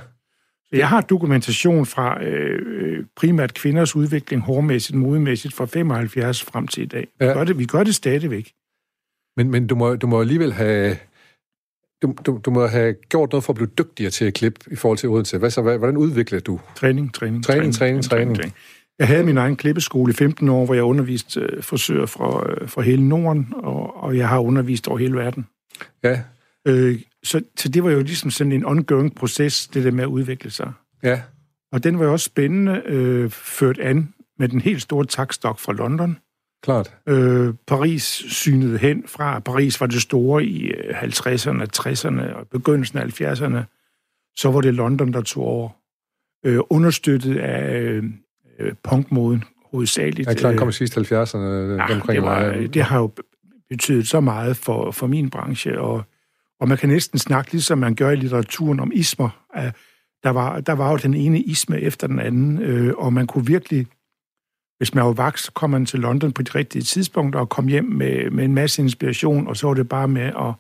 Så 0.71 0.77
jeg 0.77 0.89
har 0.89 1.01
dokumentation 1.01 1.87
fra 1.87 2.25
øh, 2.25 3.05
primært 3.17 3.55
kvinders 3.55 3.97
udvikling, 3.97 4.43
hårmæssigt, 4.43 4.99
modemæssigt, 4.99 5.55
fra 5.55 5.65
75 5.65 6.43
frem 6.43 6.67
til 6.67 6.83
i 6.83 6.87
dag. 6.87 7.09
Ja. 7.21 7.27
Vi, 7.27 7.33
gør 7.33 7.45
det, 7.45 7.59
vi 7.59 7.65
gør 7.65 7.85
det 7.85 7.95
stadigvæk. 7.95 8.53
Men, 9.37 9.51
men 9.51 9.67
du, 9.67 9.75
må, 9.75 9.97
du 9.97 10.07
må 10.07 10.21
alligevel 10.21 10.53
have... 10.53 10.97
Du, 12.03 12.15
du, 12.27 12.41
du 12.45 12.51
må 12.51 12.67
have 12.67 12.95
gjort 13.09 13.33
noget 13.33 13.45
for 13.45 13.53
at 13.53 13.55
blive 13.55 13.71
dygtigere 13.79 14.11
til 14.11 14.25
at 14.25 14.35
klippe 14.35 14.61
i 14.71 14.77
forhold 14.77 14.99
til 14.99 15.09
Odense. 15.09 15.39
Hvad 15.39 15.51
så, 15.51 15.63
hvordan 15.63 15.97
udviklede 15.97 16.41
du? 16.41 16.61
Træning, 16.75 17.15
træning, 17.15 17.45
træning, 17.45 17.75
træning, 17.75 18.05
træning. 18.05 18.37
træning. 18.37 18.55
Jeg 19.01 19.09
havde 19.09 19.25
min 19.25 19.37
egen 19.37 19.57
klippeskole 19.57 20.11
i 20.11 20.15
15 20.15 20.49
år, 20.49 20.65
hvor 20.65 20.75
jeg 20.75 20.83
underviste 20.83 21.41
øh, 21.41 21.63
frisører 21.63 22.07
fra, 22.07 22.51
øh, 22.51 22.69
fra 22.69 22.83
hele 22.83 23.09
Norden, 23.09 23.53
og, 23.57 24.03
og 24.03 24.17
jeg 24.17 24.29
har 24.29 24.39
undervist 24.39 24.89
over 24.89 24.99
hele 24.99 25.17
verden. 25.17 25.47
Ja. 26.03 26.23
Øh, 26.67 27.01
så, 27.23 27.43
så 27.57 27.69
det 27.69 27.85
var 27.85 27.91
jo 27.91 28.01
ligesom 28.01 28.31
sådan 28.31 28.53
en 28.53 28.65
ongoing 28.65 29.15
proces, 29.15 29.67
det 29.69 29.85
der 29.85 29.91
med 29.91 30.05
at 30.05 30.09
udvikle 30.09 30.51
sig. 30.51 30.73
Ja. 31.03 31.23
Og 31.73 31.85
den 31.85 31.99
var 31.99 32.05
jo 32.05 32.13
også 32.13 32.25
spændende, 32.25 32.83
øh, 32.87 33.31
ført 33.31 33.79
an 33.79 34.15
med 34.39 34.49
den 34.49 34.61
helt 34.61 34.83
store 34.83 35.05
takstok 35.05 35.59
fra 35.59 35.73
London. 35.73 36.19
Klart. 36.63 36.97
Øh, 37.07 37.55
Paris 37.67 38.03
synede 38.29 38.79
hen 38.79 39.05
fra. 39.07 39.39
Paris 39.39 39.81
var 39.81 39.87
det 39.87 40.03
store 40.03 40.45
i 40.45 40.73
50'erne, 40.73 41.63
øh, 41.63 41.69
60'erne 41.77 42.35
og 42.35 42.49
begyndelsen 42.49 42.99
af 42.99 43.21
70'erne. 43.21 43.59
Så 44.37 44.51
var 44.51 44.61
det 44.61 44.75
London, 44.75 45.13
der 45.13 45.21
tog 45.21 45.45
over. 45.45 45.69
Øh, 46.47 46.59
understøttet 46.71 47.39
af 47.39 47.81
øh, 47.81 48.05
punkmoden 48.83 49.45
hovedsageligt. 49.73 50.29
Ja, 50.29 50.35
klart, 50.35 50.57
kom 50.57 50.69
i 50.69 50.73
sidste 50.73 51.01
70'erne. 51.01 51.37
Ja, 51.37 51.95
omkring 51.95 52.09
det, 52.09 52.23
var, 52.23 52.53
det 52.75 52.83
har 52.83 52.99
jo 52.99 53.11
betydet 53.69 54.09
så 54.09 54.21
meget 54.21 54.57
for, 54.57 54.91
for 54.91 55.07
min 55.07 55.31
branche, 55.31 55.81
og, 55.81 56.03
og 56.61 56.69
man 56.69 56.79
kan 56.79 56.89
næsten 56.89 57.19
snakke, 57.19 57.53
ligesom 57.53 57.79
man 57.79 57.95
gør 57.95 58.11
i 58.11 58.17
litteraturen 58.17 58.81
om 58.81 58.93
ismer. 58.95 59.45
Der 60.23 60.31
var, 60.31 60.61
der 60.61 60.73
var 60.73 60.91
jo 60.91 60.97
den 60.97 61.15
ene 61.15 61.41
isme 61.41 61.81
efter 61.81 62.07
den 62.07 62.19
anden, 62.19 62.63
øh, 62.63 62.95
og 62.97 63.13
man 63.13 63.27
kunne 63.27 63.47
virkelig 63.47 63.87
hvis 64.81 64.95
man 64.95 65.05
var 65.05 65.13
vaks, 65.13 65.45
så 65.45 65.53
kom 65.53 65.71
man 65.71 65.87
til 65.87 66.01
London 66.01 66.33
på 66.33 66.43
de 66.43 66.51
rigtige 66.55 66.83
tidspunkter 66.83 67.41
og 67.41 67.49
kom 67.49 67.67
hjem 67.67 67.85
med, 67.85 68.31
med 68.31 68.45
en 68.45 68.55
masse 68.55 68.83
inspiration, 68.83 69.49
og 69.49 69.57
så 69.57 69.67
var 69.67 69.75
det 69.75 69.89
bare 69.89 70.09
med 70.09 70.23
at, 70.23 70.55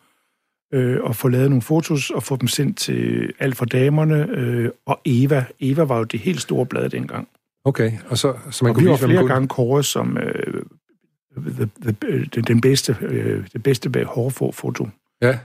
øh, 0.78 1.00
at 1.08 1.16
få 1.16 1.28
lavet 1.28 1.50
nogle 1.50 1.62
fotos 1.62 2.10
og 2.10 2.22
få 2.22 2.36
dem 2.36 2.48
sendt 2.48 2.78
til 2.78 3.32
alt 3.38 3.56
for 3.56 3.64
damerne. 3.64 4.26
Øh, 4.30 4.70
og 4.86 5.00
Eva, 5.04 5.44
Eva 5.60 5.82
var 5.82 5.98
jo 5.98 6.04
det 6.04 6.20
helt 6.20 6.40
store 6.40 6.66
blad 6.66 6.88
dengang. 6.88 7.28
Okay, 7.64 7.92
og 8.06 8.18
så, 8.18 8.38
så 8.50 8.64
man 8.64 8.70
og 8.70 8.74
kunne 8.74 8.84
vi 8.84 8.90
var 8.90 8.96
flere 8.96 9.26
gange 9.26 9.48
kåret 9.48 9.84
som 9.84 10.18
øh, 10.18 10.62
the, 11.36 11.68
the, 11.82 11.92
the, 11.92 12.42
den 12.42 12.60
bedste, 12.60 12.96
øh, 13.00 13.46
det 13.52 13.62
bedste 13.62 14.04
hårfoto. 14.04 14.88
Ja, 15.22 15.38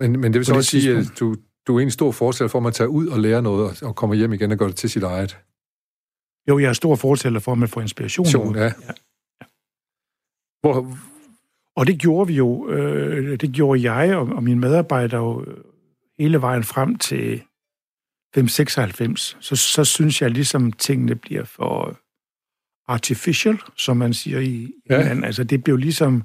men, 0.00 0.20
men 0.20 0.32
det 0.32 0.38
vil 0.38 0.46
så 0.46 0.54
også 0.54 0.70
sige, 0.70 0.96
at 0.96 1.06
du, 1.20 1.36
du 1.66 1.76
er 1.76 1.80
en 1.80 1.90
stor 1.90 2.12
forskel 2.12 2.48
for, 2.48 2.58
at 2.58 2.62
man 2.62 2.72
tager 2.72 2.88
ud 2.88 3.06
og 3.06 3.20
lærer 3.20 3.40
noget, 3.40 3.82
og 3.82 3.96
kommer 3.96 4.16
hjem 4.16 4.32
igen 4.32 4.52
og 4.52 4.58
gør 4.58 4.66
det 4.66 4.76
til 4.76 4.90
sit 4.90 5.02
eget. 5.02 5.38
Jo, 6.48 6.58
jeg 6.58 6.68
er 6.68 6.72
stor 6.72 6.96
fortæller 6.96 7.40
for, 7.40 7.52
at 7.52 7.58
man 7.58 7.68
får 7.68 7.80
inspiration. 7.80 8.56
Ja. 8.56 8.62
ja. 8.62 8.64
ja. 8.64 8.92
Hvor... 10.60 10.96
Og 11.76 11.86
det 11.86 11.98
gjorde 11.98 12.26
vi 12.26 12.34
jo, 12.34 12.68
øh, 12.68 13.40
det 13.40 13.52
gjorde 13.52 13.92
jeg 13.92 14.16
og, 14.16 14.28
og 14.28 14.42
mine 14.42 14.60
medarbejdere 14.60 15.20
jo 15.20 15.44
øh, 15.44 15.56
hele 16.18 16.40
vejen 16.40 16.64
frem 16.64 16.98
til 16.98 17.42
596. 18.36 19.36
Så, 19.40 19.56
så 19.56 19.84
synes 19.84 20.22
jeg 20.22 20.30
ligesom, 20.30 20.72
tingene 20.72 21.14
bliver 21.14 21.44
for 21.44 21.98
artificial, 22.88 23.58
som 23.76 23.96
man 23.96 24.14
siger 24.14 24.40
i 24.40 24.72
ja. 24.90 25.00
England. 25.00 25.24
Altså, 25.24 25.44
det 25.44 25.64
blev 25.64 25.76
ligesom 25.76 26.22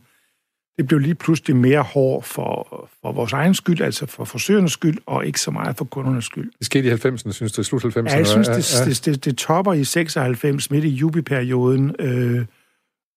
det 0.78 0.88
blev 0.88 1.00
lige 1.00 1.15
pludselig 1.15 1.56
mere 1.56 1.82
hård 1.82 2.24
for, 2.24 2.89
for 3.02 3.12
vores 3.12 3.34
egen 3.34 3.54
skyld, 3.54 3.82
altså 3.82 4.06
for 4.06 4.26
forsøgernes 4.26 4.71
skyld, 4.71 4.97
og 5.06 5.26
ikke 5.26 5.39
så 5.41 5.52
meget 5.52 5.78
for 5.78 5.86
kundernes 5.86 6.26
skyld. 6.26 6.52
Det 6.60 6.65
skete 6.65 6.88
i 6.88 6.91
90'erne, 6.91 7.32
synes 7.32 7.52
du, 7.52 7.63
slut 7.63 7.86
90'erne? 7.86 8.10
Ja, 8.10 8.17
jeg 8.17 8.28
synes, 8.28 8.47
det, 8.47 8.80
ja. 8.80 8.86
det, 8.86 9.06
det, 9.06 9.26
det 9.26 9.38
topper 9.38 9.74
i 9.74 9.84
96, 9.84 10.71
midt 10.71 10.86
i 10.86 10.89
jubiperioden, 10.89 11.95
øh, 12.00 12.45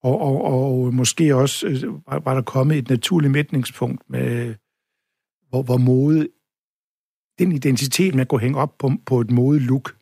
og, 0.03 0.21
og, 0.21 0.45
og 0.45 0.95
måske 0.95 1.37
også 1.37 1.67
øh, 1.67 1.83
var, 1.83 2.19
var 2.19 2.35
der 2.35 2.43
kommet 2.43 2.79
et 2.79 2.89
naturligt 2.89 3.33
mætningspunkt, 3.33 4.03
med, 4.11 4.55
hvor, 5.49 5.63
hvor 5.63 5.77
mode, 5.77 6.29
den 7.39 7.53
identitet, 7.53 8.15
man 8.15 8.27
kunne 8.27 8.41
hænge 8.41 8.59
op 8.59 8.79
på, 8.79 8.93
på 9.07 9.21
et 9.21 9.31
mode-look, 9.31 9.95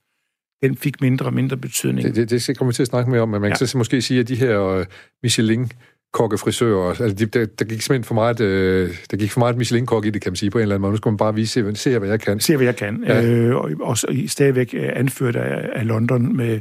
den 0.63 0.77
fik 0.77 1.01
mindre 1.01 1.27
og 1.27 1.35
mindre 1.35 1.57
betydning. 1.57 2.07
Det, 2.07 2.17
det, 2.17 2.31
det 2.31 2.43
skal 2.43 2.55
komme 2.55 2.73
til 2.73 2.83
at 2.83 2.89
snakke 2.89 3.11
mere 3.11 3.21
om, 3.21 3.29
men 3.29 3.41
man 3.41 3.51
ja. 3.51 3.57
kan 3.57 3.67
så 3.67 3.79
måske 3.79 4.03
sige, 4.03 4.21
at 4.21 4.29
de 4.29 4.37
her 4.37 4.79
uh, 4.79 4.85
Michelin 5.23 5.73
kokkefrisører. 6.13 7.03
Altså, 7.03 7.27
der, 7.27 7.47
der 7.47 7.65
gik 7.65 7.83
simpelthen 7.83 8.05
for 8.05 8.15
meget, 8.15 8.41
øh, 8.41 8.97
der 9.11 9.17
gik 9.17 9.31
for 9.31 9.39
meget 9.39 9.57
Michelin-kok 9.57 10.07
i 10.07 10.11
det, 10.11 10.23
kan 10.23 10.33
man 10.33 10.37
sige, 10.37 10.51
på 10.51 10.59
en 10.59 10.63
eller 10.63 10.75
anden 10.75 10.83
måde. 10.83 10.93
Nu 10.93 10.97
skal 10.97 11.11
man 11.11 11.17
bare 11.17 11.35
vise, 11.35 11.75
se, 11.75 11.99
hvad 11.99 12.09
jeg 12.09 12.21
kan. 12.21 12.41
Se, 12.41 12.57
hvad 12.57 12.67
jeg 12.67 12.77
kan. 12.77 13.05
Ja. 13.07 13.27
Øh, 13.27 13.57
og 13.57 13.71
også 13.81 14.25
stadigvæk 14.27 14.75
øh, 14.75 14.91
anført 14.93 15.37
af, 15.37 15.71
af 15.75 15.87
London 15.87 16.37
med, 16.37 16.61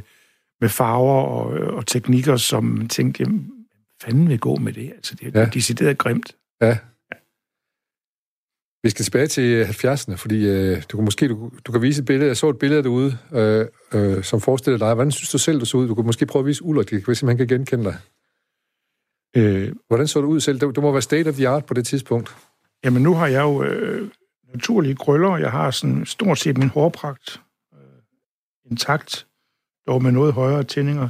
med 0.60 0.68
farver 0.68 1.22
og, 1.22 1.74
og 1.76 1.86
teknikker, 1.86 2.36
som 2.36 2.88
tænkte, 2.88 3.22
jamen, 3.22 3.50
fanden 4.02 4.28
vil 4.28 4.38
gå 4.38 4.56
med 4.56 4.72
det? 4.72 4.92
Altså, 4.96 5.14
det 5.20 5.36
er 5.36 5.40
ja. 5.40 5.46
decideret 5.46 5.98
grimt. 5.98 6.34
Ja. 6.62 6.76
Vi 8.82 8.90
skal 8.90 9.04
tilbage 9.04 9.26
til 9.26 9.64
70'erne, 9.64 10.14
fordi 10.14 10.46
øh, 10.46 10.82
du 10.88 10.96
kan 10.96 11.04
måske 11.04 11.28
du, 11.28 11.50
du 11.64 11.72
kan 11.72 11.82
vise 11.82 12.00
et 12.00 12.06
billede. 12.06 12.28
Jeg 12.28 12.36
så 12.36 12.48
et 12.48 12.58
billede 12.58 12.82
derude, 12.82 13.18
øh, 13.32 13.66
øh, 13.94 14.24
som 14.24 14.40
forestiller 14.40 14.78
dig. 14.78 14.94
Hvordan 14.94 15.12
synes 15.12 15.30
du 15.30 15.38
selv, 15.38 15.60
du 15.60 15.64
så 15.64 15.76
ud? 15.76 15.88
Du 15.88 15.94
kan 15.94 16.06
måske 16.06 16.26
prøve 16.26 16.40
at 16.40 16.46
vise 16.46 16.64
Ulrik, 16.64 17.04
hvis 17.04 17.22
man 17.22 17.36
kan 17.36 17.48
genkende 17.48 17.84
dig. 17.84 17.96
Øh, 19.36 19.72
hvordan 19.88 20.06
så 20.06 20.20
det 20.20 20.26
ud 20.26 20.40
selv? 20.40 20.58
Du, 20.58 20.80
må 20.80 20.92
være 20.92 21.02
state 21.02 21.28
of 21.28 21.34
the 21.34 21.48
art 21.48 21.64
på 21.64 21.74
det 21.74 21.86
tidspunkt. 21.86 22.36
Jamen, 22.84 23.02
nu 23.02 23.14
har 23.14 23.26
jeg 23.26 23.42
jo 23.42 23.62
øh, 23.62 24.10
naturlige 24.52 24.94
krøller. 24.94 25.36
Jeg 25.36 25.50
har 25.50 25.70
sådan 25.70 26.06
stort 26.06 26.38
set 26.38 26.58
min 26.58 26.68
hårpragt 26.68 27.40
øh, 27.74 28.70
intakt, 28.70 29.26
dog 29.86 30.02
med 30.02 30.12
noget 30.12 30.32
højere 30.32 30.64
tændinger. 30.64 31.08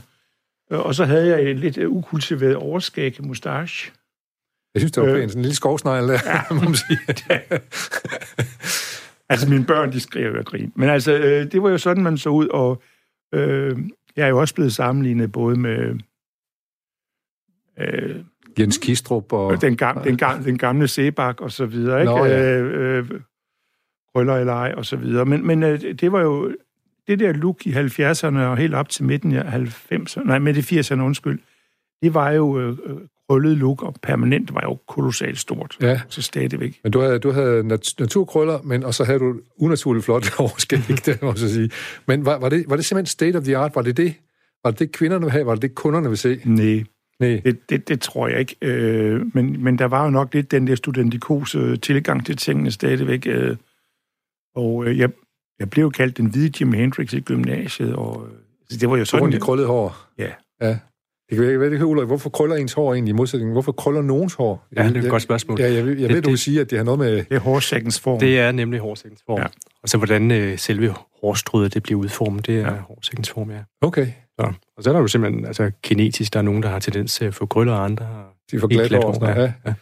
Øh, 0.72 0.78
og 0.78 0.94
så 0.94 1.04
havde 1.04 1.28
jeg 1.28 1.50
et 1.50 1.58
lidt 1.58 1.78
ukultiveret 1.78 2.56
overskæg 2.56 3.26
mustache. 3.26 3.92
Jeg 4.74 4.80
synes, 4.80 4.92
det 4.92 5.02
var 5.02 5.14
pænt. 5.14 5.30
Sådan 5.30 5.38
en 5.38 5.42
lille 5.42 5.56
skovsnegl 5.56 6.08
der, 6.08 6.18
ja. 6.26 6.40
må 6.54 6.60
man 6.60 6.74
sige. 6.74 6.98
altså, 9.30 9.50
mine 9.50 9.64
børn, 9.64 9.92
de 9.92 10.00
skrev 10.00 10.34
af 10.34 10.44
grin. 10.44 10.72
Men 10.76 10.88
altså, 10.88 11.12
øh, 11.12 11.52
det 11.52 11.62
var 11.62 11.70
jo 11.70 11.78
sådan, 11.78 12.02
man 12.02 12.18
så 12.18 12.28
ud, 12.28 12.48
og 12.48 12.82
øh, 13.34 13.78
jeg 14.16 14.24
er 14.24 14.28
jo 14.28 14.40
også 14.40 14.54
blevet 14.54 14.72
sammenlignet 14.72 15.32
både 15.32 15.56
med 15.56 15.98
Øh, 17.78 18.16
Jens 18.58 18.78
Kistrup 18.78 19.32
og... 19.32 19.60
Den, 19.60 19.76
gam, 19.76 20.02
den, 20.02 20.16
gam, 20.16 20.44
den 20.44 20.58
gamle 20.58 20.88
Sebak 20.88 21.40
og 21.40 21.52
så 21.52 21.66
videre, 21.66 22.00
ikke? 22.00 22.12
Nå, 22.12 22.24
ja. 22.24 22.58
øh, 22.58 22.98
øh, 22.98 23.20
Krøller 24.14 24.34
eller 24.34 24.52
ej, 24.52 24.74
og 24.76 24.86
så 24.86 24.96
videre. 24.96 25.24
Men, 25.24 25.46
men 25.46 25.62
øh, 25.62 25.80
det 25.80 26.12
var 26.12 26.20
jo... 26.20 26.56
Det 27.06 27.18
der 27.18 27.32
look 27.32 27.66
i 27.66 27.72
70'erne 27.72 28.38
og 28.38 28.56
helt 28.56 28.74
op 28.74 28.88
til 28.88 29.04
midten 29.04 29.32
af 29.32 29.66
90'erne, 29.92 30.24
nej, 30.24 30.38
midt 30.38 30.72
i 30.72 30.78
80'erne, 30.78 31.00
undskyld, 31.00 31.40
det 32.02 32.14
var 32.14 32.30
jo 32.30 32.60
øh, 32.60 32.76
krøllet 33.28 33.56
look, 33.58 33.82
og 33.82 33.94
permanent 34.02 34.54
var 34.54 34.60
jo 34.62 34.78
kolossalt 34.88 35.38
stort. 35.38 35.76
Ja. 35.80 36.00
Så 36.08 36.22
stadigvæk. 36.22 36.80
Men 36.82 36.92
du 36.92 37.00
havde, 37.00 37.18
du 37.18 37.30
havde 37.30 37.64
nat- 37.64 37.94
naturkrøller, 37.98 38.62
men, 38.62 38.84
og 38.84 38.94
så 38.94 39.04
havde 39.04 39.18
du 39.18 39.34
unaturligt 39.58 40.04
flot 40.04 40.34
overskæg, 40.40 40.78
det 41.06 41.22
må 41.22 41.28
jeg 41.28 41.38
sige. 41.38 41.70
Men 42.06 42.24
var, 42.26 42.38
var, 42.38 42.48
det, 42.48 42.64
var 42.68 42.76
det 42.76 42.84
simpelthen 42.84 43.06
state 43.06 43.36
of 43.36 43.44
the 43.44 43.56
art? 43.56 43.72
Var 43.74 43.82
det 43.82 43.96
det? 43.96 44.14
Var 44.64 44.70
det 44.70 44.78
det, 44.80 44.92
kvinderne 44.92 45.24
vil 45.24 45.30
have? 45.32 45.46
Var 45.46 45.54
det 45.54 45.62
det, 45.62 45.74
kunderne 45.74 46.08
vil 46.08 46.18
se? 46.18 46.40
Nej, 46.44 46.84
Nej. 47.20 47.40
Det, 47.44 47.70
det, 47.70 47.88
det 47.88 48.00
tror 48.00 48.28
jeg 48.28 48.40
ikke. 48.40 48.56
Øh, 48.62 49.20
men, 49.34 49.64
men 49.64 49.78
der 49.78 49.84
var 49.84 50.04
jo 50.04 50.10
nok 50.10 50.34
lidt 50.34 50.50
den 50.50 50.66
der 50.66 50.74
studentikose 50.74 51.76
tilgang 51.76 52.26
til 52.26 52.36
tingene 52.36 52.70
stadigvæk. 52.70 53.26
Øh, 53.26 53.56
og 54.54 54.86
øh, 54.86 54.98
jeg, 54.98 55.10
jeg 55.58 55.70
blev 55.70 55.90
kaldt 55.92 56.16
den 56.16 56.26
hvide 56.26 56.52
Jimi 56.60 56.76
Hendrix 56.76 57.12
i 57.12 57.20
gymnasiet, 57.20 57.94
og 57.94 58.26
øh, 58.72 58.78
det 58.80 58.90
var 58.90 58.96
jo 58.96 59.04
sådan... 59.04 59.22
Rundt 59.22 59.34
i 59.34 59.38
krøllet 59.38 59.66
hår. 59.66 59.96
Ja. 60.18 60.30
Ja. 60.62 60.78
Det 61.30 61.38
kan 61.38 61.60
være, 61.60 61.70
det 61.70 61.82
Ulrik, 61.82 62.06
hvorfor 62.06 62.30
krøller 62.30 62.56
ens 62.56 62.72
hår 62.72 62.94
egentlig 62.94 63.10
i 63.10 63.14
modsætning? 63.14 63.52
Hvorfor 63.52 63.72
krøller 63.72 64.02
nogens 64.02 64.34
hår? 64.34 64.66
Ja, 64.76 64.88
det 64.88 64.96
er 64.96 65.02
et 65.02 65.10
godt 65.10 65.22
spørgsmål. 65.22 65.60
Ja, 65.60 65.66
jeg, 65.66 65.74
jeg, 65.74 65.86
jeg 65.86 66.08
det, 66.08 66.14
ved, 66.14 66.22
du 66.22 66.28
vil 66.28 66.38
sige, 66.38 66.60
at 66.60 66.70
det 66.70 66.78
har 66.78 66.84
noget 66.84 66.98
med... 66.98 67.16
Det 67.16 67.26
er 67.30 67.38
hårsækkens 67.38 68.00
form. 68.00 68.18
Det 68.18 68.38
er 68.38 68.52
nemlig 68.52 68.80
hårsækkens 68.80 69.22
form. 69.26 69.38
Ja. 69.38 69.46
Og 69.82 69.88
så 69.88 69.98
hvordan 69.98 70.30
øh, 70.30 70.58
selve 70.58 70.94
hårstrødet 71.20 71.74
det 71.74 71.82
bliver 71.82 72.00
udformet, 72.00 72.46
det 72.46 72.60
er 72.60 72.72
ja. 72.72 72.78
hårsækkens 72.80 73.30
form, 73.30 73.50
ja. 73.50 73.58
Okay. 73.80 74.06
Så, 74.40 74.52
og 74.76 74.82
så 74.82 74.90
er 74.90 74.94
der 74.94 75.00
jo 75.00 75.06
simpelthen 75.06 75.46
altså, 75.46 75.70
kinetisk, 75.82 76.32
der 76.32 76.38
er 76.38 76.42
nogen, 76.42 76.62
der 76.62 76.68
har 76.68 76.78
tendens 76.78 77.14
til 77.14 77.24
at 77.24 77.34
få 77.34 77.46
krøller, 77.46 77.72
og 77.72 77.84
andre 77.84 78.04
har 78.04 78.34
De 78.50 78.60
får 78.60 78.68
glat 78.68 78.92
hår. 78.92 79.26
Ja. 79.26 79.40
Ja. 79.40 79.52
ja. 79.66 79.74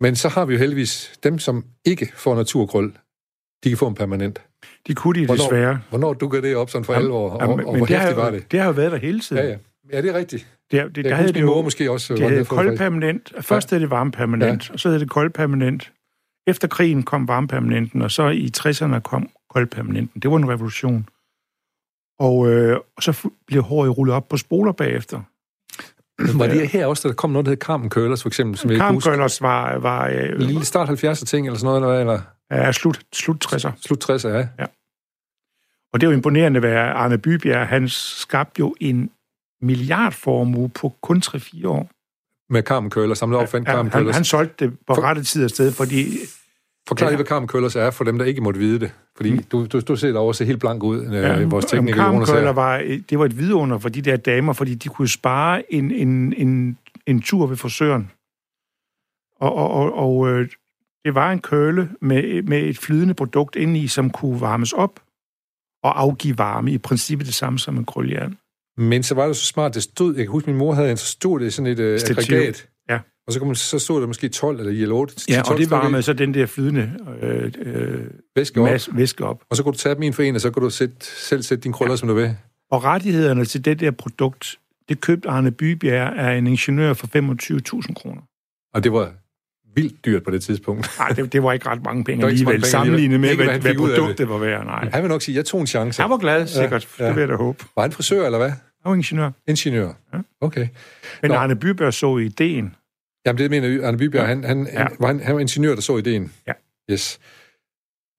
Men 0.00 0.16
så 0.16 0.28
har 0.28 0.44
vi 0.44 0.52
jo 0.52 0.58
heldigvis 0.58 1.12
dem, 1.22 1.38
som 1.38 1.64
ikke 1.84 2.12
får 2.16 2.34
naturkrøl, 2.34 2.92
de 3.64 3.68
kan 3.68 3.78
få 3.78 3.86
en 3.86 3.94
permanent. 3.94 4.42
De 4.86 4.94
kunne 4.94 5.20
de 5.20 5.26
hvornår, 5.26 5.44
desværre. 5.44 5.80
Hvornår 5.88 6.12
dukker 6.12 6.40
det 6.40 6.56
op 6.56 6.70
sådan 6.70 6.84
for 6.84 6.94
alvor, 6.94 7.30
og, 7.30 7.40
jamen, 7.40 7.60
og, 7.60 7.66
og 7.66 7.76
hvor 7.76 7.86
hæftigt 7.86 8.16
var 8.16 8.30
det? 8.30 8.52
Det 8.52 8.60
har 8.60 8.66
jo 8.66 8.72
været 8.72 8.92
der 8.92 8.98
hele 8.98 9.20
tiden. 9.20 9.42
Ja, 9.42 9.48
ja. 9.50 9.56
Ja, 9.92 10.02
det 10.02 10.10
er 10.10 10.14
rigtigt. 10.14 10.46
Det, 10.70 10.84
det, 10.84 10.94
det 10.94 11.04
der 11.04 11.14
havde 11.14 11.32
det 11.32 11.40
jo, 11.40 11.62
måske 11.62 11.90
også. 11.90 12.14
Det 12.14 12.30
havde 12.30 12.44
koldpermanent. 12.44 13.32
Først 13.40 13.72
ja. 13.72 13.76
hed 13.76 13.80
det 13.80 13.90
varmepermanent, 13.90 14.68
ja. 14.68 14.72
og 14.72 14.80
så 14.80 14.90
hed 14.90 15.00
det 15.00 15.10
koldpermanent. 15.10 15.92
Efter 16.46 16.68
krigen 16.68 17.02
kom 17.02 17.28
varmepermanenten, 17.28 18.02
og 18.02 18.10
så 18.10 18.28
i 18.28 18.50
60'erne 18.58 19.00
kom 19.00 19.30
koldpermanenten. 19.50 20.20
Det 20.20 20.30
var 20.30 20.36
en 20.36 20.48
revolution. 20.48 21.08
Og, 22.18 22.50
øh, 22.50 22.78
og 22.96 23.02
så 23.02 23.28
blev 23.46 23.62
håret 23.62 23.98
rullet 23.98 24.14
op 24.16 24.28
på 24.28 24.36
spoler 24.36 24.72
bagefter. 24.72 25.20
Var 26.38 26.46
det 26.46 26.68
her 26.68 26.86
også, 26.86 27.08
der 27.08 27.14
kom 27.14 27.30
noget, 27.30 27.46
der 27.46 27.50
hed 27.50 27.90
Curlers, 27.90 28.22
for 28.22 28.28
eksempel? 28.28 28.58
Som 28.58 28.70
Curlers 29.00 29.42
var... 29.42 29.78
var 29.78 30.08
øh, 30.08 30.28
en 30.28 30.42
lille 30.42 30.64
start 30.64 30.88
70'er 30.88 31.24
ting, 31.24 31.46
eller 31.46 31.58
sådan 31.58 31.80
noget, 31.80 32.00
eller? 32.00 32.20
Ja, 32.50 32.72
slut, 32.72 33.00
slut 33.12 33.46
60'er. 33.46 33.70
Slut 33.80 34.10
60'er, 34.10 34.28
ja. 34.28 34.48
ja. 34.58 34.64
Og 35.92 36.00
det 36.00 36.06
er 36.06 36.10
jo 36.10 36.16
imponerende, 36.16 36.60
hvad 36.60 36.72
Arne 36.72 37.18
Bybjerg, 37.18 37.68
han 37.68 37.88
skabte 37.88 38.58
jo 38.58 38.74
en 38.80 39.10
milliardformue 39.62 40.68
på 40.68 40.94
kun 41.02 41.22
3-4 41.26 41.66
år. 41.66 41.90
Med 42.52 42.62
Carmen 42.62 42.90
Curlers, 42.90 43.18
samlet 43.18 43.40
opfandt 43.40 43.68
ja, 43.68 43.72
Carmen 43.72 43.92
han, 43.92 44.04
Han, 44.04 44.14
han 44.14 44.24
solgte 44.24 44.64
det 44.64 44.78
på 44.86 44.94
for... 44.94 45.02
rette 45.02 45.24
tid 45.24 45.44
af 45.44 45.50
sted, 45.50 45.72
fordi 45.72 46.18
Forklar 46.88 47.08
lige, 47.08 47.16
hvad 47.16 47.26
karmkøllers 47.26 47.76
er 47.76 47.90
for 47.90 48.04
dem, 48.04 48.18
der 48.18 48.24
ikke 48.24 48.40
måtte 48.40 48.60
vide 48.60 48.80
det. 48.80 48.92
Fordi 49.16 49.32
mm. 49.32 49.42
du, 49.42 49.66
du, 49.66 49.80
du 49.80 49.96
ser 49.96 50.12
derovre 50.12 50.34
se 50.34 50.44
helt 50.44 50.60
blank 50.60 50.82
ud, 50.82 51.02
ja, 51.02 51.40
øh, 51.40 51.50
vores 51.50 51.64
teknikere. 51.64 52.04
Karmkøller 52.04 52.52
var, 52.52 52.78
det 53.10 53.18
var 53.18 53.24
et 53.24 53.38
vidunder 53.38 53.78
for 53.78 53.88
de 53.88 54.02
der 54.02 54.16
damer, 54.16 54.52
fordi 54.52 54.74
de 54.74 54.88
kunne 54.88 55.08
spare 55.08 55.72
en, 55.72 55.90
en, 55.90 56.32
en, 56.32 56.78
en 57.06 57.22
tur 57.22 57.46
ved 57.46 57.56
frisøren. 57.56 58.10
Og, 59.36 59.54
og, 59.54 59.70
og, 59.70 59.92
og 59.92 60.28
øh, 60.28 60.48
det 61.04 61.14
var 61.14 61.32
en 61.32 61.40
køle 61.40 61.90
med, 62.00 62.42
med 62.42 62.62
et 62.62 62.78
flydende 62.78 63.14
produkt 63.14 63.56
indeni, 63.56 63.86
som 63.86 64.10
kunne 64.10 64.40
varmes 64.40 64.72
op 64.72 65.00
og 65.82 66.00
afgive 66.00 66.38
varme. 66.38 66.72
I 66.72 66.78
princippet 66.78 67.26
det 67.26 67.34
samme 67.34 67.58
som 67.58 67.76
en 67.76 67.84
krøljern. 67.84 68.38
Men 68.78 69.02
så 69.02 69.14
var 69.14 69.26
det 69.26 69.36
så 69.36 69.46
smart, 69.46 69.74
det 69.74 69.82
stod, 69.82 70.14
jeg 70.14 70.24
kan 70.24 70.32
huske, 70.32 70.50
min 70.50 70.58
mor 70.58 70.74
havde 70.74 70.90
en, 70.90 70.96
så 70.96 71.06
stod 71.06 71.40
det 71.40 71.52
sådan 71.52 71.72
et 71.72 71.78
øh, 71.78 72.00
aggregat, 72.10 72.68
og 73.30 73.34
så, 73.34 73.38
kunne 73.38 73.48
man, 73.48 73.56
så 73.56 73.78
stod 73.78 74.00
der 74.00 74.06
måske 74.06 74.28
12 74.28 74.58
eller 74.58 74.72
i 74.72 74.86
8. 74.86 75.14
Ja, 75.28 75.42
og 75.50 75.58
det 75.58 75.70
var 75.70 75.88
med 75.88 76.02
så 76.02 76.12
den 76.12 76.34
der 76.34 76.46
flydende 76.46 76.92
øh, 77.22 77.52
øh, 77.58 78.00
væske, 78.36 78.60
op. 78.60 78.70
Mas, 78.70 78.88
væske 78.92 79.24
op. 79.24 79.42
Og 79.50 79.56
så 79.56 79.62
kunne 79.62 79.72
du 79.72 79.78
tage 79.78 79.94
dem 79.94 80.02
en 80.02 80.12
for 80.12 80.22
en, 80.22 80.34
og 80.34 80.40
så 80.40 80.50
kunne 80.50 80.64
du 80.64 80.70
sætte, 80.70 80.96
selv 81.00 81.42
sætte 81.42 81.62
dine 81.62 81.72
krøller, 81.72 81.92
ja. 81.92 81.96
som 81.96 82.08
du 82.08 82.14
vil. 82.14 82.36
Og 82.70 82.84
rettighederne 82.84 83.44
til 83.44 83.64
det 83.64 83.80
der 83.80 83.90
produkt, 83.90 84.58
det 84.88 85.00
købte 85.00 85.28
Arne 85.28 85.50
Bybjerg 85.50 86.18
af 86.18 86.36
en 86.38 86.46
ingeniør 86.46 86.92
for 86.92 87.06
25.000 87.06 87.94
kroner. 87.94 88.22
Og 88.74 88.84
det 88.84 88.92
var 88.92 89.12
vildt 89.74 90.04
dyrt 90.04 90.24
på 90.24 90.30
det 90.30 90.42
tidspunkt. 90.42 90.90
Nej, 90.98 91.08
det, 91.08 91.32
det 91.32 91.42
var 91.42 91.52
ikke 91.52 91.68
ret 91.68 91.84
mange 91.84 92.04
penge 92.04 92.26
alligevel, 92.26 92.54
penge 92.54 92.66
sammenlignet 92.66 93.20
med, 93.20 93.36
hvad, 93.36 93.46
hvad, 93.46 93.58
hvad 93.58 93.74
produktet 93.74 94.28
var 94.28 94.38
værd. 94.38 94.64
Nej. 94.64 94.88
Han 94.92 95.02
vil 95.02 95.08
nok 95.08 95.22
sige, 95.22 95.36
jeg 95.36 95.44
tog 95.44 95.60
en 95.60 95.66
chance. 95.66 96.02
Han 96.02 96.10
var 96.10 96.16
glad, 96.16 96.46
sikkert. 96.46 96.88
Ja, 96.98 97.04
ja. 97.04 97.08
Det 97.08 97.16
vil 97.16 97.22
jeg 97.22 97.28
da 97.28 97.34
håbe. 97.34 97.64
Var 97.76 97.82
han 97.82 97.92
frisør, 97.92 98.26
eller 98.26 98.38
hvad? 98.38 98.50
Han 98.50 98.90
var 98.90 98.94
ingeniør. 98.94 99.30
Ingeniør? 99.46 99.92
Ja. 100.14 100.18
Okay. 100.40 100.68
Men 101.22 101.30
Nå. 101.30 101.36
Arne 101.36 101.56
Bybjerg 101.56 101.94
så 101.94 102.18
ideen, 102.18 102.74
Jamen, 103.26 103.38
det 103.38 103.50
mener 103.50 103.86
Arne 103.86 103.98
Bybjerg. 103.98 104.22
Ja. 104.22 104.26
Han, 104.28 104.44
han, 104.44 104.68
ja. 104.72 104.86
var, 104.98 105.06
han, 105.06 105.20
han 105.20 105.34
var 105.34 105.40
ingeniør, 105.40 105.74
der 105.74 105.80
så 105.80 105.96
ideen. 105.96 106.32
Ja. 106.46 106.52
Yes. 106.90 107.20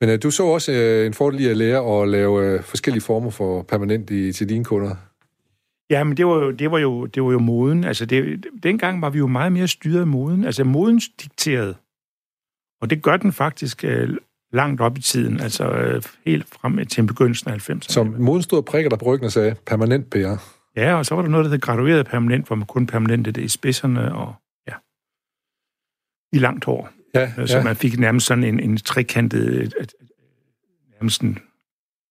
Men 0.02 0.10
uh, 0.10 0.16
du 0.24 0.32
så 0.32 0.44
også 0.44 0.72
uh, 0.72 1.06
en 1.06 1.14
fordel 1.14 1.40
i 1.40 1.48
at 1.48 1.58
lære 1.58 2.02
at 2.02 2.10
lave 2.10 2.56
uh, 2.56 2.64
forskellige 2.64 3.04
former 3.04 3.30
for 3.30 3.62
permanent 3.62 4.10
i, 4.10 4.34
til 4.34 4.50
dine 4.50 4.64
kunder. 4.64 4.96
Ja, 5.92 6.04
men 6.04 6.18
det 6.18 6.28
var 6.28 6.34
jo, 6.34 6.52
det 6.52 6.72
var 6.72 6.78
jo, 6.78 7.06
det 7.06 7.24
var 7.24 7.32
jo 7.32 7.40
moden. 7.40 7.84
Altså, 7.84 8.06
det, 8.06 8.46
dengang 8.64 9.02
var 9.02 9.10
vi 9.10 9.18
jo 9.18 9.28
meget 9.28 9.52
mere 9.52 9.68
styret 9.68 10.02
af 10.02 10.08
moden. 10.08 10.46
Altså, 10.46 10.64
moden 10.64 11.02
dikterede. 11.22 11.76
Og 12.82 12.90
det 12.90 13.02
gør 13.02 13.18
den 13.18 13.34
faktisk 13.34 13.86
uh, 13.88 14.16
langt 14.54 14.82
op 14.82 14.98
i 14.98 15.02
tiden. 15.02 15.40
Altså, 15.40 15.70
uh, 15.70 16.04
helt 16.26 16.48
frem 16.50 16.86
til 16.86 17.08
begyndelsen 17.08 17.52
af 17.52 17.70
90'erne. 17.70 17.80
Så 17.82 18.04
moden 18.04 18.42
stod 18.42 18.58
og 18.60 18.66
prikker 18.66 18.90
der 18.90 18.98
på 18.98 19.06
ryggen 19.06 19.26
og 19.26 19.32
sagde, 19.32 19.56
permanent 19.66 20.10
PR. 20.10 20.36
Ja, 20.76 20.96
og 20.96 21.06
så 21.06 21.16
var 21.16 21.22
der 21.22 21.30
noget, 21.30 21.46
der 21.46 21.52
hed 21.52 21.60
gradueret 21.60 22.06
permanent, 22.06 22.48
hvor 22.48 22.56
man 22.56 22.68
kun 22.68 22.88
permanente 22.88 23.32
det 23.32 23.42
i 23.42 23.48
spidserne 23.48 24.16
og 24.16 24.36
i 26.34 26.40
langt 26.40 26.66
hår. 26.66 26.90
Ja, 27.16 27.34
øh, 27.38 27.48
så 27.48 27.58
ja. 27.58 27.64
man 27.64 27.76
fik 27.76 28.00
nærmest 28.00 28.28
sådan 28.28 28.44
en, 28.44 28.60
en 28.60 28.78
trekantet, 28.78 29.74
nærmest 30.94 31.22
en 31.22 31.40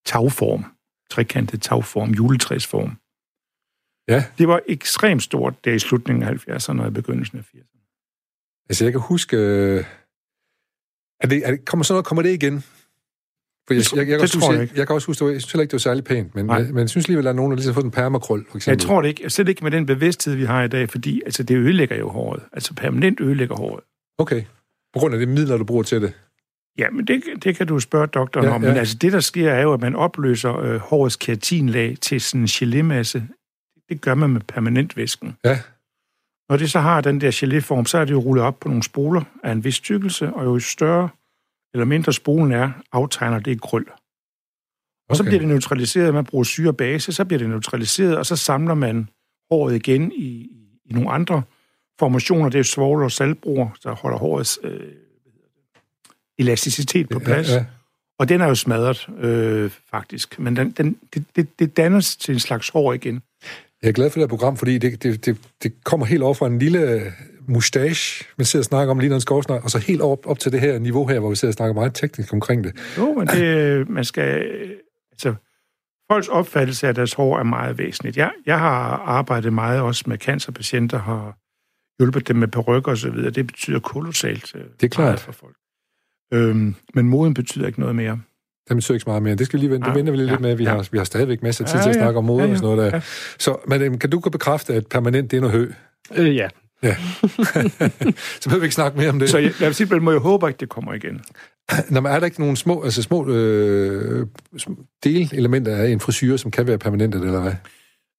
tagform, 0.06 0.64
trekantet 1.10 1.62
tagform, 1.62 2.10
juletræsform. 2.10 2.96
Ja. 4.10 4.24
Det 4.38 4.48
var 4.48 4.60
ekstremt 4.68 5.22
stort 5.22 5.64
der 5.64 5.72
i 5.72 5.78
slutningen 5.78 6.22
af 6.22 6.32
70'erne 6.32 6.80
og 6.82 6.88
i 6.88 6.90
begyndelsen 6.90 7.38
af 7.38 7.42
80'erne. 7.42 8.64
Altså, 8.68 8.84
jeg 8.84 8.92
kan 8.92 9.00
huske... 9.00 9.36
Øh, 9.36 9.84
er 11.20 11.26
det, 11.28 11.42
er 11.46 11.50
det, 11.50 11.64
kommer 11.64 11.84
sådan 11.84 11.94
noget, 11.94 12.06
kommer 12.06 12.22
det 12.22 12.30
igen? 12.32 12.60
For 13.66 13.74
jeg, 13.74 13.84
jeg, 13.96 13.98
jeg, 13.98 14.06
kan 14.06 14.20
det 14.20 14.30
tror 14.30 14.50
jeg 14.52 14.54
jeg, 14.54 14.62
ikke. 14.62 14.74
jeg 14.78 14.86
kan 14.86 14.94
også 14.94 15.06
huske, 15.06 15.24
jeg 15.24 15.40
synes 15.40 15.52
heller 15.52 15.62
ikke, 15.62 15.70
det 15.70 15.76
var 15.76 15.78
særlig 15.90 16.04
pænt, 16.04 16.34
men, 16.34 16.46
men 16.46 16.78
jeg 16.78 16.88
synes 16.90 17.06
alligevel, 17.06 17.22
at 17.22 17.24
der 17.24 17.30
er 17.30 17.36
nogen, 17.36 17.50
der 17.52 17.56
lige 17.56 17.66
har 17.66 17.72
fået 17.74 17.84
en 17.84 17.90
permakrøl, 17.90 18.44
for 18.44 18.50
Jeg 18.52 18.56
eksempel. 18.56 18.86
tror 18.86 19.02
det 19.02 19.08
ikke, 19.08 19.30
slet 19.30 19.48
ikke 19.48 19.64
med 19.64 19.70
den 19.70 19.86
bevidsthed, 19.86 20.34
vi 20.34 20.44
har 20.44 20.62
i 20.62 20.68
dag, 20.68 20.90
fordi 20.90 21.22
altså, 21.26 21.42
det 21.42 21.56
ødelægger 21.56 21.96
jo 21.96 22.08
håret. 22.08 22.42
Altså 22.52 22.74
permanent 22.74 23.20
ødelægger 23.20 23.56
håret. 23.56 23.84
Okay. 24.18 24.42
På 24.92 24.98
grund 24.98 25.14
af 25.14 25.18
det 25.20 25.28
midler, 25.28 25.56
du 25.56 25.64
bruger 25.64 25.82
til 25.82 26.02
det. 26.02 26.12
Ja, 26.78 26.90
men 26.90 27.06
det, 27.06 27.22
det 27.44 27.56
kan 27.56 27.66
du 27.66 27.80
spørge 27.80 28.06
doktoren 28.06 28.44
Ja, 28.44 28.50
ja, 28.50 28.54
om. 28.56 28.62
ja. 28.62 28.68
Men 28.68 28.78
altså, 28.78 28.96
det, 29.00 29.12
der 29.12 29.20
sker, 29.20 29.50
er 29.50 29.62
jo, 29.62 29.72
at 29.72 29.80
man 29.80 29.96
opløser 29.96 30.56
øh, 30.58 30.76
hårets 30.76 31.16
keratinlag 31.16 31.96
til 32.00 32.20
sådan 32.20 32.40
en 32.40 32.46
gelémasse. 32.46 33.20
Det 33.90 34.00
gør 34.00 34.14
man 34.14 34.30
med 34.30 34.40
permanentvæsken. 34.40 35.36
Ja. 35.44 35.58
Når 36.48 36.56
det 36.56 36.70
så 36.70 36.80
har 36.80 37.00
den 37.00 37.20
der 37.20 37.30
geléform, 37.30 37.84
så 37.84 37.98
er 37.98 38.04
det 38.04 38.12
jo 38.12 38.18
rullet 38.18 38.44
op 38.44 38.60
på 38.60 38.68
nogle 38.68 38.82
spoler 38.82 39.22
af 39.44 39.52
en 39.52 39.64
vis 39.64 39.80
tykkelse, 39.80 40.32
og 40.32 40.44
jo 40.44 40.58
større 40.58 41.08
eller 41.74 41.84
mindre 41.84 42.12
spolen 42.12 42.52
er, 42.52 42.70
aftegner 42.92 43.38
det 43.38 43.52
et 43.52 43.60
krøl. 43.60 43.86
Og 45.08 45.16
så 45.16 45.22
Okay. 45.22 45.30
bliver 45.30 45.38
det 45.40 45.48
neutraliseret, 45.48 46.14
man 46.14 46.24
bruger 46.24 46.44
syre 46.44 46.68
og 46.68 46.76
base, 46.76 47.12
så 47.12 47.24
bliver 47.24 47.38
det 47.38 47.48
neutraliseret, 47.48 48.16
og 48.16 48.26
så 48.26 48.36
samler 48.36 48.74
man 48.74 49.08
håret 49.50 49.74
igen 49.74 50.12
i, 50.12 50.48
i, 50.84 50.92
nogle 50.92 51.10
andre 51.10 51.42
formationer. 51.98 52.48
Det 52.48 52.58
er 52.58 52.62
svovl 52.62 53.02
og 53.02 53.12
saltbruger, 53.12 53.68
der 53.84 53.94
holder 53.94 54.18
hårets 54.18 54.58
øh, 54.62 54.92
elasticitet 56.38 57.08
på 57.08 57.18
plads. 57.18 57.48
Ja, 57.48 57.54
ja. 57.54 57.64
Og 58.18 58.28
den 58.28 58.40
er 58.40 58.46
jo 58.46 58.54
smadret, 58.54 59.08
øh, 59.18 59.70
faktisk. 59.90 60.38
Men 60.38 60.56
den, 60.56 60.70
den, 60.70 60.96
det, 61.14 61.24
det, 61.36 61.58
det 61.58 61.76
dannes 61.76 62.16
til 62.16 62.32
en 62.32 62.40
slags 62.40 62.68
hår 62.68 62.92
igen. 62.92 63.22
Jeg 63.82 63.88
er 63.88 63.92
glad 63.92 64.10
for 64.10 64.14
det 64.14 64.22
her 64.22 64.28
program, 64.28 64.56
fordi 64.56 64.78
det, 64.78 65.02
det, 65.02 65.26
det, 65.26 65.38
det 65.62 65.84
kommer 65.84 66.06
helt 66.06 66.22
over 66.22 66.34
fra 66.34 66.46
en 66.46 66.58
lille 66.58 67.12
mustache, 67.48 68.24
man 68.38 68.44
sidder 68.44 68.60
og 68.60 68.64
snakker 68.64 68.90
om 68.90 68.98
lige 68.98 69.14
en 69.14 69.20
skovsnak, 69.20 69.64
og 69.64 69.70
så 69.70 69.78
helt 69.78 70.00
op, 70.00 70.26
op 70.26 70.38
til 70.38 70.52
det 70.52 70.60
her 70.60 70.78
niveau 70.78 71.06
her, 71.06 71.20
hvor 71.20 71.30
vi 71.30 71.36
sidder 71.36 71.52
og 71.52 71.56
snakker 71.56 71.74
meget 71.74 71.94
teknisk 71.94 72.32
omkring 72.32 72.64
det. 72.64 72.72
Jo, 72.98 73.14
men 73.14 73.26
det, 73.26 73.88
man 73.88 74.04
skal... 74.04 74.42
Altså, 75.12 75.34
folks 76.12 76.28
opfattelse 76.28 76.88
af 76.88 76.94
deres 76.94 77.12
hår 77.14 77.38
er 77.38 77.42
meget 77.42 77.78
væsentligt. 77.78 78.16
Jeg, 78.16 78.32
jeg 78.46 78.58
har 78.58 78.96
arbejdet 78.96 79.52
meget 79.52 79.80
også 79.80 80.04
med 80.06 80.18
cancerpatienter, 80.18 80.98
har 80.98 81.36
hjulpet 81.98 82.28
dem 82.28 82.36
med 82.36 82.48
perukker 82.48 82.90
og 82.90 82.98
så 82.98 83.10
videre. 83.10 83.30
Det 83.30 83.46
betyder 83.46 83.78
kolossalt 83.80 84.54
øh, 84.54 84.62
Det 84.80 84.86
er 84.86 84.88
klart. 84.88 85.20
for 85.20 85.32
folk. 85.32 85.56
Øhm, 86.32 86.74
men 86.94 87.08
moden 87.08 87.34
betyder 87.34 87.66
ikke 87.66 87.80
noget 87.80 87.96
mere. 87.96 88.20
Det 88.70 88.76
betyder 88.76 88.94
ikke 88.94 89.04
så 89.04 89.10
meget 89.10 89.22
mere. 89.22 89.34
Det 89.34 89.46
skal 89.46 89.56
vi 89.58 89.62
lige 89.62 89.70
vente, 89.70 89.84
det 89.84 89.90
Ja, 89.92 89.96
venter 89.96 90.10
vi 90.12 90.16
lige 90.16 90.26
ja, 90.26 90.32
lidt 90.32 90.40
med. 90.40 90.54
Vi 90.54 90.64
ja. 90.64 90.70
har, 90.70 90.88
vi 90.92 90.98
har 90.98 91.04
stadigvæk 91.04 91.42
masser 91.42 91.64
af 91.64 91.70
tid 91.70 91.76
Ja, 91.78 91.82
til 91.82 91.90
at 91.90 91.96
ja, 91.96 92.00
snakke 92.02 92.18
om 92.18 92.24
mode 92.24 92.40
ja, 92.42 92.46
ja, 92.46 92.52
og 92.52 92.58
sådan 92.58 92.76
noget 92.76 92.92
der. 92.92 92.96
ja. 92.98 93.02
Så, 93.38 93.56
men 93.66 93.98
kan 93.98 94.10
du 94.10 94.20
kunne 94.20 94.32
bekræfte, 94.32 94.74
at 94.74 94.86
permanent 94.86 95.30
det 95.30 95.36
er 95.36 95.40
noget 95.40 95.56
hø? 95.56 95.72
Øh, 96.14 96.36
ja. 96.36 96.48
Så 98.40 98.44
behøver 98.44 98.60
vi 98.60 98.64
ikke 98.64 98.74
snakke 98.74 98.98
mere 98.98 99.08
om 99.08 99.18
det. 99.18 99.30
Så 99.30 99.38
jeg, 99.38 99.52
jeg 99.60 99.74
simpelthen 99.74 100.04
må 100.04 100.10
jeg 100.10 100.20
håbe, 100.20 100.48
at 100.48 100.60
det 100.60 100.68
kommer 100.68 100.94
igen. 100.94 101.20
Nå, 101.90 102.00
men 102.00 102.12
er 102.12 102.18
der 102.18 102.26
ikke 102.26 102.40
nogle 102.40 102.56
små, 102.56 102.82
altså 102.82 103.02
små 103.02 103.28
øh, 103.28 104.26
delelementer 105.04 105.76
af 105.76 105.88
en 105.88 106.00
frisyr, 106.00 106.36
som 106.36 106.50
kan 106.50 106.66
være 106.66 106.78
permanente, 106.78 107.18
eller 107.18 107.40
hvad? 107.40 107.52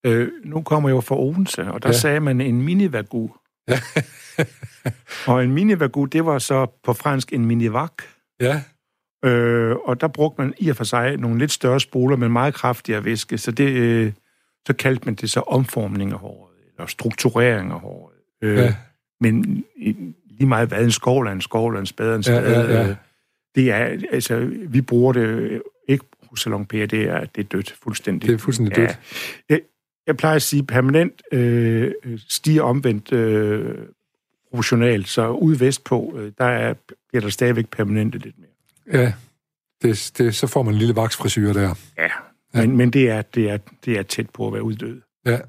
Øh, 0.05 0.27
nu 0.45 0.61
kommer 0.61 0.89
jeg 0.89 0.95
jo 0.95 1.01
fra 1.01 1.19
Odense, 1.19 1.61
og 1.61 1.83
der 1.83 1.89
Ja. 1.89 1.93
ja. 1.93 1.99
sagde 1.99 2.19
man 2.19 2.41
en 2.41 2.61
minivagu. 2.61 3.31
Ja. 3.69 3.79
og 5.27 5.43
en 5.43 5.51
minivagu, 5.51 6.05
det 6.05 6.25
var 6.25 6.39
så 6.39 6.79
på 6.83 6.93
fransk 6.93 7.33
en 7.33 7.45
minivak. 7.45 7.93
Ja, 8.41 8.61
Øh, 9.25 9.75
og 9.75 10.01
der 10.01 10.07
brugte 10.07 10.41
man 10.41 10.53
i 10.59 10.69
og 10.69 10.75
for 10.75 10.83
sig 10.83 11.17
nogle 11.17 11.39
lidt 11.39 11.51
større 11.51 11.79
spoler, 11.79 12.15
men 12.15 12.31
meget 12.31 12.53
kraftigere 12.53 13.05
væske, 13.05 13.37
så 13.37 13.51
det, 13.51 13.69
øh, 13.71 14.11
så 14.67 14.73
kaldte 14.73 15.05
man 15.05 15.15
det 15.15 15.29
så 15.31 15.39
omformning 15.39 16.11
af 16.11 16.19
håret, 16.19 16.51
eller 16.77 16.87
strukturering 16.87 17.71
af 17.71 17.79
håret. 17.79 18.13
Øh, 18.41 18.55
Ja. 18.57 18.61
ja. 18.63 18.75
Men 19.21 19.63
lige 20.29 20.47
meget 20.47 20.67
hvad 20.67 20.83
en 20.83 20.91
skovl 20.91 21.27
er 21.27 21.31
en 21.31 21.41
skovl, 21.41 21.77
en 21.77 21.85
spade 21.85 22.15
en 22.15 22.21
Ja, 22.27 22.41
spade. 22.41 22.59
ja, 22.59 22.81
ja. 22.81 22.89
øh, 22.89 22.95
Det 23.55 23.71
er, 23.71 23.97
altså, 24.11 24.49
vi 24.67 24.81
bruger 24.81 25.13
det 25.13 25.21
øh, 25.21 25.61
ikke 25.87 26.05
hos 26.29 26.41
Salon 26.41 26.65
Per, 26.65 26.85
det 26.85 27.01
er, 27.09 27.25
det 27.25 27.43
er 27.43 27.47
dødt 27.47 27.75
fuldstændig. 27.83 28.27
det 28.29 28.33
er 28.33 28.37
fuldstændig 28.37 28.75
dødt. 28.75 28.89
Ja. 28.89 28.95
Jeg, 29.49 29.59
jeg 30.07 30.17
plejer 30.17 30.35
at 30.35 30.41
sige, 30.41 30.63
permanent 30.63 31.21
øh, 31.31 31.91
stiger 32.27 32.61
omvendt 32.63 33.13
øh, 33.13 33.75
proportionalt, 34.49 35.07
så 35.07 35.29
ude 35.29 35.59
vestpå, 35.59 36.15
øh, 36.17 36.31
der 36.37 36.45
er, 36.45 36.73
bliver 37.09 37.21
der 37.21 37.29
stadigvæk 37.29 37.67
permanente 37.69 38.17
lidt 38.17 38.39
mere. 38.39 38.47
Ja, 38.93 39.13
det, 39.81 40.11
det, 40.17 40.35
så 40.35 40.47
får 40.47 40.63
man 40.63 40.73
en 40.73 40.77
lille 40.79 40.95
vaksfrisyr 40.95 41.53
der. 41.53 41.75
Ja, 41.97 42.07
men, 42.53 42.77
men 42.77 42.93
det, 42.93 43.09
er, 43.09 43.21
det, 43.21 43.49
er, 43.49 43.57
det 43.85 43.97
er 43.97 44.03
tæt 44.03 44.29
på 44.29 44.47
at 44.47 44.53
være 44.53 44.63
uddød. 44.63 45.01
Ja. 45.25 45.39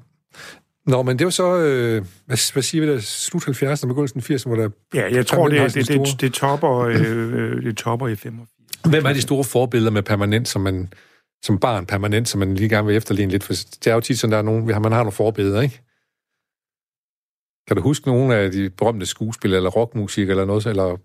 Nå, 0.85 1.03
men 1.03 1.19
det 1.19 1.25
var 1.25 1.31
så, 1.31 1.57
øh, 1.57 2.05
hvad, 2.25 2.53
hvad 2.53 2.63
siger 2.63 2.85
vi 2.85 2.91
der, 2.91 2.99
slut 2.99 3.47
70'erne, 3.47 3.87
begyndelsen 3.87 4.19
af 4.19 4.29
80'erne, 4.29 4.47
hvor 4.47 4.55
der... 4.55 4.69
Ja, 4.93 5.13
jeg 5.15 5.27
tror, 5.27 5.47
det, 5.47 5.59
er, 5.59 5.63
det, 5.63 5.73
det, 5.75 5.85
store- 5.85 6.17
det, 6.19 6.33
topper, 6.33 6.79
øh, 6.79 7.63
det 7.63 7.77
topper 7.77 8.07
i 8.07 8.15
85. 8.15 8.49
Hvem 8.89 9.05
er 9.05 9.13
de 9.13 9.21
store 9.21 9.43
forbilleder 9.43 9.91
med 9.91 10.03
permanent, 10.03 10.47
som 10.47 10.61
man 10.61 10.93
som 11.43 11.59
barn 11.59 11.85
permanent, 11.85 12.29
som 12.29 12.39
man 12.39 12.55
lige 12.55 12.69
gerne 12.69 12.87
vil 12.87 12.95
efterligne 12.95 13.31
lidt? 13.31 13.43
For 13.43 13.53
det 13.53 13.87
er 13.87 13.93
jo 13.93 13.99
tit 13.99 14.19
sådan, 14.19 14.31
der 14.31 14.37
er 14.37 14.41
nogen, 14.41 14.65
man 14.65 14.83
har 14.83 14.89
nogle 14.89 15.11
forbilleder, 15.11 15.61
ikke? 15.61 15.81
Kan 17.67 17.75
du 17.77 17.81
huske 17.81 18.07
nogle 18.07 18.35
af 18.35 18.51
de 18.51 18.69
berømte 18.69 19.05
skuespillere, 19.05 19.57
eller 19.57 19.69
rockmusik, 19.69 20.29
eller 20.29 20.45
noget, 20.45 20.65
eller... 20.65 20.97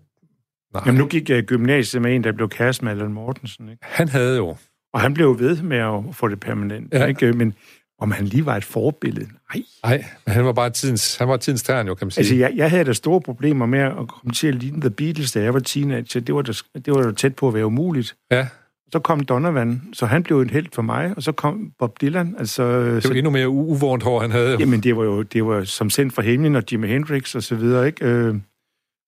Nej, 0.73 0.83
Jamen, 0.85 0.99
nu 0.99 1.05
gik 1.07 1.29
jeg 1.29 1.37
i 1.37 1.41
gymnasiet 1.41 2.01
med 2.01 2.15
en, 2.15 2.23
der 2.23 2.31
blev 2.31 2.49
kæreste 2.49 2.83
med 2.85 2.91
Allan 2.91 3.13
Mortensen, 3.13 3.69
ikke? 3.69 3.79
han 3.85 4.07
havde 4.09 4.37
jo... 4.37 4.55
og 4.93 5.01
han 5.01 5.13
blev 5.13 5.39
ved 5.39 5.61
med 5.61 5.77
at 5.77 6.15
få 6.15 6.27
det 6.27 6.39
permanent. 6.39 6.93
Ja. 6.93 7.05
Ikke? 7.05 7.33
Men 7.33 7.53
om 8.01 8.11
han 8.11 8.25
lige 8.25 8.45
var 8.45 8.55
et 8.57 8.63
forbillede? 8.63 9.27
Nej. 9.55 9.63
Nej, 9.83 10.05
men 10.25 10.33
han 10.33 10.45
var 10.45 10.53
bare 10.53 10.69
tidens, 10.69 11.17
han 11.17 11.27
var 11.27 11.37
tidens 11.37 11.63
tern, 11.63 11.87
jo, 11.87 11.95
kan 11.95 12.05
man 12.05 12.11
sige. 12.11 12.21
Altså, 12.21 12.35
jeg, 12.35 12.51
jeg 12.55 12.69
havde 12.69 12.83
da 12.83 12.93
store 12.93 13.21
problemer 13.21 13.65
med 13.65 13.79
at 13.79 13.93
komme 13.95 14.31
til 14.35 14.47
at 14.47 14.55
ligne 14.55 14.81
The 14.81 14.89
Beatles, 14.89 15.31
da 15.31 15.41
jeg 15.41 15.53
var 15.53 15.59
teenager. 15.59 16.19
Det 16.19 16.35
var 16.35 16.41
da, 16.41 16.51
det 16.75 16.93
var 16.93 17.01
da 17.01 17.11
tæt 17.11 17.35
på 17.35 17.47
at 17.47 17.53
være 17.53 17.65
umuligt. 17.65 18.15
ja, 18.31 18.47
Så 18.91 18.99
kom 18.99 19.19
Donovan, 19.23 19.81
så 19.93 20.05
han 20.05 20.23
blev 20.23 20.41
en 20.41 20.49
helt 20.49 20.75
for 20.75 20.81
mig, 20.81 21.13
og 21.17 21.23
så 21.23 21.31
kom 21.31 21.71
Bob 21.79 22.01
Dylan. 22.01 22.35
Altså, 22.39 22.63
det 22.85 22.93
var 22.93 22.99
så, 22.99 23.13
endnu 23.13 23.29
mere 23.31 23.49
uvårent 23.49 24.03
hår, 24.03 24.19
han 24.21 24.31
havde 24.31 24.51
jo. 24.51 24.57
jamen, 24.59 24.83
det 24.83 24.97
var 24.97 25.03
jo 25.03 25.21
det 25.23 25.45
var 25.45 25.63
som 25.63 25.89
sendt 25.89 26.13
fra 26.13 26.21
himlen, 26.21 26.55
og 26.55 26.63
Jimi 26.71 26.87
Hendrix 26.87 27.35
og 27.35 27.43
så 27.43 27.55
videre, 27.55 27.87
ikke? 27.87 28.05
Øh, 28.05 28.35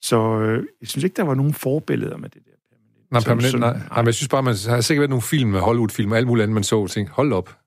så 0.01 0.39
øh, 0.39 0.63
jeg 0.81 0.87
synes 0.87 1.03
ikke, 1.03 1.15
der 1.15 1.23
var 1.23 1.35
nogen 1.35 1.53
forbilleder 1.53 2.17
med 2.17 2.29
det 2.29 2.41
der. 2.45 2.51
Nej, 3.11 3.21
permanent, 3.21 3.59
nej. 3.59 3.73
nej. 3.73 3.87
nej. 3.89 3.97
men 3.97 4.05
jeg 4.05 4.13
synes 4.13 4.27
bare, 4.27 4.43
man 4.43 4.55
har 4.67 4.81
sikkert 4.81 5.01
været 5.01 5.09
nogle 5.09 5.21
film 5.21 5.49
med 5.49 5.59
Hollywood-film 5.59 6.13
alt 6.13 6.27
muligt 6.27 6.43
andet, 6.43 6.53
man 6.53 6.63
så 6.63 6.75
og 6.79 6.89
tænkte, 6.89 7.13
hold 7.13 7.33
op. 7.33 7.57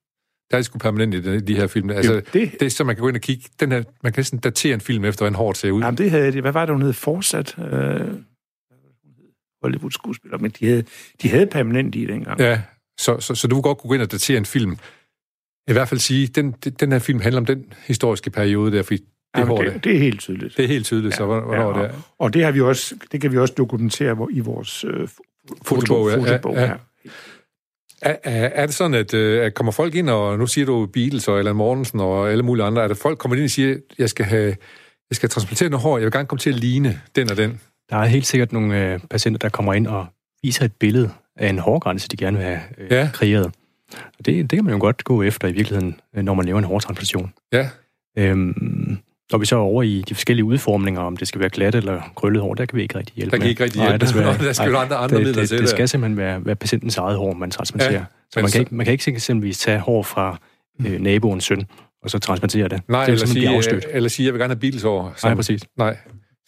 Der 0.51 0.59
er 0.59 0.62
sgu 0.62 0.78
permanent 0.78 1.14
i 1.14 1.20
de, 1.20 1.41
de 1.41 1.57
her 1.57 1.66
film. 1.66 1.91
Altså, 1.91 2.14
det, 2.32 2.53
det 2.61 2.62
er 2.62 2.70
så, 2.70 2.85
man 2.85 2.97
kan 2.97 3.03
gå 3.03 3.09
ind 3.09 3.16
og 3.16 3.22
kigge. 3.22 3.45
Den 3.61 3.72
her, 3.72 3.82
man 4.03 4.12
kan 4.12 4.20
næsten 4.20 4.39
datere 4.39 4.74
en 4.74 4.80
film 4.80 5.05
efter, 5.05 5.22
hvordan 5.22 5.35
hårdt 5.35 5.59
ser 5.59 5.70
ud. 5.70 5.82
jamen, 5.82 5.99
det 5.99 6.11
havde 6.11 6.32
det. 6.32 6.41
Hvad 6.43 6.53
var 6.53 6.66
det, 6.66 6.74
hun 6.74 6.82
hed? 6.82 6.93
Fortsat? 6.93 7.59
Øh, 7.59 8.14
Hollywood-skuespiller, 9.62 10.39
men 10.39 10.51
de 10.51 10.66
havde, 10.66 10.85
de 11.22 11.28
havde 11.28 11.47
permanent 11.47 11.95
i 11.95 12.07
dengang. 12.07 12.41
Ja, 12.41 12.62
så, 12.99 13.20
så, 13.20 13.35
så 13.35 13.49
du 13.49 13.61
godt 13.61 13.78
kunne 13.78 13.89
gå 13.89 13.95
ind 13.95 14.03
og 14.03 14.12
datere 14.12 14.39
en 14.39 14.45
film. 14.45 14.76
I 15.68 15.72
hvert 15.72 15.89
fald 15.89 16.01
sige, 16.01 16.26
den, 16.26 16.51
den 16.53 16.93
her 16.93 16.99
film 16.99 17.20
handler 17.20 17.41
om 17.41 17.47
den 17.47 17.72
historiske 17.87 18.30
periode 18.30 18.76
der, 18.76 18.82
fordi 18.82 19.05
det, 19.35 19.41
Jamen, 19.41 19.55
hvor 19.55 19.62
det, 19.62 19.74
det, 19.74 19.85
det 19.85 19.95
er 19.95 19.99
helt 19.99 20.20
tydeligt. 20.20 20.57
det 20.57 20.64
er 20.64 20.68
helt 20.68 20.85
tydeligt, 20.87 21.14
så 21.14 21.24
hvornår 21.24 21.55
ja, 21.55 21.61
ja, 21.61 21.68
det 21.68 21.74
og, 21.76 21.85
er. 21.85 21.91
og 22.18 22.35
det, 22.35 22.45
har 22.45 22.51
vi 22.53 22.61
også, 22.61 22.95
det 23.12 23.20
kan 23.20 23.32
vi 23.32 23.39
også 23.39 23.55
dokumentere 23.57 24.26
i 24.30 24.41
vores 24.41 24.85
øh, 24.85 25.03
fo- 25.03 25.55
Fotobog, 25.64 26.09
ja, 26.11 26.14
ja, 26.16 26.20
fotobog, 26.22 26.55
ja. 26.55 26.62
ja. 26.64 26.72
Er, 28.03 28.16
er, 28.24 28.47
er 28.55 28.66
det 28.66 28.74
sådan, 28.74 28.95
at 28.95 29.14
øh, 29.14 29.47
at 29.47 29.55
kommer 29.55 29.72
folk 29.72 29.95
ind, 29.95 30.11
og 30.11 30.39
nu 30.39 30.47
siger 30.47 30.64
du 30.66 30.87
Beatles 30.87 31.28
og 31.28 31.39
Allan 31.39 31.57
Mortensen 31.57 32.01
og 32.01 32.30
alle 32.30 32.43
mulige 32.43 32.64
andre, 32.64 32.82
er 32.85 32.89
det 32.89 32.97
folk 32.97 33.18
kommer 33.18 33.37
ind 33.37 33.45
og 33.45 33.51
siger, 33.51 33.76
jeg 33.99 34.11
skal 34.11 34.26
have, 34.26 34.57
jeg 35.11 35.16
skal 35.16 35.28
transplantere 35.28 35.68
noget 35.68 35.82
hår, 35.82 35.99
jeg 35.99 36.05
vil 36.05 36.12
gerne 36.12 36.26
komme 36.26 36.39
til 36.41 36.51
at 36.51 36.57
ligne 36.57 37.01
den 37.16 37.30
og 37.30 37.37
den. 37.37 37.61
Der 37.91 37.97
er 37.97 38.05
helt 38.05 38.26
sikkert 38.26 38.53
nogle 38.53 38.93
øh, 38.93 39.01
patienter, 39.11 39.39
der 39.39 39.49
kommer 39.49 39.74
ind 39.74 39.87
og 39.87 40.07
viser 40.43 40.64
et 40.64 40.72
billede 40.72 41.11
af 41.37 41.49
en 41.49 41.59
hårgrænse, 41.59 42.09
de 42.09 42.16
gerne 42.16 42.37
vil 42.37 42.47
have 42.47 42.61
øh, 42.78 42.87
Ja. 42.93 42.97
ja. 43.01 43.11
kreeret. 43.12 43.47
Og 44.18 44.26
det, 44.26 44.51
det 44.51 44.57
kan 44.57 44.64
man 44.64 44.74
jo 44.74 44.80
godt 44.80 45.05
gå 45.05 45.22
efter 45.22 45.49
i 45.49 45.53
virkeligheden, 45.53 46.01
øh, 46.16 46.22
når 46.24 46.35
man 46.35 46.45
laver 46.47 46.59
en 46.59 46.64
hårtransplantation. 46.64 47.32
Ja, 47.53 47.68
Øhm, 48.18 48.93
når 49.33 49.39
vi 49.39 49.47
så 49.47 49.57
er 49.57 49.61
over 49.61 49.83
i 49.83 50.05
de 50.09 50.14
forskellige 50.14 50.45
udformninger, 50.45 51.01
om 51.01 51.16
det 51.16 51.29
skal 51.29 51.41
være 51.41 51.49
glat 51.51 51.75
eller 51.75 52.03
krøllet 52.16 52.43
hår, 52.43 52.55
der 52.55 52.66
kan 52.66 52.77
vi 52.77 52.83
ikke 52.83 52.99
rigtig 52.99 53.14
hjælpe 53.16 53.31
der 53.31 53.37
kan 53.37 53.45
med. 53.45 53.51
ikke 53.51 53.64
rigtig 53.64 53.79
Nej, 53.81 53.89
hjælpe. 53.89 54.07
desværre. 54.07 54.39
der 54.47 54.53
skal 54.53 54.66
jo 54.66 54.72
Nej, 54.72 54.83
andre, 54.83 54.97
andre 54.97 55.16
det, 55.16 55.27
midler 55.27 55.41
det, 55.43 55.49
til. 55.49 55.59
det 55.59 55.64
der. 55.66 55.70
skal 55.75 55.89
simpelthen 55.89 56.16
være, 56.16 56.45
være 56.47 56.57
patientens 56.57 56.97
eget 56.97 57.16
hår, 57.16 57.33
man 57.35 57.51
transplanterer. 57.51 57.93
Ja, 57.93 58.05
så 58.31 58.41
man 58.41 58.51
kan, 58.51 58.61
ikke, 58.61 58.75
man 58.75 58.87
kan 58.87 58.93
ikke 58.93 59.11
eksempelvis 59.11 59.59
tage 59.59 59.79
hår 59.79 60.03
fra 60.03 60.39
øh, 60.87 61.01
naboens 61.01 61.45
søn, 61.45 61.64
og 62.03 62.11
så 62.11 62.18
transplantere 62.18 62.68
det. 62.68 62.81
Nej, 62.89 63.01
det 63.01 63.12
eller 63.12 63.27
simpelthen 63.27 63.49
sige, 63.49 63.57
afstødt. 63.57 63.87
eller 63.91 64.09
sige, 64.09 64.27
jeg 64.27 64.33
vil 64.35 64.41
gerne 64.41 64.55
have 64.55 64.61
Beatles 64.61 64.85
over. 64.85 65.11
Nej, 65.25 65.35
præcis. 65.35 65.62
Nej, 65.79 65.97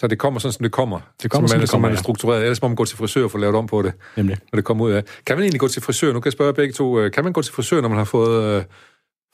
så 0.00 0.06
det 0.06 0.18
kommer 0.18 0.40
sådan, 0.40 0.52
som 0.52 0.62
det 0.62 0.72
kommer. 0.72 1.00
Det 1.22 1.30
kommer, 1.30 1.48
som 1.48 1.52
som 1.52 1.56
man, 1.56 1.60
det 1.60 1.68
som 1.70 1.80
man 1.80 1.82
kommer, 1.82 1.88
er 1.88 1.98
ja. 1.98 2.02
struktureret. 2.02 2.42
Ellers 2.42 2.62
må 2.62 2.68
man 2.68 2.76
gå 2.76 2.84
til 2.84 2.96
frisør 2.96 3.24
og 3.24 3.30
få 3.30 3.38
lavet 3.38 3.56
om 3.56 3.66
på 3.66 3.82
det, 3.82 3.92
Nemlig. 4.16 4.36
når 4.52 4.56
det 4.56 4.64
kommer 4.64 4.84
ud 4.84 4.90
af. 4.90 5.04
Kan 5.26 5.36
man 5.36 5.42
egentlig 5.42 5.60
gå 5.60 5.68
til 5.68 5.82
frisør? 5.82 6.12
Nu 6.12 6.20
kan 6.20 6.26
jeg 6.26 6.32
spørge 6.32 6.52
begge 6.54 6.72
to. 6.72 7.00
øh, 7.00 7.12
Kan 7.12 7.24
man 7.24 7.32
gå 7.32 7.42
til 7.42 7.54
frisør, 7.54 7.80
når 7.80 7.88
man 7.88 7.98
har 7.98 8.04
fået, 8.04 8.56
øh, 8.58 8.62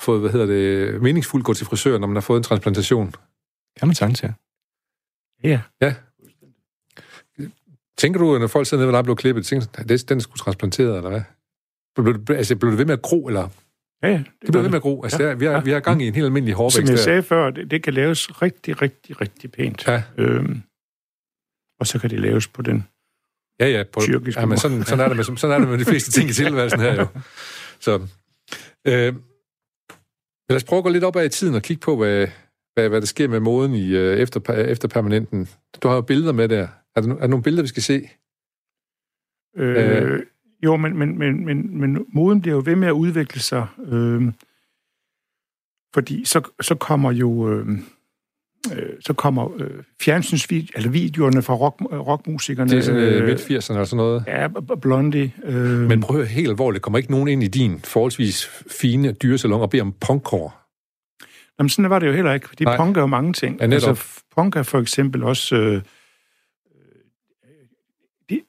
fået 0.03 0.21
hvad 0.21 0.31
hedder 0.31 0.47
det, 0.47 1.03
meningsfuldt 1.03 1.45
gå 1.47 1.55
til 1.55 1.67
frisør, 1.67 1.99
når 1.99 2.07
man 2.07 2.17
har 2.17 2.21
fået 2.21 2.37
en 2.37 2.43
transplantation? 2.43 3.15
Kan 3.79 3.89
man 3.89 3.95
sagtens, 3.95 4.23
ja. 4.23 4.33
Ja. 5.45 5.61
Tænker 7.99 8.21
du, 8.21 8.39
når 8.39 8.47
folk 8.47 8.67
sidder 8.67 8.83
nede, 8.83 8.87
hvor 8.87 8.93
der 8.93 8.99
er 8.99 9.03
blevet 9.03 9.19
klippet, 9.19 9.47
tænker 9.47 9.67
du, 9.67 9.83
"Det- 9.89 10.09
den 10.09 10.21
sgu 10.21 10.37
transplanteret, 10.37 10.97
eller 10.97 11.11
hvad? 11.11 11.23
Blev, 11.97 12.25
blev, 12.25 12.37
altså, 12.37 12.57
blev 12.57 12.71
det 12.71 12.79
ved 12.79 12.85
med 12.85 12.93
at 12.95 13.03
gro, 13.03 13.27
eller? 13.27 13.49
Ja, 14.03 14.09
ja. 14.09 14.17
Det 14.19 14.25
bliver 14.51 14.63
ved 14.63 14.69
med 14.71 14.77
at 14.77 14.83
gro. 14.83 15.03
Altså, 15.03 15.23
ja. 15.23 15.29
der, 15.29 15.35
vi, 15.35 15.45
har, 15.45 15.53
Ja. 15.53 15.61
vi 15.61 15.71
har 15.71 15.81
gang 15.81 16.03
i 16.03 16.07
en 16.09 16.15
helt 16.15 16.25
almindelig 16.25 16.55
hårvækst 16.55 16.77
Som 16.77 16.85
jeg 16.85 16.97
der. 16.97 17.03
sagde 17.03 17.23
før, 17.23 17.51
det, 17.51 17.71
det 17.71 17.83
kan 17.83 17.95
laves 17.95 18.43
rigtig, 18.43 18.83
rigtig, 18.83 19.21
rigtig 19.21 19.53
pænt. 19.53 19.87
Ja. 19.87 20.03
Øhm, 20.19 20.63
og 21.81 21.87
så 21.87 21.99
kan 21.99 22.11
det 22.11 22.21
laves 22.21 22.49
på 22.49 22.63
den 22.63 22.89
Ja, 23.61 23.67
ja. 23.69 23.85
På, 23.93 24.01
Tyrkisk 24.01 24.39
ja 24.39 24.47
men 24.47 24.59
sådan, 24.59 24.85
sådan, 24.85 25.01
er 25.05 25.09
det 25.09 25.17
med, 25.17 25.25
sådan 25.37 25.55
er 25.57 25.59
det 25.59 25.69
med 25.69 25.79
de 25.79 25.85
fleste 25.85 26.11
ting 26.11 26.31
i 26.31 26.33
tilværelsen 26.43 26.81
her 26.81 26.95
jo. 26.95 27.07
Så, 27.81 27.95
øh, 28.87 29.15
lad 30.49 30.57
os 30.57 30.65
prøve 30.65 30.79
at 30.79 30.85
gå 30.85 30.91
lidt 30.91 31.05
op 31.05 31.17
ad 31.17 31.25
i 31.25 31.29
tiden 31.29 31.55
og 31.55 31.63
kigge 31.63 31.81
på, 31.81 31.97
hvad, 31.97 32.29
hvad, 32.75 32.89
hvad 32.89 33.01
der 33.01 33.07
sker 33.07 33.29
med 33.29 33.41
moden 33.41 33.75
i, 33.75 33.97
øh, 33.97 34.19
efter, 34.19 34.55
efter 34.55 34.89
permanenten. 34.89 35.49
Du 35.83 35.89
har 35.89 35.95
jo 35.95 36.01
billeder 36.01 36.33
med 36.33 36.49
der. 36.49 36.69
Er 36.97 37.01
der, 37.01 37.15
er 37.15 37.21
der 37.21 37.27
nogle 37.27 37.43
billeder, 37.43 37.63
vi 37.63 37.69
skal 37.69 37.83
se? 37.83 38.09
Øh, 39.57 40.21
jo, 40.65 40.77
men, 40.77 40.99
men, 40.99 41.19
men, 41.19 41.45
men, 41.45 41.81
men 41.81 42.07
moden 42.09 42.41
bliver 42.41 42.55
jo 42.55 42.63
ved 42.65 42.77
med 42.77 42.89
at 42.89 42.93
udvikle 42.93 43.41
sig. 43.41 43.67
Øh, 43.89 44.33
fordi 45.95 46.25
så, 46.25 46.51
så 46.61 46.75
kommer 46.75 47.13
jo... 47.13 47.53
Øh, 47.53 47.69
øh, 48.73 48.91
så 49.01 49.13
kommer 49.13 49.61
øh, 49.61 49.71
fjernsynsvideoerne, 50.01 50.77
eller 50.77 50.91
videoerne 50.91 51.43
fra 51.43 51.55
rock, 51.55 51.81
rockmusikerne. 51.81 52.71
Det 52.71 52.79
er 52.79 52.83
sådan 52.83 53.01
øh, 53.01 53.29
midt-80'erne 53.29 53.79
og 53.79 53.87
sådan 53.87 53.97
noget. 53.97 54.25
Ja, 54.27 54.49
Blondie. 54.83 55.33
Øh, 55.45 55.55
Men 55.89 56.01
prøv 56.01 56.17
at 56.17 56.27
høre 56.27 56.35
helt 56.35 56.49
alvorligt. 56.49 56.83
Kommer 56.83 56.99
ikke 56.99 57.11
nogen 57.11 57.29
ind 57.29 57.43
i 57.43 57.49
din 57.49 57.81
forholdsvis 57.85 58.47
fine 58.71 59.13
dyresalon 59.13 59.61
og 59.61 59.71
beder 59.71 59.83
om 59.83 59.95
punkhår? 60.01 60.62
Jamen, 61.59 61.69
sådan 61.69 61.91
var 61.91 61.99
det 61.99 62.07
jo 62.07 62.13
heller 62.13 62.33
ikke, 62.33 62.49
fordi 62.49 62.65
Nej. 62.65 62.77
punk 62.77 62.97
er 62.97 63.01
jo 63.01 63.07
mange 63.07 63.33
ting. 63.33 63.61
Ja, 63.61 63.67
netop. 63.67 63.89
altså, 63.89 64.23
punk 64.37 64.57
er 64.57 64.63
for 64.63 64.79
eksempel 64.79 65.25
også... 65.25 65.57
Øh, 65.57 65.75
øh, 65.75 65.81
det, 68.29 68.41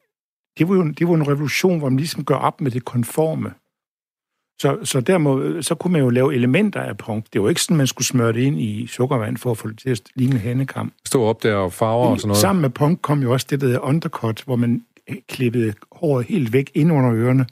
det, 0.57 0.69
var 0.69 0.75
jo, 0.75 0.87
det 0.87 1.07
var 1.07 1.13
en 1.13 1.27
revolution, 1.27 1.79
hvor 1.79 1.89
man 1.89 1.97
ligesom 1.97 2.25
gør 2.25 2.35
op 2.35 2.61
med 2.61 2.71
det 2.71 2.85
konforme. 2.85 3.53
Så, 4.59 4.77
så 4.83 5.01
dermed, 5.01 5.63
så 5.63 5.75
kunne 5.75 5.93
man 5.93 6.01
jo 6.01 6.09
lave 6.09 6.35
elementer 6.35 6.81
af 6.81 6.97
punk. 6.97 7.25
Det 7.33 7.41
var 7.41 7.49
ikke 7.49 7.61
sådan, 7.61 7.77
man 7.77 7.87
skulle 7.87 8.05
smøre 8.05 8.33
det 8.33 8.41
ind 8.41 8.59
i 8.59 8.87
sukkervand 8.87 9.37
for 9.37 9.51
at 9.51 9.57
få 9.57 9.67
det 9.67 9.79
til 9.79 9.89
at 9.89 10.01
ligne 10.15 10.35
en 10.35 10.41
hannekam. 10.41 10.91
Stå 11.05 11.23
op 11.23 11.43
der 11.43 11.55
og 11.55 11.73
farver 11.73 12.07
og 12.07 12.19
sådan 12.19 12.27
noget. 12.27 12.41
Sammen 12.41 12.61
med 12.61 12.69
punk 12.69 13.01
kom 13.01 13.21
jo 13.21 13.33
også 13.33 13.47
det, 13.49 13.61
der 13.61 13.67
hedder 13.67 13.79
undercut, 13.79 14.43
hvor 14.45 14.55
man 14.55 14.85
klippede 15.29 15.73
håret 15.91 16.25
helt 16.25 16.53
væk 16.53 16.71
ind 16.73 16.91
under 16.91 17.13
ørerne. 17.13 17.45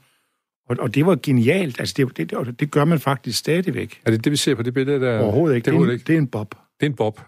Og, 0.72 0.78
og 0.80 0.96
det 0.96 1.06
var 1.06 1.18
genialt. 1.24 1.80
Altså, 1.80 1.94
det, 1.98 2.18
det, 2.18 2.34
og 2.34 2.60
det 2.60 2.72
gør 2.72 2.86
man 2.86 3.00
faktisk 3.00 3.40
stadigvæk. 3.40 4.02
Er 4.06 4.12
det 4.12 4.24
det, 4.24 4.32
vi 4.32 4.38
ser 4.38 4.56
på 4.56 4.64
det 4.64 4.74
billede 4.74 5.00
der? 5.00 5.20
Overhovedet 5.20 5.56
ikke. 5.56 5.66
Det 5.66 5.76
er, 5.78 5.80
er, 5.80 5.84
en, 5.86 5.92
ikke. 5.92 6.04
det 6.08 6.14
er 6.14 6.18
en 6.18 6.28
bob. 6.28 6.56
Det 6.80 6.86
er 6.86 6.90
en 6.90 6.96
bob. 6.96 7.20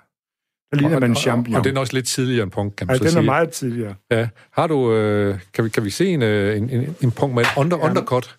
Der 0.72 0.78
ligner 0.78 0.96
Og- 0.96 1.00
man 1.02 1.10
en 1.10 1.16
og- 1.16 1.22
champignon. 1.22 1.60
Og 1.60 1.66
den 1.66 1.76
er 1.78 1.80
også 1.82 1.94
lidt 1.94 2.08
tidligere 2.08 2.44
end 2.44 2.52
punk, 2.52 2.74
kan 2.78 2.88
man 2.88 2.94
Ja, 2.94 2.98
så 2.98 3.04
den 3.04 3.08
er 3.08 3.12
sige. 3.12 3.26
meget 3.26 3.50
tidligere. 3.50 3.96
Ja. 4.12 4.28
Har 4.52 4.68
du, 4.68 4.94
øh, 4.94 5.39
kan, 5.54 5.64
vi, 5.66 5.70
kan 5.70 5.84
vi 5.86 5.89
se 5.89 6.08
en, 6.08 6.22
øh, 6.22 6.58
en, 6.58 6.70
en, 6.70 6.96
en 7.02 7.12
punk 7.12 7.34
med 7.34 7.44
en 7.44 7.50
under, 7.58 7.78
Ja. 7.78 7.89
undercut? 7.89 8.38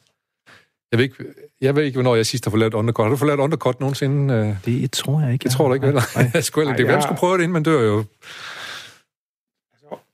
Jeg 0.93 0.99
ved, 0.99 1.05
ikke, 1.05 1.25
jeg 1.61 1.77
ved 1.77 1.83
ikke, 1.85 1.97
hvornår 1.97 2.15
jeg 2.17 2.27
sidst 2.27 2.45
har 2.45 2.51
fået 2.51 2.59
lavet 2.61 2.75
undercut. 2.75 3.05
Har 3.05 3.11
du 3.11 3.17
fået 3.17 3.27
lavet 3.27 3.41
undercut 3.41 3.81
nogensinde? 3.81 4.35
Øh, 4.35 4.57
Det 4.65 4.93
tror 4.93 5.21
jeg 5.21 5.33
ikke. 5.33 5.43
det 5.43 5.51
tror 5.53 5.69
du 5.69 5.75
ikke, 5.75 5.87
vel? 5.87 5.95
Nej. 5.95 6.31
Jeg 6.35 6.45
skulle, 6.45 6.77
det 6.77 6.87
være, 6.87 6.95
jeg- 6.95 7.03
skulle 7.03 7.19
prøve 7.19 7.33
det, 7.37 7.43
inden 7.43 7.53
man 7.53 7.63
dør 7.63 7.81
jo. 7.83 8.05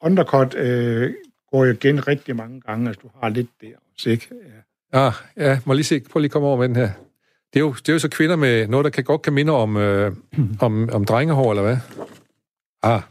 Undercut 0.03 0.55
øh, 0.55 1.11
går 1.53 1.64
jo 1.64 1.72
igen 1.72 2.09
rigtig 2.09 2.36
mange 2.36 2.61
gange, 2.61 2.88
altså 2.88 3.01
du 3.03 3.11
har 3.22 3.28
lidt 3.28 3.49
der 3.61 3.66
også, 3.95 4.11
ikke? 4.11 4.28
Ja. 4.32 4.61
Ah, 4.93 5.12
ja, 5.36 5.61
må 5.64 5.72
lige 5.72 5.84
se. 5.84 6.01
Prøv 6.01 6.20
lige 6.20 6.30
komme 6.30 6.49
over 6.49 6.57
med 6.59 6.68
den 6.68 6.76
her. 6.76 6.91
Det 7.53 7.57
er 7.57 7.61
jo, 7.61 7.72
det 7.72 7.88
er 7.88 7.93
jo 7.93 7.99
så 7.99 8.09
kvinder 8.09 8.36
med 8.36 8.66
noget, 8.68 8.84
der 8.84 8.91
kan, 8.91 9.05
godt 9.05 9.22
kan 9.22 9.32
minde 9.32 9.53
om, 9.53 9.76
øh, 9.76 10.12
om, 10.61 10.88
om 10.93 11.05
drengehår, 11.05 11.51
eller 11.53 11.62
hvad? 11.62 11.76
Ah, 12.82 13.03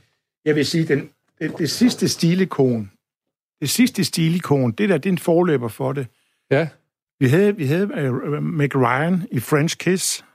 Jeg 0.46 0.56
vil 0.56 0.66
sige, 0.66 0.86
den, 0.88 1.10
det, 1.40 1.58
det 1.58 1.70
sidste 1.70 2.08
stilikon, 2.10 2.92
det 3.62 3.70
sidste 3.70 4.04
stilikon, 4.04 4.72
det 4.72 4.90
der, 4.90 4.98
det 4.98 5.06
er 5.10 5.14
en 5.14 5.18
forløber 5.18 5.68
for 5.68 5.94
det. 5.94 6.08
ja. 6.52 6.68
Vi 7.22 7.28
havde, 7.28 7.56
vi 7.58 7.66
havde 7.66 8.12
uh, 8.12 8.44
Meg 8.44 8.76
Ryan 8.76 9.28
i 9.32 9.40
French 9.40 9.78
Kiss. 9.78 10.26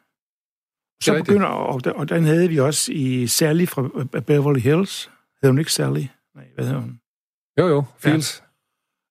Så 1.03 1.13
Det 1.13 1.21
er 1.21 1.25
begynder, 1.25 1.47
og, 1.47 1.81
og 1.97 2.09
den 2.09 2.25
havde 2.25 2.49
vi 2.49 2.59
også 2.61 2.93
i 2.93 3.27
Sally 3.27 3.67
fra 3.67 3.89
øh, 4.15 4.23
Beverly 4.23 4.61
Hills. 4.61 5.11
Hed 5.43 5.51
hun 5.51 5.59
ikke 5.59 5.73
Sally? 5.73 6.05
Nej, 6.35 6.45
hvad 6.55 6.65
hedder 6.65 6.81
hun? 6.81 7.01
Jo, 7.59 7.69
jo. 7.69 7.85
Feels. 7.99 8.44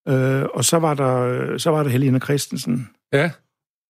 Øh, 0.07 0.45
og 0.53 0.65
så 0.65 0.77
var 0.77 0.93
der, 0.93 1.57
så 1.57 1.69
var 1.69 1.83
der 1.83 1.89
Helena 1.89 2.19
Christensen. 2.19 2.89
Ja. 3.13 3.31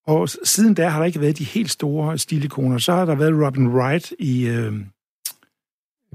Og 0.07 0.29
siden 0.29 0.73
da 0.73 0.87
har 0.87 0.99
der 0.99 1.05
ikke 1.05 1.21
været 1.21 1.37
de 1.37 1.43
helt 1.43 1.71
store 1.71 2.17
stilikoner. 2.17 2.77
Så 2.77 2.93
har 2.93 3.05
der 3.05 3.15
været 3.15 3.45
Robin 3.45 3.67
Wright 3.67 4.13
i 4.19 4.47
øh, 4.47 4.73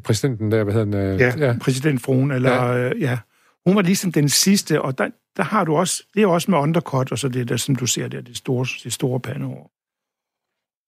Præsidenten 0.04 0.52
der, 0.52 0.64
hvad 0.64 0.74
hedder 0.74 0.84
den? 0.84 0.94
Øh, 0.94 1.20
ja, 1.20 1.46
ja. 1.46 1.58
præsidentfruen. 1.60 2.30
Eller, 2.30 2.64
ja. 2.64 2.88
Øh, 2.90 3.00
ja. 3.00 3.18
Hun 3.66 3.76
var 3.76 3.82
ligesom 3.82 4.12
den 4.12 4.28
sidste, 4.28 4.82
og 4.82 4.98
der, 4.98 5.08
der 5.36 5.42
har 5.42 5.64
du 5.64 5.76
også, 5.76 6.02
det 6.14 6.22
er 6.22 6.26
også 6.26 6.50
med 6.50 6.58
undercut, 6.58 7.12
og 7.12 7.18
så 7.18 7.28
det 7.28 7.48
der, 7.48 7.56
som 7.56 7.76
du 7.76 7.86
ser 7.86 8.08
der, 8.08 8.20
det 8.20 8.36
store, 8.36 8.66
det 8.84 8.92
store 8.92 9.20
pandehår. 9.20 9.70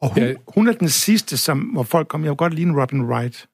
Og 0.03 0.15
hun, 0.15 0.23
Ja. 0.23 0.35
hun 0.55 0.69
er 0.69 0.73
den 0.73 0.89
sidste, 0.89 1.37
som, 1.37 1.59
hvor 1.59 1.83
folk 1.83 2.09
kommer, 2.09 2.27
jeg 2.27 2.31
vil 2.31 2.37
godt 2.37 2.55
lide 2.55 2.67
en 2.69 2.81
Robin 2.81 3.03
Wright. 3.03 3.49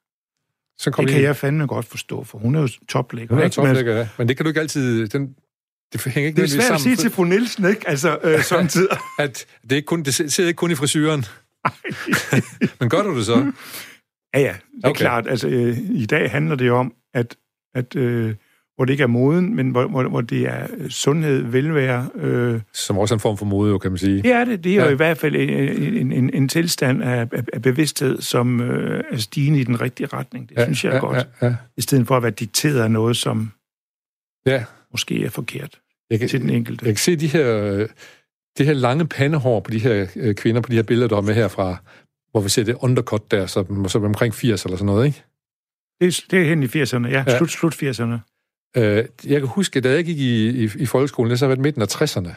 Så 0.78 0.90
kom 0.90 1.04
Det 1.04 1.14
kan 1.14 1.22
jeg 1.22 1.36
fandme 1.36 1.66
godt 1.66 1.86
forstå, 1.86 2.24
for 2.24 2.38
hun 2.38 2.54
er 2.54 2.60
jo 2.60 2.68
toplægger. 2.88 3.34
Hun 3.34 3.44
er 3.44 3.48
toplægger, 3.48 3.96
ja. 3.96 4.08
Men 4.18 4.28
det 4.28 4.36
kan 4.36 4.44
du 4.44 4.48
ikke 4.48 4.60
altid... 4.60 5.08
Den, 5.08 5.36
det 5.92 6.04
hænger 6.04 6.26
ikke 6.28 6.36
Det 6.36 6.44
er 6.44 6.48
svært 6.48 6.72
at 6.72 6.80
sige 6.80 6.96
sammen, 6.96 6.98
til 6.98 7.10
fru 7.10 7.24
Nielsen, 7.24 7.64
ikke? 7.66 7.88
Altså, 7.88 8.18
øh, 8.22 8.42
samtidig. 8.54 8.88
at 9.18 9.46
det, 9.62 9.72
er 9.72 9.76
ikke 9.76 9.86
kun, 9.86 10.02
det 10.02 10.14
sidder 10.14 10.48
ikke 10.48 10.58
kun 10.58 10.70
i 10.70 10.74
frisyren. 10.74 11.24
Men 12.80 12.88
gør 12.88 13.02
du 13.02 13.16
det 13.18 13.26
så? 13.26 13.52
Ja, 14.34 14.40
ja, 14.40 14.54
det 14.76 14.84
er 14.84 14.88
Okay. 14.88 14.98
klart. 14.98 15.26
Altså, 15.28 15.48
øh, 15.48 15.78
i 15.90 16.06
dag 16.06 16.30
handler 16.30 16.54
det 16.54 16.70
om, 16.70 16.92
at, 17.14 17.36
at 17.74 17.96
øh, 17.96 18.34
hvor 18.76 18.84
det 18.84 18.92
ikke 18.92 19.02
er 19.02 19.06
moden, 19.06 19.56
men 19.56 19.70
hvor, 19.70 19.86
hvor, 19.86 20.02
hvor 20.08 20.20
det 20.20 20.40
er 20.42 20.66
øh, 20.76 20.90
sundhed, 20.90 21.42
velvære. 21.42 22.08
Øh, 22.14 22.60
Som 22.72 22.98
også 22.98 23.14
er 23.14 23.16
en 23.16 23.20
form 23.20 23.36
for 23.38 23.44
mode, 23.46 23.70
jo, 23.70 23.78
kan 23.78 23.90
man 23.90 23.98
sige. 23.98 24.22
det 24.22 24.32
er 24.32 24.44
det. 24.44 24.64
Det 24.64 24.72
er 24.72 24.76
Ja. 24.76 24.84
jo 24.84 24.90
i 24.90 24.94
hvert 24.94 25.18
fald 25.18 25.36
en, 25.36 25.50
en, 25.94 26.12
en, 26.12 26.30
en 26.34 26.48
tilstand 26.48 27.02
af, 27.02 27.28
af, 27.32 27.42
af 27.52 27.62
bevidsthed, 27.62 28.20
som 28.20 28.60
øh, 28.60 29.04
er 29.10 29.16
stigende 29.16 29.60
i 29.60 29.64
den 29.64 29.80
rigtige 29.80 30.06
retning. 30.06 30.48
Det 30.48 30.56
ja, 30.56 30.64
synes 30.64 30.84
jeg 30.84 30.90
er 30.90 30.94
ja, 30.94 31.00
godt. 31.00 31.26
Ja, 31.42 31.46
ja. 31.46 31.54
I 31.76 31.80
stedet 31.80 32.06
for 32.06 32.16
at 32.16 32.22
være 32.22 32.32
dikteret 32.32 32.80
af 32.80 32.90
noget, 32.90 33.16
som 33.16 33.52
ja. 34.46 34.64
Måske 34.92 35.24
er 35.24 35.30
forkert 35.30 35.80
Jeg, 36.10 36.18
kan, 36.18 36.28
til 36.28 36.40
den 36.40 36.50
enkelte. 36.50 36.84
jeg 36.86 36.94
kan 36.94 36.98
se 37.00 37.16
de 37.16 37.26
her, 37.28 37.56
øh, 37.62 37.88
det 38.58 38.66
her 38.66 38.72
lange 38.72 39.06
pandehår 39.08 39.60
på 39.60 39.70
de 39.70 39.78
her 39.78 40.06
øh, 40.16 40.34
kvinder, 40.34 40.60
på 40.60 40.70
de 40.70 40.76
her 40.76 40.82
billeder, 40.82 41.08
der 41.08 41.16
er 41.16 41.20
med 41.20 41.34
herfra, 41.34 41.76
hvor 42.30 42.40
vi 42.40 42.48
ser 42.48 42.64
det 42.64 42.74
undercut 42.80 43.30
der, 43.30 43.46
så, 43.46 43.84
så 43.88 43.98
omkring 43.98 44.34
80 44.34 44.64
eller 44.64 44.76
sådan 44.76 44.86
noget, 44.86 45.06
ikke? 45.06 45.22
Det, 46.00 46.06
er- 46.08 46.26
det 46.30 46.40
er 46.40 46.44
hen 46.44 46.62
i 46.62 46.66
80'erne, 46.66 47.08
ja. 47.08 47.24
Ja. 47.26 47.36
Slut, 47.38 47.50
slut 47.50 47.74
80'erne. 47.82 48.18
Øh, 48.76 49.04
jeg 49.26 49.40
kan 49.40 49.46
huske, 49.48 49.80
da 49.80 49.90
jeg 49.90 50.04
gik 50.04 50.18
i, 50.18 50.48
i, 50.64 50.70
i 50.78 50.86
folkeskolen, 50.86 51.30
det 51.30 51.38
så 51.38 51.44
har 51.44 51.48
været 51.48 51.60
midten 51.60 51.82
af 51.82 51.86
60'erne. 52.02 52.30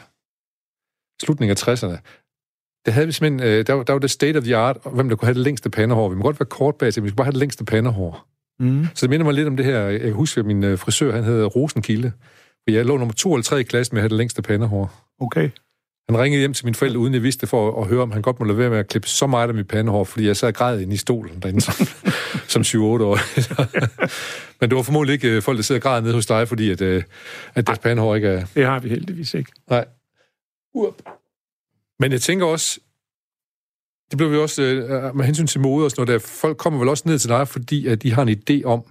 Slutningen 1.22 1.50
af 1.56 1.68
60'erne. 1.68 1.98
Der 2.86 2.90
havde 2.92 3.06
vi 3.06 3.12
simpelthen, 3.12 3.50
øh, 3.52 3.66
der, 3.66 3.72
var- 3.72 3.82
der 3.82 3.92
var 3.92 4.00
det 4.00 4.10
state 4.10 4.36
of 4.36 4.44
the 4.44 4.56
art, 4.56 4.76
hvem 4.94 5.08
der 5.08 5.16
kunne 5.16 5.26
have 5.26 5.34
det 5.34 5.42
længste 5.44 5.70
pandehår. 5.70 6.08
Vi 6.08 6.16
må 6.16 6.22
godt 6.22 6.40
være 6.40 6.46
kort 6.46 6.74
bag 6.76 6.86
men 6.96 7.04
vi 7.04 7.08
skulle 7.08 7.16
bare 7.16 7.24
have 7.24 7.32
det 7.32 7.38
længste 7.40 7.64
pandehår. 7.64 8.26
Mm. 8.60 8.86
Så 8.94 9.06
det 9.06 9.10
minder 9.10 9.24
mig 9.24 9.34
lidt 9.34 9.48
om 9.48 9.56
det 9.56 9.66
her, 9.66 9.78
jeg 9.80 10.00
kan 10.00 10.12
huske, 10.12 10.40
at 10.40 10.46
min 10.46 10.64
øh, 10.64 10.78
frisør, 10.78 11.12
han 11.12 11.24
hed 11.24 11.56
Rosenkilde. 11.56 12.12
For 12.68 12.70
jeg 12.70 12.84
lå 12.84 12.96
nummer 12.96 13.14
to 13.14 13.34
eller 13.34 13.44
tre 13.44 13.60
i 13.60 13.62
klassen 13.62 13.94
med 13.94 14.00
at 14.00 14.02
have 14.02 14.08
det 14.08 14.16
længste 14.16 14.42
pandehår. 14.42 14.92
Okay. 15.20 15.50
Han 16.08 16.18
ringede 16.18 16.40
hjem 16.40 16.54
til 16.54 16.66
mine 16.66 16.74
forældre, 16.74 16.98
uden 16.98 17.14
jeg 17.14 17.22
vidste 17.22 17.40
det, 17.40 17.48
for 17.48 17.82
at, 17.82 17.88
høre, 17.88 18.02
om 18.02 18.12
han 18.12 18.22
godt 18.22 18.40
må 18.40 18.46
lade 18.46 18.58
være 18.58 18.70
med 18.70 18.78
at 18.78 18.88
klippe 18.88 19.08
så 19.08 19.26
meget 19.26 19.48
af 19.48 19.54
mit 19.54 19.68
pandehår, 19.68 20.04
fordi 20.04 20.26
jeg 20.26 20.36
sad 20.36 20.48
og 20.48 20.54
græd 20.54 20.80
inde 20.80 20.94
i 20.94 20.96
stolen 20.96 21.42
derinde 21.42 21.60
som, 21.60 21.74
som 22.54 22.62
7-8 22.62 22.76
år. 22.78 23.18
Men 24.60 24.70
det 24.70 24.76
var 24.76 24.82
formodentlig 24.82 25.12
ikke 25.12 25.36
øh, 25.36 25.42
folk, 25.42 25.56
der 25.56 25.62
sidder 25.62 25.78
og 25.78 25.82
græder 25.82 26.00
nede 26.00 26.14
hos 26.14 26.26
dig, 26.26 26.48
fordi 26.48 26.70
at, 26.70 26.80
øh, 26.80 27.02
at 27.54 27.66
deres 27.66 27.78
pandehår 27.78 28.14
ikke 28.14 28.28
er... 28.28 28.44
Det 28.54 28.66
har 28.66 28.78
vi 28.78 28.88
heldigvis 28.88 29.34
ikke. 29.34 29.52
Nej. 29.70 29.84
Uop. 30.74 31.02
Men 31.98 32.12
jeg 32.12 32.20
tænker 32.20 32.46
også, 32.46 32.80
det 34.10 34.16
blev 34.18 34.32
vi 34.32 34.36
også, 34.36 34.62
øh, 34.62 35.16
med 35.16 35.24
hensyn 35.24 35.46
til 35.46 35.60
mode 35.60 35.84
og 35.84 35.90
sådan 35.90 36.06
noget 36.06 36.20
der, 36.22 36.26
folk 36.28 36.56
kommer 36.56 36.78
vel 36.78 36.88
også 36.88 37.02
ned 37.06 37.18
til 37.18 37.28
dig, 37.28 37.48
fordi 37.48 37.86
at 37.86 38.02
de 38.02 38.12
har 38.12 38.22
en 38.22 38.28
idé 38.50 38.64
om, 38.64 38.82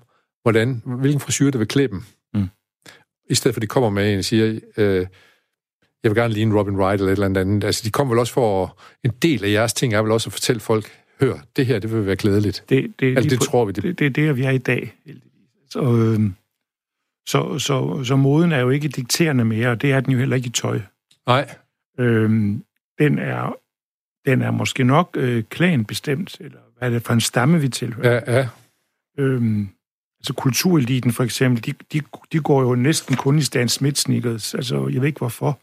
hvordan, 0.42 0.82
hvilken 0.86 1.20
frisyr, 1.20 1.52
der 1.52 1.58
vil 1.58 1.68
klæde 1.68 1.88
dem. 1.88 2.04
Mm. 2.34 2.48
I 3.30 3.36
stedet 3.36 3.56
for, 3.56 3.60
at 3.60 3.62
de 3.62 3.68
kommer 3.68 3.90
med 3.90 4.12
en 4.14 4.18
og 4.18 4.26
siger, 4.26 4.60
øh, 4.78 5.06
jeg 6.04 6.12
vil 6.12 6.16
gerne 6.16 6.34
ligne 6.34 6.60
Robin 6.60 6.76
Wright 6.76 7.02
eller 7.02 7.12
et 7.14 7.20
eller 7.26 7.42
andet. 7.42 7.64
Altså, 7.64 7.82
de 7.86 7.92
kommer 7.92 8.14
vel 8.14 8.20
også 8.20 8.34
for, 8.34 8.64
at- 8.66 8.72
en 9.04 9.12
del 9.22 9.44
af 9.46 9.52
jeres 9.52 9.74
ting 9.74 9.94
er 9.94 10.02
vel 10.02 10.12
også 10.12 10.30
at 10.30 10.34
fortælle 10.34 10.60
folk, 10.60 10.92
hør, 11.22 11.34
det 11.56 11.66
her, 11.66 11.80
det 11.80 11.94
vil 11.94 12.06
være 12.06 12.16
glædeligt. 12.16 12.64
Det, 12.70 12.94
det, 13.00 13.18
Altså, 13.18 13.30
det 13.30 13.40
på- 13.40 13.46
tror 13.46 13.66
vi, 13.66 13.72
det- 13.72 13.84
Det, 13.84 14.00
det 14.00 14.06
er 14.06 14.10
der, 14.26 14.34
vi 14.34 14.44
er 14.44 14.50
i 14.50 14.58
dag. 14.58 14.96
Så, 15.70 15.80
øh, 15.82 16.30
så, 17.30 17.60
så, 17.60 18.04
så 18.04 18.16
moden 18.16 18.52
er 18.52 18.60
jo 18.60 18.70
ikke 18.70 18.88
dikterende 18.88 19.46
mere, 19.46 19.70
og 19.70 19.82
det 19.82 19.92
er 19.92 20.00
den 20.00 20.14
jo 20.14 20.20
heller 20.20 20.36
ikke 20.36 20.48
i 20.48 20.52
tøj. 20.52 20.82
Nej, 21.28 21.56
Øh, 22.00 22.30
den, 23.00 23.20
er, 23.20 23.56
den 24.26 24.42
er 24.42 24.52
måske 24.52 24.84
nok 24.84 25.10
øh, 25.18 25.44
klanbestemt, 25.44 26.38
eller 26.40 26.60
hvad 26.78 26.90
er 26.90 26.94
det 26.94 27.04
for 27.04 27.14
en 27.14 27.22
stamme, 27.22 27.62
vi 27.62 27.70
tilhører. 27.70 28.22
ja, 28.28 28.38
ja. 28.38 28.48
Øhm, 29.18 29.70
altså 30.20 30.34
kultureliten 30.34 31.12
for 31.12 31.24
eksempel, 31.24 31.66
de, 31.66 31.74
de, 31.94 32.02
de 32.32 32.40
går 32.40 32.62
jo 32.62 32.76
næsten 32.76 33.16
kun 33.16 33.38
i 33.38 33.42
Stan 33.42 33.70
Smith 33.70 33.96
sneakers. 33.96 34.54
Altså, 34.54 34.88
jeg 34.88 35.02
ved 35.02 35.08
ikke 35.08 35.18
hvorfor. 35.18 35.60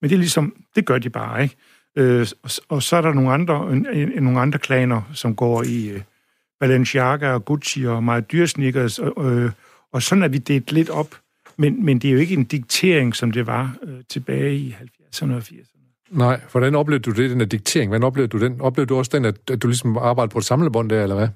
Men 0.00 0.10
det 0.10 0.16
er 0.16 0.18
ligesom, 0.18 0.56
det 0.76 0.86
gør 0.86 0.98
de 0.98 1.10
bare, 1.10 1.42
ikke? 1.42 1.56
Øh, 1.96 2.26
og, 2.42 2.50
og 2.68 2.82
så 2.82 2.96
er 2.96 3.00
der 3.00 3.12
nogle 3.12 3.32
andre, 3.32 3.72
en, 3.72 3.86
en, 3.86 4.22
nogle 4.22 4.40
andre 4.40 4.58
klaner, 4.58 5.02
som 5.14 5.36
går 5.36 5.62
i 5.62 5.88
øh, 5.88 6.00
Balenciaga 6.60 7.32
og 7.32 7.44
Gucci 7.44 7.86
og 7.86 8.04
meget 8.04 8.32
dyre 8.32 8.46
sneakers, 8.46 8.98
og, 8.98 9.32
øh, 9.32 9.50
og 9.92 10.02
sådan 10.02 10.24
er 10.24 10.28
vi 10.28 10.38
delt 10.38 10.72
lidt 10.72 10.90
op. 10.90 11.14
Men, 11.56 11.84
men 11.84 11.98
det 11.98 12.08
er 12.08 12.12
jo 12.12 12.18
ikke 12.18 12.34
en 12.34 12.44
diktering, 12.44 13.16
som 13.16 13.30
det 13.30 13.46
var 13.46 13.76
øh, 13.82 14.04
tilbage 14.08 14.56
i 14.56 14.76
70'erne 14.80 15.32
og 15.32 15.38
80'erne. 15.38 15.75
Nej, 16.10 16.40
hvordan 16.50 16.74
oplevede 16.74 17.02
du 17.02 17.10
det, 17.10 17.30
den 17.30 17.40
der 17.40 17.46
diktering? 17.46 17.88
Hvordan 17.88 18.04
oplevede 18.04 18.28
du 18.28 18.38
den? 18.38 18.60
Oplevede 18.60 18.88
du 18.88 18.96
også 18.96 19.10
den, 19.14 19.24
at, 19.24 19.50
at 19.50 19.62
du 19.62 19.66
ligesom 19.66 19.96
arbejdede 19.96 20.32
på 20.32 20.38
et 20.38 20.44
samlebånd 20.44 20.90
der, 20.90 21.02
eller 21.02 21.16
hvad? 21.16 21.28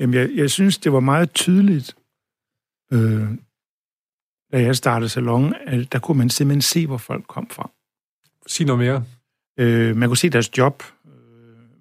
Jamen, 0.00 0.14
jeg, 0.14 0.30
jeg 0.34 0.50
synes, 0.50 0.78
det 0.78 0.92
var 0.92 1.00
meget 1.00 1.32
tydeligt, 1.32 1.94
øh, 2.92 3.28
da 4.52 4.62
jeg 4.62 4.76
startede 4.76 5.08
salon, 5.08 5.54
at 5.66 5.92
der 5.92 5.98
kunne 5.98 6.18
man 6.18 6.30
simpelthen 6.30 6.62
se, 6.62 6.86
hvor 6.86 6.96
folk 6.96 7.24
kom 7.28 7.50
fra. 7.50 7.70
Sig 8.46 8.66
noget 8.66 8.78
mere. 8.78 9.04
Øh, 9.58 9.96
man 9.96 10.08
kunne 10.08 10.16
se 10.16 10.30
deres 10.30 10.58
job. 10.58 10.82
Øh, 11.06 11.12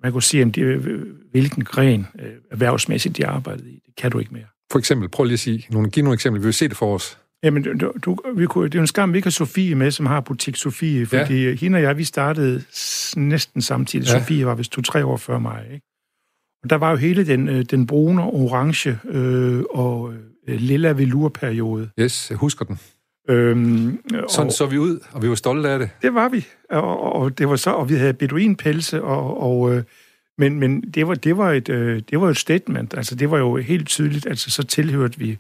man 0.04 0.12
kunne 0.12 0.24
se, 0.24 0.44
om 0.44 0.52
de, 0.52 0.62
øh, 0.62 1.06
hvilken 1.32 1.64
gren 1.64 2.08
øh, 2.20 2.32
erhvervsmæssigt 2.52 3.18
de 3.18 3.28
arbejdede 3.28 3.72
i. 3.72 3.82
Det 3.86 3.96
kan 3.96 4.12
du 4.12 4.20
ikke 4.20 4.34
mere. 4.34 4.46
For 4.72 4.80
eksempel, 4.80 5.10
prøv 5.10 5.24
lige 5.24 5.34
at 5.34 5.40
sige, 5.40 5.68
nogle, 5.70 5.90
give 5.90 6.04
nogle 6.04 6.14
eksempler. 6.14 6.40
Vi 6.40 6.46
vil 6.46 6.54
se 6.54 6.68
det 6.68 6.78
for 6.78 6.96
os. 6.96 7.20
Jamen, 7.44 7.64
du, 7.64 7.94
du, 8.06 8.18
vi 8.36 8.46
kunne, 8.46 8.66
det 8.66 8.76
er 8.76 8.80
jo 8.80 8.82
en 8.82 8.88
skam, 8.88 9.14
vi 9.14 9.18
ikke 9.18 9.26
har 9.26 9.32
Sofie 9.32 9.76
med, 9.76 9.92
som 9.92 10.06
har 10.06 10.22
butik 10.22 10.56
Sofie, 10.56 11.06
fordi 11.06 11.44
ja. 11.44 11.56
hende 11.56 11.78
og 11.78 11.82
jeg, 11.82 11.98
vi 11.98 12.04
startede 12.04 12.64
næsten 13.16 13.62
samtidig. 13.62 14.08
Ja. 14.08 14.20
Sofie 14.20 14.46
var 14.46 14.56
vist 14.56 14.72
to-tre 14.72 15.06
år 15.06 15.18
før 15.18 15.40
mig, 15.40 15.66
ikke? 15.74 15.86
Og 16.64 16.70
der 16.70 16.76
var 16.76 16.90
jo 16.90 16.96
hele 16.96 17.26
den, 17.26 17.50
øh, 17.50 17.66
den 17.66 17.88
brune, 17.88 18.24
orange 18.24 19.00
øh, 19.10 19.64
og 19.70 20.14
øh, 20.14 20.60
lilla 20.60 20.92
velurperiode. 20.92 21.90
Yes, 22.00 22.30
jeg 22.30 22.38
husker 22.38 22.66
den. 22.66 22.80
Øhm, 23.30 24.00
Sådan 24.30 24.48
og, 24.48 24.54
så 24.54 24.66
vi 24.66 24.78
ud, 24.78 25.00
og 25.12 25.22
vi 25.22 25.30
var 25.30 25.36
stolte 25.36 25.70
af 25.70 25.80
det. 25.80 25.90
Det 26.02 26.14
var 26.14 26.30
vi, 26.30 26.46
og, 26.70 27.14
og 27.14 27.38
det 27.38 27.50
var 27.50 27.56
så, 27.56 27.72
og 27.72 27.90
vi 27.90 27.96
havde 27.96 28.14
beduinpelse, 28.14 29.04
og, 29.04 29.42
og 29.42 29.76
øh, 29.76 29.84
men, 30.38 30.60
men 30.60 30.82
det 30.82 31.08
var, 31.08 31.16
det 31.16 31.38
var 31.38 31.52
et, 31.52 31.70
øh, 31.70 32.02
det 32.10 32.22
var 32.22 32.30
et 32.30 32.38
statement. 32.38 32.94
Altså, 32.98 33.16
det 33.16 33.32
var 33.32 33.38
jo 33.38 33.56
helt 33.58 33.88
tydeligt, 33.88 34.28
altså 34.28 34.52
så 34.52 34.64
tilhørte 34.64 35.20
vi 35.20 35.38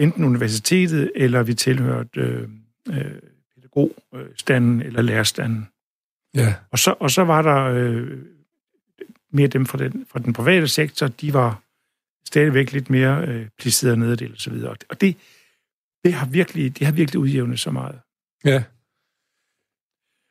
enten 0.00 0.24
universitetet, 0.24 1.12
eller 1.14 1.42
vi 1.42 1.54
tilhørte 1.54 2.20
øh, 2.20 2.48
øh, 2.88 3.12
pædagogstanden 3.54 4.82
eller 4.82 5.02
lærerstanden. 5.02 5.68
Ja. 6.34 6.54
Og 6.70 6.78
så, 6.78 6.94
og 7.00 7.10
så 7.10 7.24
var 7.24 7.42
der 7.42 7.64
øh, 7.64 8.18
mere 9.30 9.48
dem 9.48 9.66
fra 9.66 9.78
den, 9.78 10.06
fra 10.10 10.18
den 10.18 10.32
private 10.32 10.68
sektor, 10.68 11.06
de 11.08 11.34
var 11.34 11.62
stadigvæk 12.26 12.72
lidt 12.72 12.90
mere 12.90 13.24
øh, 13.28 13.48
placeret 13.58 13.98
nederdel 13.98 14.32
og 14.32 14.38
så 14.38 14.50
videre. 14.50 14.76
Og 14.88 15.00
det, 15.00 15.16
det 16.04 16.14
har 16.14 16.26
virkelig, 16.26 16.78
det 16.78 16.86
har 16.86 16.92
virkelig 16.92 17.18
udjævnet 17.18 17.60
så 17.60 17.70
meget. 17.70 18.00
Ja. 18.44 18.62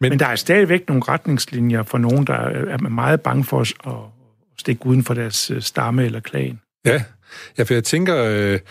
Men, 0.02 0.10
Men 0.10 0.20
der 0.20 0.28
er 0.28 0.36
stadigvæk 0.36 0.88
nogle 0.88 1.04
retningslinjer 1.08 1.84
for 1.84 1.98
nogen, 1.98 2.28
der 2.28 2.34
er 2.34 2.78
meget 2.78 3.22
bange 3.22 3.44
for 3.44 3.60
os 3.60 3.74
at 3.88 3.94
stikke 4.58 4.86
uden 4.86 5.04
for 5.04 5.14
deres 5.14 5.52
øh, 5.52 5.62
stamme 5.62 6.06
eller 6.06 6.20
klan. 6.20 6.60
Ja, 6.86 7.04
ja 7.58 7.64
for 7.64 7.74
jeg 7.74 7.84
tænker, 7.84 8.24
øh, 8.24 8.54
at 8.54 8.62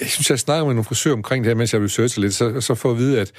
jeg 0.00 0.08
synes, 0.08 0.30
jeg 0.30 0.38
snakker 0.38 0.64
med 0.64 0.74
nogle 0.74 0.84
frisører 0.84 1.14
omkring 1.14 1.44
det 1.44 1.50
her, 1.50 1.56
mens 1.56 1.74
jeg 1.74 1.82
researcher 1.82 2.20
lidt, 2.20 2.34
så, 2.34 2.60
så 2.60 2.74
får 2.74 2.90
at 2.90 2.96
vide, 2.96 3.20
at 3.20 3.32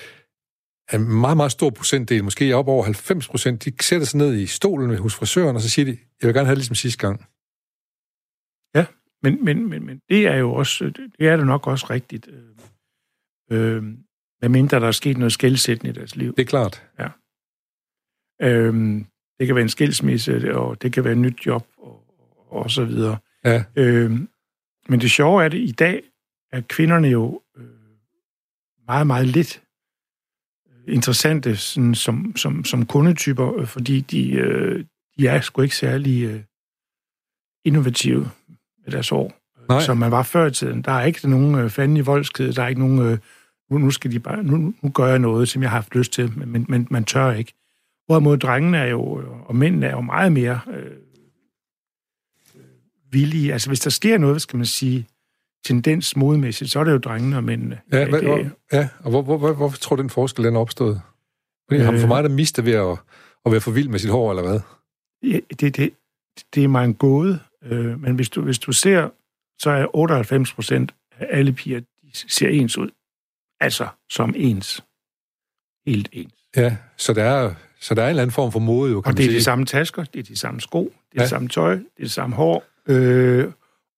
en 0.94 1.20
meget, 1.22 1.38
meget 1.38 1.52
stor 1.52 1.70
procentdel, 1.70 2.24
måske 2.24 2.56
op 2.56 2.68
over 2.68 2.84
90 2.84 3.28
procent, 3.28 3.66
de 3.66 3.74
sætter 3.82 4.08
sig 4.08 4.18
ned 4.18 4.36
i 4.36 4.46
stolen 4.46 4.98
hos 4.98 5.16
frisøren, 5.16 5.56
og 5.56 5.62
så 5.62 5.70
siger 5.70 5.86
de, 5.86 5.98
jeg 6.22 6.28
vil 6.28 6.34
gerne 6.34 6.46
have 6.46 6.56
det 6.56 6.58
ligesom 6.58 6.76
sidste 6.76 7.08
gang. 7.08 7.26
Ja, 8.76 8.86
men, 9.24 9.46
men, 9.46 9.70
men, 9.70 9.86
men 9.86 10.02
det 10.10 10.28
er 10.28 10.36
jo 10.36 10.54
også, 10.54 10.86
det 11.20 11.28
er 11.28 11.38
det 11.38 11.46
nok 11.46 11.68
også 11.68 11.88
rigtigt. 11.90 12.28
Øh, 12.28 12.44
øh, 13.52 13.84
medmindre 14.42 14.80
der 14.80 14.88
er 14.88 14.92
sket 14.92 15.18
noget 15.18 15.34
skældsættende 15.34 15.90
i 15.90 15.94
deres 15.94 16.16
liv. 16.16 16.36
Det 16.36 16.42
er 16.42 16.46
klart. 16.46 16.84
Ja. 17.00 17.10
Øh, 18.42 18.74
det 19.40 19.48
kan 19.48 19.56
være 19.56 19.64
en 19.64 19.70
skilsmisse, 19.70 20.58
og 20.58 20.82
det 20.82 20.94
kan 20.94 21.04
være 21.04 21.14
et 21.14 21.20
nyt 21.20 21.46
job, 21.46 21.68
og, 21.78 22.04
og 22.50 22.72
så 22.72 22.86
videre. 22.86 23.18
Ja. 23.46 23.64
Øh, 23.76 24.12
men 24.90 25.02
det 25.02 25.12
sjove 25.12 25.44
er 25.44 25.50
det, 25.50 25.58
i 25.58 25.72
dag 25.72 26.04
er 26.58 26.62
kvinderne 26.62 27.08
jo 27.08 27.42
øh, 27.58 27.66
meget, 28.88 29.08
meget 29.08 29.28
lidt 29.28 29.62
interessante 30.88 31.56
sådan, 31.56 31.96
som, 31.96 32.36
som, 32.36 32.66
som 32.66 32.86
kundetyper, 32.86 33.60
øh, 33.60 33.68
fordi 33.68 34.02
de, 34.02 34.32
øh, 34.32 34.86
de 35.18 35.28
er 35.28 35.42
sgu 35.42 35.62
ikke 35.62 35.76
særlig 35.76 36.24
øh, 36.24 36.42
innovative 37.66 38.30
med 38.84 38.92
deres 38.92 39.12
år, 39.12 39.34
Nej. 39.70 39.82
som 39.82 39.98
man 39.98 40.12
var 40.12 40.24
før 40.24 40.46
i 40.46 40.52
tiden. 40.52 40.82
Der 40.82 40.92
er 40.92 41.06
ikke 41.06 41.30
nogen 41.30 41.56
øh, 41.56 41.70
fanden 41.70 41.98
i 41.98 42.02
voldskede, 42.02 42.54
der 42.54 42.64
er 42.64 42.68
ikke 42.68 42.82
nogen, 42.82 43.00
øh, 43.00 43.18
nu, 43.70 43.78
nu, 43.78 43.92
skal 43.92 44.12
de 44.12 44.20
bare, 44.20 44.44
nu, 44.44 44.74
nu 44.82 44.90
gør 44.90 45.08
jeg 45.08 45.20
noget, 45.20 45.50
som 45.50 45.62
jeg 45.62 45.70
har 45.70 45.78
haft 45.78 45.96
lyst 45.96 46.14
til, 46.14 46.38
men, 46.38 46.66
men 46.70 46.88
man 46.92 47.06
tør 47.06 47.32
ikke. 47.32 47.54
Hvorimod 48.06 48.38
drengene 48.38 48.78
er 48.78 48.88
jo, 48.88 49.02
og 49.46 49.56
mændene 49.56 49.86
er 49.86 49.92
jo 49.92 50.02
meget 50.02 50.32
mere 50.32 50.60
øh, 50.74 50.92
villige. 53.12 53.54
Altså 53.54 53.70
hvis 53.70 53.80
der 53.80 53.90
sker 53.90 54.18
noget, 54.18 54.42
skal 54.42 54.58
man 54.58 54.66
sige, 54.66 55.08
tendens 55.66 56.16
modmæssigt, 56.16 56.72
så 56.72 56.80
er 56.80 56.84
det 56.84 56.92
jo 56.92 56.98
drengene 56.98 57.38
og 57.38 57.44
mændene. 57.44 57.80
Ja, 57.94 58.10
hvad, 58.10 58.22
hvor, 58.22 58.50
ja 58.74 58.90
og 59.00 59.10
hvor, 59.10 59.22
hvor, 59.22 59.38
hvor, 59.38 59.54
hvorfor 59.54 59.78
tror 59.78 59.96
du, 59.96 60.02
den 60.02 60.10
forskel 60.10 60.46
den 60.46 60.56
er 60.56 60.60
opstået? 60.60 61.02
Fordi 61.70 61.80
øh, 61.82 61.86
han 61.86 62.00
for 62.00 62.08
mig, 62.08 62.24
der 62.24 62.30
mister 62.30 62.62
ved 62.62 62.74
at, 62.74 62.98
at 63.46 63.52
være 63.52 63.62
for 63.62 63.72
vild 63.72 63.88
med 63.88 64.00
sit 64.00 64.10
hår, 64.10 64.30
eller 64.30 64.44
hvad? 64.44 64.60
Ja, 65.24 65.40
det, 65.60 65.78
det, 65.78 65.94
det 66.56 66.64
er 66.64 66.68
mig 66.68 66.86
en 66.86 66.94
gåde, 66.94 67.40
øh, 67.64 68.02
men 68.02 68.16
hvis 68.16 68.30
du, 68.30 68.42
hvis 68.42 68.60
du 68.60 68.72
ser, 68.72 69.10
så 69.60 69.70
er 69.70 69.96
98 69.96 70.54
procent 70.54 70.94
af 71.20 71.28
alle 71.30 71.54
piger, 71.54 71.80
de 71.80 72.10
ser 72.14 72.50
ens 72.50 72.78
ud. 72.78 72.90
Altså 73.60 73.88
som 74.10 74.34
ens. 74.38 74.84
Helt 75.88 76.10
ens. 76.12 76.34
Ja, 76.56 76.78
så 76.98 77.14
der 77.14 77.24
er, 77.24 77.54
så 77.80 77.96
der 77.96 78.02
er 78.02 78.06
en 78.06 78.10
eller 78.10 78.22
anden 78.22 78.34
form 78.34 78.52
for 78.52 78.60
mode, 78.60 78.92
jo, 78.92 79.02
kan 79.02 79.12
Og 79.12 79.18
det 79.18 79.24
er 79.24 79.28
sige. 79.28 79.38
de 79.38 79.44
samme 79.44 79.66
tasker, 79.66 80.04
det 80.04 80.20
er 80.20 80.24
de 80.24 80.38
samme 80.38 80.62
sko, 80.62 80.84
det 80.84 80.92
er 80.92 80.94
ja. 81.16 81.22
det 81.22 81.30
samme 81.30 81.48
tøj, 81.48 81.76
det 81.76 81.84
er 81.98 82.04
det 82.04 82.12
samme 82.12 82.36
hår. 82.36 82.64
Øh, 82.88 83.52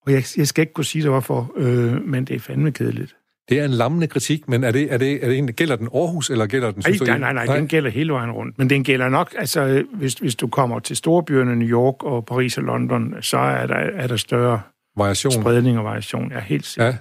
og 0.09 0.15
jeg, 0.15 0.23
jeg 0.37 0.47
skal 0.47 0.61
ikke 0.61 0.73
kunne 0.73 0.85
sige 0.85 1.01
det 1.01 1.11
hvorfor, 1.11 1.51
øh, 1.57 2.05
men 2.05 2.25
det 2.25 2.35
er 2.35 2.39
fandme 2.39 2.71
kedeligt. 2.71 3.15
Det 3.49 3.59
er 3.59 3.65
en 3.65 3.71
lammende 3.71 4.07
kritik, 4.07 4.49
men 4.49 4.63
er 4.63 4.71
det, 4.71 4.93
er 4.93 4.97
det, 4.97 5.23
er 5.23 5.27
det 5.27 5.37
en, 5.37 5.53
gælder 5.53 5.75
den 5.75 5.89
Aarhus, 5.93 6.29
eller 6.29 6.45
gælder 6.45 6.71
den... 6.71 6.83
Ej, 6.85 6.91
nej, 6.91 7.17
nej, 7.17 7.33
nej, 7.33 7.45
nej, 7.45 7.55
den 7.55 7.67
gælder 7.67 7.89
hele 7.89 8.13
vejen 8.13 8.31
rundt. 8.31 8.57
Men 8.57 8.69
den 8.69 8.83
gælder 8.83 9.09
nok, 9.09 9.35
altså 9.37 9.83
hvis, 9.93 10.13
hvis 10.13 10.35
du 10.35 10.47
kommer 10.47 10.79
til 10.79 10.95
storbyerne, 10.95 11.55
New 11.55 11.67
York 11.67 12.03
og 12.03 12.25
Paris 12.25 12.57
og 12.57 12.63
London, 12.63 13.15
så 13.21 13.37
er 13.37 13.67
der, 13.67 13.75
er 13.75 14.07
der 14.07 14.17
større 14.17 14.61
variation. 14.97 15.31
spredning 15.31 15.77
og 15.77 15.85
variation. 15.85 16.31
Ja, 16.31 16.39
helt 16.39 16.65
sikkert. 16.65 16.87
Ja. 16.87 16.97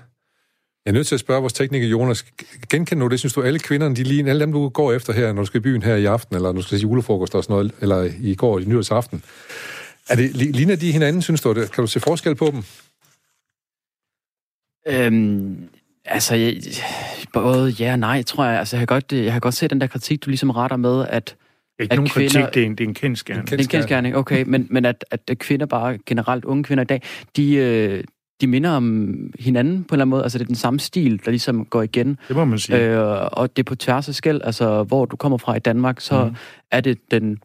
Jeg 0.87 0.93
er 0.93 0.93
nødt 0.93 1.07
til 1.07 1.15
at 1.15 1.21
spørge 1.21 1.41
vores 1.41 1.53
tekniker, 1.53 1.87
Jonas, 1.87 2.27
genkender 2.71 3.05
du 3.05 3.11
det? 3.11 3.19
Synes 3.19 3.33
du, 3.33 3.43
alle 3.43 3.59
kvinderne, 3.59 3.97
de 3.97 4.03
lige, 4.03 4.31
alle 4.31 4.41
dem, 4.41 4.53
du 4.53 4.69
går 4.69 4.93
efter 4.93 5.13
her, 5.13 5.33
når 5.33 5.43
du 5.43 5.47
skal 5.47 5.59
i 5.59 5.63
byen 5.63 5.83
her 5.83 5.97
i 5.97 6.05
aften, 6.05 6.37
eller 6.37 6.49
når 6.49 6.61
du 6.61 6.63
skal 6.63 6.79
til 6.79 6.83
julefrokost 6.83 7.35
og 7.35 7.45
sådan 7.45 7.55
noget, 7.55 7.73
eller 7.81 8.11
i 8.21 8.35
går 8.35 8.59
i 8.59 8.65
nyårsaften, 8.65 9.23
er 10.09 10.17
det, 10.17 10.37
ligner 10.37 10.77
de 10.77 10.93
hinanden, 10.93 11.23
synes 11.23 11.41
du? 11.41 11.55
Kan 11.55 11.69
du 11.77 11.87
se 11.87 12.01
forskel 12.01 12.35
på 12.35 12.51
dem? 12.53 12.63
Øhm, 14.89 15.69
altså, 16.05 16.35
jeg, 16.35 16.57
både 17.33 17.71
ja 17.71 17.93
og 17.93 17.99
nej, 17.99 18.23
tror 18.23 18.45
jeg. 18.45 18.59
Altså, 18.59 18.77
jeg 18.77 18.81
har 18.81 18.87
godt, 18.87 19.13
jeg 19.13 19.33
har 19.33 19.41
godt 19.41 19.55
set 19.55 19.71
den 19.71 19.81
der 19.81 19.87
kritik, 19.87 20.25
du 20.25 20.31
ligesom 20.31 20.51
retter 20.51 20.77
med, 20.77 21.07
at 21.09 21.37
ikke 21.81 21.93
at 21.93 21.97
nogen 21.99 22.11
kvinder, 22.11 22.41
kritik, 22.41 22.55
det 22.55 22.63
er 22.63 22.67
en, 22.67 22.73
det 22.73 22.85
er 22.85 22.89
en 22.89 22.95
kendskærning. 22.95 23.51
Det 23.51 23.61
er 23.61 23.63
en 23.63 23.69
kendskærning, 23.69 24.17
okay. 24.17 24.45
Men, 24.47 24.67
men 24.71 24.85
at, 24.85 25.05
at 25.11 25.39
kvinder 25.39 25.67
bare, 25.67 25.99
generelt 26.07 26.45
unge 26.45 26.65
kvinder 26.65 26.85
i 26.85 26.87
dag, 26.87 27.03
de, 27.37 27.55
øh, 27.55 28.05
de 28.41 28.47
minder 28.47 28.71
om 28.71 29.15
hinanden 29.39 29.85
på 29.85 29.95
en 29.95 29.97
eller 29.97 30.03
anden 30.03 30.11
måde. 30.11 30.23
Altså, 30.23 30.39
det 30.39 30.45
er 30.45 30.47
den 30.47 30.55
samme 30.55 30.81
stil, 30.81 31.21
der 31.25 31.31
ligesom 31.31 31.65
går 31.65 31.83
igen. 31.83 32.19
Det 32.29 32.37
må 32.37 32.45
man 32.45 32.59
sige. 32.59 32.79
Øh, 32.79 33.29
og 33.33 33.57
det 33.57 33.63
er 33.63 33.65
på 33.65 33.75
tværs 33.75 34.09
af 34.09 34.15
skæld. 34.15 34.41
Altså, 34.45 34.83
hvor 34.83 35.05
du 35.05 35.17
kommer 35.17 35.39
fra 35.39 35.57
i 35.57 35.59
Danmark, 35.59 36.01
så 36.01 36.25
mm. 36.25 36.35
er 36.71 36.81
det 36.81 36.99
den, 37.11 37.39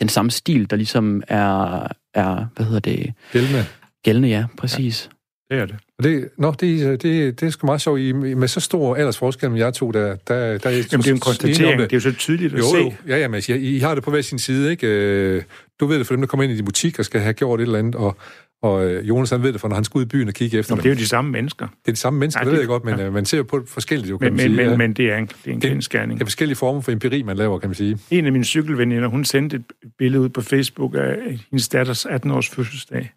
den 0.00 0.08
samme 0.08 0.30
stil, 0.30 0.70
der 0.70 0.76
ligesom 0.76 1.22
er, 1.28 1.86
er 2.14 2.46
hvad 2.56 2.66
hedder 2.66 2.80
det? 2.80 3.12
Gældende. 3.32 3.64
Gældende, 4.04 4.28
ja, 4.28 4.44
præcis. 4.58 5.10
Ja. 5.12 5.16
Det 5.50 5.58
er 5.58 5.66
det. 5.66 5.76
Det, 6.02 6.28
nå, 6.38 6.54
det, 6.60 7.02
det, 7.02 7.40
det 7.40 7.46
er 7.46 7.50
sgu 7.50 7.66
meget 7.66 7.80
sjovt. 7.80 8.00
I, 8.00 8.12
med 8.12 8.48
så 8.48 8.60
stor 8.60 8.96
aldersforskel, 8.96 9.52
jeg 9.52 9.74
to, 9.74 9.90
der, 9.90 10.16
der, 10.28 10.58
der 10.58 10.70
Jamen, 10.70 10.82
det 10.82 11.06
er 11.06 11.12
en 11.12 11.20
konstatering. 11.20 11.80
Det. 11.80 11.90
det 11.90 11.96
er 11.96 12.10
jo 12.10 12.12
så 12.12 12.18
tydeligt 12.18 12.52
at 12.52 12.58
jo, 12.58 12.64
se. 12.64 12.76
Jo, 12.76 12.92
ja, 13.08 13.18
ja, 13.18 13.28
men 13.28 13.42
I, 13.48 13.52
I 13.52 13.78
har 13.78 13.94
det 13.94 14.04
på 14.04 14.10
hver 14.10 14.22
sin 14.22 14.38
side, 14.38 14.70
ikke? 14.70 14.86
Øh, 14.86 15.42
du 15.80 15.86
ved 15.86 15.98
det 15.98 16.06
for 16.06 16.14
dem, 16.14 16.20
der 16.22 16.26
kommer 16.26 16.44
ind 16.44 16.52
i 16.52 16.56
din 16.56 16.64
butik 16.64 16.98
og 16.98 17.04
skal 17.04 17.20
have 17.20 17.32
gjort 17.32 17.60
et 17.60 17.64
eller 17.64 17.78
andet, 17.78 17.94
og, 17.94 18.16
og 18.62 18.90
øh, 18.90 19.08
Jonas 19.08 19.30
han 19.30 19.42
ved 19.42 19.52
det 19.52 19.60
for, 19.60 19.68
når 19.68 19.74
han 19.74 19.84
skal 19.84 19.98
ud 19.98 20.02
i 20.02 20.08
byen 20.08 20.28
og 20.28 20.34
kigge 20.34 20.58
efter 20.58 20.74
Jamen, 20.74 20.82
det 20.82 20.90
er 20.90 20.94
jo 20.94 20.98
de 20.98 21.06
samme 21.06 21.30
mennesker. 21.30 21.66
Det 21.66 21.88
er 21.88 21.92
de 21.92 21.98
samme 21.98 22.18
mennesker, 22.18 22.40
Nej, 22.40 22.44
det 22.44 22.52
ved 22.52 22.60
jeg 22.60 22.68
godt, 22.68 22.84
men 22.84 22.98
ja. 22.98 23.10
man 23.10 23.24
ser 23.24 23.36
jo 23.36 23.42
på 23.42 23.64
forskelligt, 23.66 24.10
jo, 24.10 24.18
kan 24.18 24.26
men, 24.26 24.32
man 24.32 24.40
sige. 24.40 24.56
Men, 24.56 24.66
ja. 24.70 24.76
men 24.76 24.92
det 24.92 25.12
er 25.12 25.16
en, 25.16 25.26
det 25.26 25.50
er 25.50 25.54
en 25.54 25.60
kendskærning. 25.60 26.18
Det 26.18 26.24
er 26.24 26.26
forskellige 26.26 26.56
former 26.56 26.80
for 26.80 26.92
empiri, 26.92 27.22
man 27.22 27.36
laver, 27.36 27.58
kan 27.58 27.68
man 27.68 27.74
sige. 27.74 27.98
En 28.10 28.26
af 28.26 28.32
mine 28.32 28.44
cykelveninder, 28.44 29.08
hun 29.08 29.24
sendte 29.24 29.56
et 29.56 29.64
billede 29.98 30.22
ud 30.22 30.28
på 30.28 30.40
Facebook 30.40 30.94
af 30.94 31.16
hendes 31.50 31.68
datters 31.68 32.06
18-års 32.06 32.48
fødselsdag. 32.48 33.12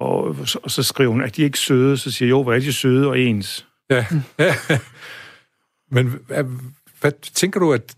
Og, 0.00 0.36
og 0.62 0.70
så 0.70 0.82
skriver 0.82 1.10
hun, 1.10 1.22
at 1.22 1.36
de 1.36 1.42
ikke 1.42 1.58
søde. 1.58 1.96
Så 1.96 2.10
siger 2.10 2.26
jeg, 2.26 2.30
jo, 2.30 2.42
hvor 2.42 2.52
er 2.52 2.58
de 2.58 2.72
søde 2.72 3.08
og 3.08 3.18
ens? 3.18 3.66
Ja, 3.90 4.06
ja. 4.38 4.54
Men 5.94 6.14
hvad, 6.26 6.44
hvad 7.00 7.12
tænker 7.34 7.60
du, 7.60 7.72
at, 7.72 7.96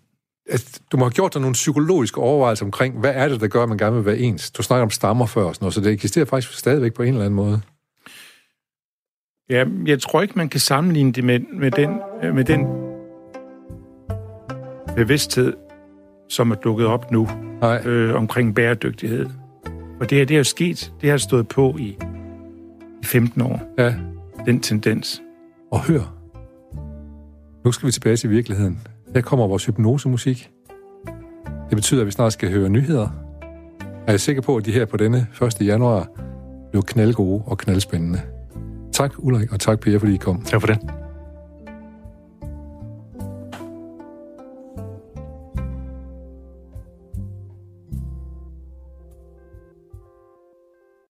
at 0.48 0.80
du 0.92 0.96
må 0.96 1.04
have 1.04 1.12
gjort 1.12 1.34
dig 1.34 1.40
nogle 1.40 1.52
psykologiske 1.52 2.20
overvejelser 2.20 2.64
omkring, 2.64 3.00
hvad 3.00 3.12
er 3.14 3.28
det, 3.28 3.40
der 3.40 3.48
gør, 3.48 3.62
at 3.62 3.68
man 3.68 3.78
gerne 3.78 3.96
vil 3.96 4.04
være 4.04 4.18
ens? 4.18 4.50
Du 4.50 4.62
snakker 4.62 4.82
om 4.82 4.90
stammer 4.90 5.26
før 5.26 5.44
og 5.44 5.54
sådan 5.54 5.64
noget, 5.64 5.74
så 5.74 5.80
det 5.80 5.92
eksisterer 5.92 6.24
faktisk 6.24 6.58
stadigvæk 6.58 6.94
på 6.94 7.02
en 7.02 7.08
eller 7.08 7.24
anden 7.24 7.36
måde. 7.36 7.60
Ja, 9.50 9.64
jeg 9.86 10.02
tror 10.02 10.22
ikke, 10.22 10.34
man 10.36 10.48
kan 10.48 10.60
sammenligne 10.60 11.12
det 11.12 11.24
med, 11.24 11.40
med, 11.40 11.70
den, 11.70 11.90
med 12.34 12.44
den 12.44 12.66
bevidsthed, 14.96 15.52
som 16.28 16.50
er 16.50 16.54
dukket 16.54 16.86
op 16.86 17.10
nu 17.10 17.28
Nej. 17.60 17.86
øh, 17.86 18.14
omkring 18.14 18.54
bæredygtighed. 18.54 19.26
Og 20.00 20.10
det 20.10 20.18
her, 20.18 20.24
det 20.24 20.36
har 20.36 20.42
sket, 20.42 20.92
det 21.00 21.10
har 21.10 21.16
stået 21.16 21.48
på 21.48 21.76
i, 21.78 21.98
i 23.02 23.04
15 23.04 23.42
år. 23.42 23.60
Ja. 23.78 23.94
Den 24.46 24.60
tendens. 24.60 25.22
Og 25.72 25.80
hør. 25.80 26.14
Nu 27.64 27.72
skal 27.72 27.86
vi 27.86 27.92
tilbage 27.92 28.16
til 28.16 28.30
virkeligheden. 28.30 28.80
Her 29.14 29.20
kommer 29.20 29.46
vores 29.46 29.66
hypnosemusik. 29.66 30.50
Det 31.70 31.76
betyder, 31.76 32.00
at 32.00 32.06
vi 32.06 32.12
snart 32.12 32.32
skal 32.32 32.50
høre 32.50 32.68
nyheder. 32.68 33.08
Jeg 34.06 34.12
er 34.12 34.18
sikker 34.18 34.42
på, 34.42 34.56
at 34.56 34.64
de 34.64 34.72
her 34.72 34.84
på 34.84 34.96
denne 34.96 35.26
1. 35.42 35.66
januar 35.66 36.06
blev 36.70 36.82
knaldgode 36.82 37.42
og 37.46 37.58
knaldspændende. 37.58 38.20
Tak 38.92 39.12
Ulrik, 39.18 39.52
og 39.52 39.60
tak 39.60 39.80
Per, 39.80 39.98
fordi 39.98 40.14
I 40.14 40.16
kom. 40.16 40.42
Tak 40.42 40.60
for 40.60 40.66
det. 40.66 40.97